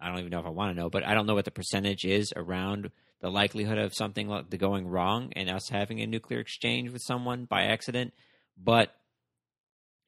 I 0.01 0.09
don't 0.09 0.19
even 0.19 0.31
know 0.31 0.41
if 0.41 0.47
I 0.47 0.51
want 0.51 0.75
to 0.75 0.81
know, 0.81 0.89
but 0.89 1.07
I 1.07 1.15
don't 1.15 1.27
know 1.27 1.35
what 1.35 1.45
the 1.45 1.51
percentage 1.51 2.05
is 2.05 2.33
around 2.35 2.91
the 3.21 3.31
likelihood 3.31 3.79
of 3.79 3.95
something 3.95 4.45
going 4.59 4.87
wrong 4.89 5.33
and 5.35 5.49
us 5.51 5.69
having 5.69 6.01
a 6.01 6.07
nuclear 6.07 6.41
exchange 6.41 6.91
with 6.91 7.03
someone 7.03 7.45
by 7.45 7.65
accident. 7.65 8.15
But 8.57 8.95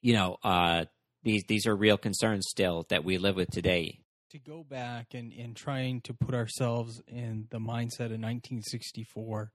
you 0.02 0.14
know, 0.14 0.36
uh, 0.42 0.84
these 1.22 1.44
these 1.44 1.66
are 1.66 1.74
real 1.74 1.96
concerns 1.96 2.46
still 2.48 2.86
that 2.88 3.04
we 3.04 3.18
live 3.18 3.36
with 3.36 3.50
today. 3.50 4.00
To 4.34 4.40
go 4.40 4.64
back 4.64 5.14
and, 5.14 5.32
and 5.32 5.54
trying 5.54 6.00
to 6.00 6.12
put 6.12 6.34
ourselves 6.34 7.00
in 7.06 7.46
the 7.50 7.60
mindset 7.60 8.10
of 8.10 8.18
1964, 8.18 9.52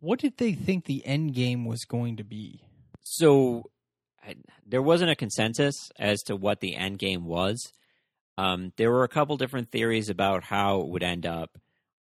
what 0.00 0.18
did 0.18 0.38
they 0.38 0.54
think 0.54 0.86
the 0.86 1.06
end 1.06 1.36
game 1.36 1.64
was 1.64 1.84
going 1.84 2.16
to 2.16 2.24
be? 2.24 2.64
So 3.00 3.70
I, 4.26 4.34
there 4.66 4.82
wasn't 4.82 5.12
a 5.12 5.14
consensus 5.14 5.92
as 6.00 6.20
to 6.24 6.34
what 6.34 6.58
the 6.58 6.74
end 6.74 6.98
game 6.98 7.26
was. 7.26 7.72
Um, 8.36 8.72
there 8.76 8.90
were 8.90 9.04
a 9.04 9.08
couple 9.08 9.36
different 9.36 9.70
theories 9.70 10.08
about 10.08 10.42
how 10.42 10.80
it 10.80 10.88
would 10.88 11.04
end 11.04 11.24
up. 11.24 11.56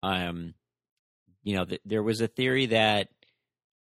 Um, 0.04 0.54
you 1.42 1.56
know, 1.56 1.66
th- 1.66 1.82
there 1.84 2.04
was 2.04 2.22
a 2.22 2.28
theory 2.28 2.68
that 2.68 3.08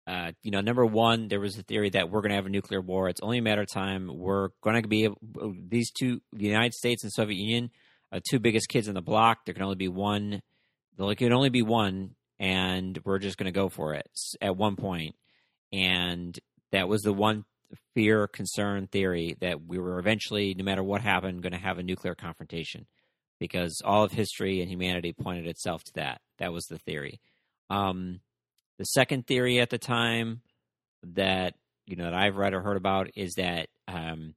uh, 0.07 0.31
you 0.41 0.49
know, 0.49 0.61
number 0.61 0.85
one, 0.85 1.27
there 1.27 1.39
was 1.39 1.59
a 1.59 1.63
theory 1.63 1.91
that 1.91 2.09
we're 2.09 2.21
going 2.21 2.29
to 2.29 2.37
have 2.37 2.47
a 2.47 2.49
nuclear 2.49 2.81
war. 2.81 3.07
It's 3.07 3.21
only 3.21 3.37
a 3.37 3.43
matter 3.43 3.61
of 3.61 3.71
time. 3.71 4.09
We're 4.11 4.49
going 4.61 4.81
to 4.81 4.87
be 4.87 5.03
able, 5.03 5.19
these 5.67 5.91
two, 5.91 6.21
the 6.33 6.45
United 6.45 6.73
States 6.73 7.03
and 7.03 7.13
Soviet 7.13 7.37
Union, 7.37 7.69
uh, 8.15 8.19
two 8.29 8.39
biggest 8.39 8.69
kids 8.69 8.87
in 8.87 8.95
the 8.95 9.01
block. 9.01 9.45
There 9.45 9.53
can 9.53 9.63
only 9.63 9.75
be 9.75 9.87
one. 9.87 10.41
There 10.97 11.15
can 11.15 11.33
only 11.33 11.49
be 11.49 11.61
one, 11.61 12.15
and 12.39 12.97
we're 13.03 13.19
just 13.19 13.37
going 13.37 13.51
to 13.51 13.59
go 13.59 13.69
for 13.69 13.93
it 13.93 14.09
at 14.41 14.55
one 14.55 14.75
point. 14.75 15.15
And 15.73 16.37
that 16.71 16.87
was 16.87 17.01
the 17.01 17.13
one 17.13 17.43
fear, 17.93 18.27
concern, 18.27 18.87
theory 18.87 19.35
that 19.41 19.65
we 19.65 19.77
were 19.77 19.99
eventually, 19.99 20.53
no 20.53 20.63
matter 20.63 20.83
what 20.83 21.01
happened, 21.01 21.41
going 21.41 21.53
to 21.53 21.59
have 21.59 21.77
a 21.77 21.83
nuclear 21.83 22.15
confrontation, 22.15 22.85
because 23.39 23.81
all 23.83 24.03
of 24.03 24.13
history 24.13 24.61
and 24.61 24.69
humanity 24.69 25.11
pointed 25.11 25.47
itself 25.47 25.83
to 25.83 25.93
that. 25.95 26.21
That 26.37 26.53
was 26.53 26.65
the 26.65 26.79
theory. 26.79 27.19
Um, 27.69 28.21
the 28.77 28.85
second 28.85 29.27
theory 29.27 29.59
at 29.59 29.69
the 29.69 29.77
time 29.77 30.41
that 31.03 31.55
you 31.85 31.95
know 31.95 32.05
that 32.05 32.13
I've 32.13 32.37
read 32.37 32.53
or 32.53 32.61
heard 32.61 32.77
about 32.77 33.09
is 33.15 33.33
that 33.35 33.67
um, 33.87 34.35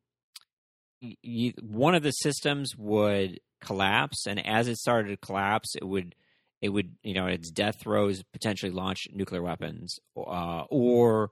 you, 1.01 1.53
one 1.61 1.95
of 1.95 2.03
the 2.03 2.11
systems 2.11 2.77
would 2.77 3.41
collapse, 3.61 4.27
and 4.27 4.45
as 4.47 4.69
it 4.69 4.77
started 4.77 5.09
to 5.11 5.17
collapse, 5.17 5.75
it 5.75 5.85
would 5.85 6.15
it 6.61 6.71
would 6.71 6.97
you 7.03 7.15
know 7.15 7.27
its 7.27 7.51
death 7.51 7.81
throes 7.81 8.23
potentially 8.33 8.73
launch 8.73 9.07
nuclear 9.13 9.43
weapons, 9.43 9.99
uh, 10.17 10.65
or 10.71 11.31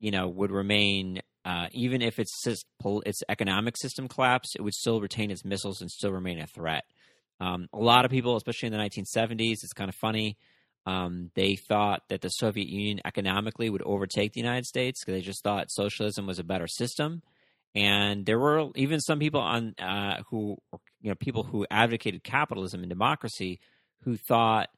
you 0.00 0.10
know 0.10 0.28
would 0.28 0.50
remain 0.50 1.22
uh, 1.44 1.68
even 1.72 2.02
if 2.02 2.18
its 2.18 2.32
its 2.46 3.22
economic 3.28 3.74
system 3.78 4.06
collapsed, 4.06 4.54
it 4.54 4.62
would 4.62 4.74
still 4.74 5.00
retain 5.00 5.30
its 5.30 5.46
missiles 5.46 5.80
and 5.80 5.90
still 5.90 6.12
remain 6.12 6.38
a 6.38 6.46
threat. 6.46 6.84
Um, 7.40 7.68
a 7.72 7.78
lot 7.78 8.04
of 8.04 8.10
people, 8.10 8.36
especially 8.36 8.66
in 8.66 8.72
the 8.72 8.78
1970s, 8.78 9.62
it's 9.62 9.72
kind 9.72 9.88
of 9.88 9.94
funny. 9.94 10.36
Um, 10.84 11.30
they 11.34 11.56
thought 11.56 12.02
that 12.08 12.20
the 12.20 12.28
Soviet 12.28 12.68
Union 12.68 13.00
economically 13.04 13.70
would 13.70 13.82
overtake 13.82 14.32
the 14.32 14.40
United 14.40 14.66
States 14.66 15.00
because 15.00 15.18
they 15.18 15.24
just 15.24 15.42
thought 15.42 15.70
socialism 15.70 16.26
was 16.26 16.38
a 16.38 16.44
better 16.44 16.66
system. 16.66 17.22
And 17.74 18.24
there 18.26 18.38
were 18.38 18.68
even 18.74 19.00
some 19.00 19.18
people 19.18 19.40
on 19.40 19.74
uh, 19.78 20.22
who, 20.30 20.56
you 21.00 21.10
know, 21.10 21.14
people 21.14 21.44
who 21.44 21.66
advocated 21.70 22.24
capitalism 22.24 22.80
and 22.80 22.88
democracy 22.88 23.60
who 24.02 24.16
thought 24.16 24.68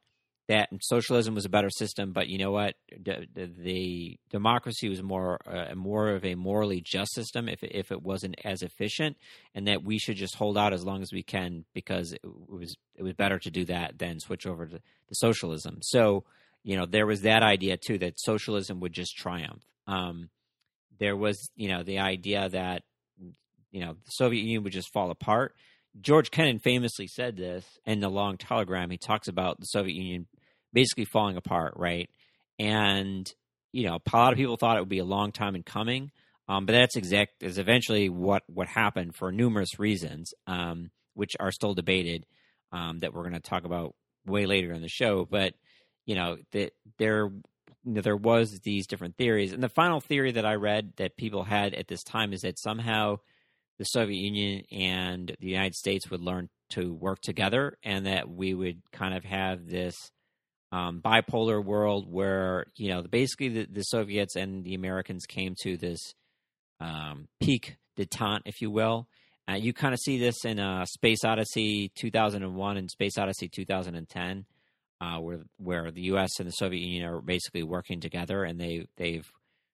that 0.51 0.69
socialism 0.81 1.33
was 1.33 1.45
a 1.45 1.49
better 1.49 1.69
system, 1.69 2.11
but 2.11 2.27
you 2.27 2.37
know 2.37 2.51
what? 2.51 2.75
The, 3.01 4.19
democracy 4.29 4.89
was 4.89 5.01
more 5.01 5.39
uh, 5.47 5.73
more 5.75 6.09
of 6.09 6.25
a 6.25 6.35
morally 6.35 6.81
just 6.81 7.13
system 7.13 7.47
if 7.47 7.63
if 7.63 7.89
it 7.89 8.01
wasn't 8.01 8.35
as 8.43 8.61
efficient, 8.61 9.15
and 9.55 9.67
that 9.67 9.83
we 9.83 9.97
should 9.97 10.17
just 10.17 10.35
hold 10.35 10.57
out 10.57 10.73
as 10.73 10.83
long 10.83 11.01
as 11.01 11.13
we 11.13 11.23
can 11.23 11.63
because 11.73 12.11
it 12.11 12.19
was 12.23 12.75
it 12.95 13.03
was 13.03 13.13
better 13.13 13.39
to 13.39 13.49
do 13.49 13.63
that 13.65 13.97
than 13.97 14.19
switch 14.19 14.45
over 14.45 14.65
to, 14.65 14.77
to 14.77 15.13
socialism. 15.13 15.79
So 15.81 16.25
you 16.63 16.75
know 16.75 16.85
there 16.85 17.07
was 17.07 17.21
that 17.21 17.43
idea 17.43 17.77
too 17.77 17.97
that 17.99 18.19
socialism 18.19 18.81
would 18.81 18.91
just 18.91 19.15
triumph. 19.15 19.63
Um, 19.87 20.29
there 21.01 21.17
was 21.17 21.49
you 21.57 21.67
know 21.67 21.83
the 21.83 21.99
idea 21.99 22.47
that 22.47 22.83
you 23.71 23.83
know 23.83 23.97
the 24.05 24.11
Soviet 24.11 24.39
Union 24.39 24.63
would 24.63 24.71
just 24.71 24.93
fall 24.93 25.11
apart 25.11 25.53
George 25.99 26.31
Kennan 26.31 26.59
famously 26.59 27.07
said 27.07 27.35
this 27.35 27.65
in 27.85 27.99
the 27.99 28.09
long 28.09 28.37
telegram. 28.37 28.89
He 28.89 28.97
talks 28.97 29.27
about 29.27 29.59
the 29.59 29.65
Soviet 29.65 29.95
Union 29.95 30.27
basically 30.71 31.05
falling 31.05 31.35
apart, 31.35 31.73
right? 31.75 32.09
And, 32.57 33.31
you 33.73 33.87
know, 33.87 33.95
a 33.95 34.15
lot 34.15 34.31
of 34.31 34.37
people 34.37 34.55
thought 34.55 34.77
it 34.77 34.81
would 34.81 34.89
be 34.89 34.99
a 34.99 35.05
long 35.05 35.31
time 35.31 35.55
in 35.55 35.63
coming. 35.63 36.11
Um, 36.47 36.65
but 36.65 36.73
that's 36.73 36.95
exact 36.95 37.43
is 37.43 37.57
eventually 37.57 38.09
what 38.09 38.43
what 38.47 38.67
happened 38.67 39.15
for 39.15 39.31
numerous 39.31 39.79
reasons, 39.79 40.33
um, 40.47 40.91
which 41.13 41.31
are 41.39 41.51
still 41.51 41.73
debated. 41.73 42.25
Um, 42.73 42.99
that 42.99 43.13
we're 43.13 43.23
going 43.23 43.33
to 43.33 43.41
talk 43.41 43.65
about 43.65 43.95
way 44.25 44.45
later 44.45 44.71
in 44.71 44.81
the 44.81 44.89
show. 44.89 45.25
But 45.29 45.53
you 46.05 46.15
know 46.15 46.37
that 46.51 46.71
there 46.97 47.31
you 47.83 47.93
know, 47.93 48.01
there 48.01 48.17
was 48.17 48.59
these 48.63 48.87
different 48.87 49.17
theories, 49.17 49.53
and 49.53 49.63
the 49.63 49.69
final 49.69 49.99
theory 49.99 50.31
that 50.33 50.45
I 50.45 50.55
read 50.55 50.93
that 50.97 51.17
people 51.17 51.43
had 51.43 51.73
at 51.73 51.87
this 51.87 52.03
time 52.03 52.33
is 52.33 52.41
that 52.41 52.59
somehow 52.59 53.17
the 53.79 53.85
Soviet 53.85 54.19
Union 54.19 54.63
and 54.71 55.35
the 55.39 55.47
United 55.47 55.75
States 55.75 56.09
would 56.11 56.21
learn 56.21 56.49
to 56.71 56.93
work 56.93 57.21
together, 57.21 57.77
and 57.83 58.05
that 58.05 58.29
we 58.29 58.53
would 58.53 58.81
kind 58.91 59.15
of 59.15 59.23
have 59.23 59.67
this 59.67 59.95
um, 60.71 61.01
bipolar 61.03 61.63
world 61.63 62.11
where 62.11 62.65
you 62.75 62.89
know 62.89 63.01
basically 63.01 63.49
the, 63.49 63.67
the, 63.69 63.81
Soviets 63.81 64.35
and 64.35 64.63
the 64.63 64.73
Americans 64.73 65.25
came 65.25 65.53
to 65.63 65.75
this 65.75 65.99
um, 66.79 67.27
peak 67.41 67.77
detente, 67.97 68.41
if 68.45 68.61
you 68.61 68.71
will. 68.71 69.07
Uh, 69.49 69.55
you 69.55 69.73
kind 69.73 69.93
of 69.93 69.99
see 69.99 70.17
this 70.17 70.45
in 70.45 70.59
uh, 70.59 70.85
Space 70.85 71.25
Odyssey 71.25 71.91
2001 71.95 72.77
and 72.77 72.89
Space 72.89 73.17
Odyssey 73.17 73.49
2010, 73.49 74.45
uh, 75.01 75.17
where 75.17 75.39
where 75.57 75.91
the 75.91 76.03
U.S. 76.03 76.39
and 76.39 76.47
the 76.47 76.53
Soviet 76.53 76.81
Union 76.81 77.05
are 77.05 77.21
basically 77.21 77.63
working 77.63 77.99
together, 77.99 78.43
and 78.43 78.59
they 78.59 78.85
they've 78.97 79.29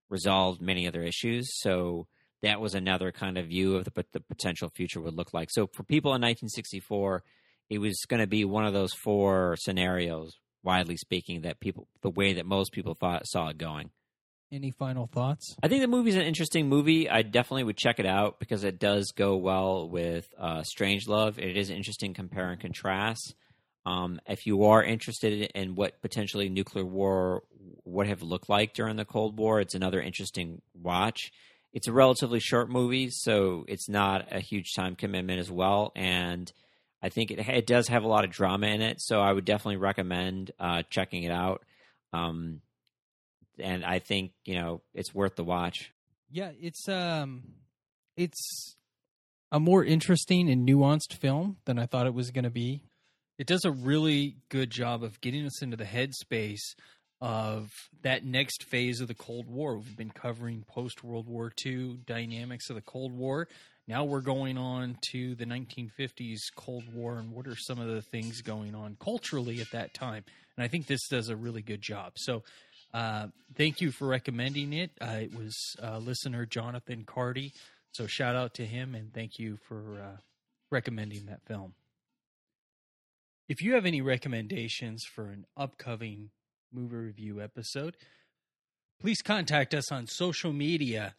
resolved 0.10 0.62
many 0.62 0.88
other 0.88 1.04
issues. 1.04 1.50
So 1.60 2.08
that 2.42 2.62
was 2.62 2.74
another 2.74 3.12
kind 3.12 3.38
of 3.38 3.48
view 3.48 3.76
of 3.76 3.84
the, 3.84 4.06
the 4.14 4.22
potential 4.22 4.70
future 4.74 5.02
would 5.02 5.16
look 5.16 5.34
like. 5.34 5.50
So 5.52 5.68
for 5.74 5.84
people 5.84 6.12
in 6.12 6.22
1964, 6.22 7.24
it 7.70 7.80
was 7.80 8.06
going 8.08 8.22
to 8.22 8.28
be 8.28 8.46
one 8.46 8.66
of 8.66 8.74
those 8.74 8.94
four 8.94 9.58
scenarios, 9.60 10.32
widely 10.64 10.96
speaking, 10.96 11.42
that 11.42 11.60
people 11.60 11.90
the 12.02 12.10
way 12.10 12.34
that 12.34 12.46
most 12.46 12.72
people 12.72 12.96
thought 12.96 13.28
saw 13.28 13.50
it 13.50 13.58
going. 13.58 13.92
Any 14.50 14.72
final 14.72 15.08
thoughts? 15.08 15.58
I 15.62 15.68
think 15.68 15.82
the 15.82 15.90
movie's 15.90 16.16
an 16.16 16.22
interesting 16.22 16.70
movie. 16.70 17.10
I 17.10 17.22
definitely 17.22 17.66
would 17.66 17.76
check 17.76 18.00
it 18.00 18.06
out 18.06 18.40
because 18.40 18.64
it 18.64 18.80
does 18.80 19.12
go 19.12 19.36
well 19.36 19.90
with 19.90 20.30
uh, 20.40 20.62
Strangelove. 20.62 21.38
It 21.38 21.58
is 21.58 21.70
interesting 21.70 22.14
compare 22.14 22.50
and 22.50 22.62
contrast. 22.62 23.36
Um, 23.88 24.20
if 24.28 24.46
you 24.46 24.66
are 24.66 24.84
interested 24.84 25.50
in 25.56 25.76
what 25.76 26.02
potentially 26.02 26.50
nuclear 26.50 26.84
war 26.84 27.44
would 27.86 28.08
have 28.08 28.22
looked 28.22 28.50
like 28.50 28.74
during 28.74 28.98
the 28.98 29.06
Cold 29.06 29.38
War, 29.38 29.62
it's 29.62 29.76
another 29.76 30.02
interesting 30.02 30.62
watch. 30.74 31.32
It's 31.72 31.88
a 31.88 31.94
relatively 31.94 32.42
short 32.42 32.70
movie, 32.70 33.10
so 33.10 33.64
it's 33.70 33.88
not 33.88 34.28
a 34.34 34.42
huge 34.42 34.74
time 34.76 34.98
commitment 34.98 35.40
as 35.40 35.50
well. 35.50 35.94
And 35.96 36.52
I 37.02 37.08
think 37.08 37.32
it, 37.32 37.40
it 37.40 37.66
does 37.66 37.88
have 37.88 38.04
a 38.04 38.10
lot 38.10 38.26
of 38.26 38.30
drama 38.32 38.68
in 38.68 38.82
it, 38.82 39.00
so 39.00 39.22
I 39.22 39.32
would 39.32 39.46
definitely 39.46 39.78
recommend 39.78 40.52
uh, 40.60 40.84
checking 40.90 41.24
it 41.24 41.32
out. 41.32 41.64
Um, 42.12 42.60
and 43.58 43.86
I 43.86 44.00
think 44.00 44.34
you 44.44 44.56
know 44.56 44.82
it's 44.94 45.16
worth 45.16 45.38
the 45.38 45.46
watch. 45.46 45.94
Yeah, 46.30 46.52
it's 46.60 46.90
um, 46.90 47.44
it's 48.18 48.76
a 49.50 49.62
more 49.62 49.86
interesting 49.86 50.50
and 50.50 50.68
nuanced 50.68 51.14
film 51.14 51.56
than 51.64 51.80
I 51.80 51.86
thought 51.86 52.06
it 52.06 52.14
was 52.14 52.32
going 52.32 52.44
to 52.44 52.50
be. 52.50 52.82
It 53.38 53.46
does 53.46 53.66
a 53.66 53.72
really 53.72 54.38
good 54.50 54.72
job 54.72 55.04
of 55.04 55.22
getting 55.22 55.46
us 55.46 55.62
into 55.62 55.78
the 55.78 55.86
headspace 55.86 56.76
of 57.22 57.72
that 58.02 58.26
next 58.26 58.64
phase 58.64 59.00
of 59.00 59.08
the 59.08 59.14
Cold 59.14 59.48
War. 59.48 59.78
We've 59.78 59.98
been 59.98 60.12
covering 60.12 60.64
post 60.68 61.04
World 61.04 61.28
War 61.28 61.52
II 61.64 62.00
dynamics 62.06 62.70
of 62.70 62.76
the 62.76 62.82
Cold 62.82 63.14
War. 63.14 63.48
Now 63.88 64.04
we're 64.04 64.22
going 64.22 64.58
on 64.58 64.98
to 65.12 65.36
the 65.36 65.46
1950s 65.46 66.40
Cold 66.56 66.84
War 66.94 67.18
and 67.18 67.32
what 67.32 67.48
are 67.48 67.56
some 67.56 67.80
of 67.80 67.88
the 67.88 68.02
things 68.02 68.42
going 68.42 68.74
on 68.74 68.98
culturally 69.00 69.62
at 69.62 69.72
that 69.72 69.94
time. 69.94 70.24
And 70.56 70.64
I 70.64 70.68
think 70.68 70.88
this 70.88 71.08
does 71.08 71.30
a 71.30 71.36
really 71.36 71.62
good 71.62 71.82
job. 71.82 72.14
So 72.18 72.44
uh, 72.94 73.28
thank 73.56 73.82
you 73.82 73.92
for 73.92 74.08
recommending 74.08 74.74
it. 74.74 74.92
Uh, 75.00 75.20
it 75.22 75.36
was 75.36 75.56
uh, 75.82 76.00
listener 76.00 76.48
Jonathan 76.48 77.04
Carty. 77.06 77.54
So 77.94 78.08
shout 78.08 78.36
out 78.36 78.56
to 78.56 78.66
him 78.66 78.96
and 78.96 79.14
thank 79.14 79.38
you 79.38 79.58
for 79.68 80.02
uh, 80.02 80.18
recommending 80.72 81.28
that 81.28 81.44
film. 81.46 81.74
If 83.48 83.62
you 83.62 83.76
have 83.76 83.86
any 83.86 84.02
recommendations 84.02 85.06
for 85.06 85.30
an 85.30 85.46
upcoming 85.56 86.32
movie 86.74 86.98
review 86.98 87.40
episode, 87.42 87.96
please 89.00 89.22
contact 89.22 89.74
us 89.74 89.90
on 89.90 90.08
social 90.08 90.52
media, 90.52 91.16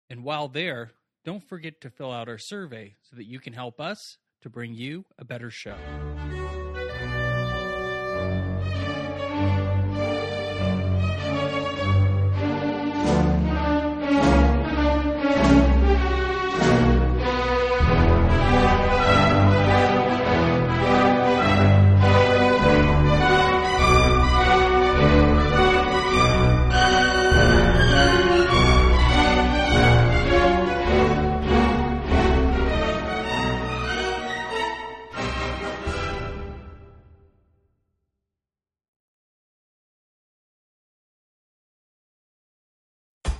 And 0.09 0.25
while 0.25 0.49
there, 0.49 0.93
don't 1.27 1.47
forget 1.47 1.83
to 1.83 1.91
fill 1.91 2.11
out 2.11 2.31
our 2.31 2.39
survey 2.39 2.97
so 3.03 3.17
that 3.17 3.27
you 3.27 3.39
can 3.39 3.53
help 3.53 3.83
us 3.83 4.17
to 4.45 4.51
bring 4.51 4.75
you 4.75 5.07
a 5.19 5.25
better 5.25 5.51
show. 5.51 5.75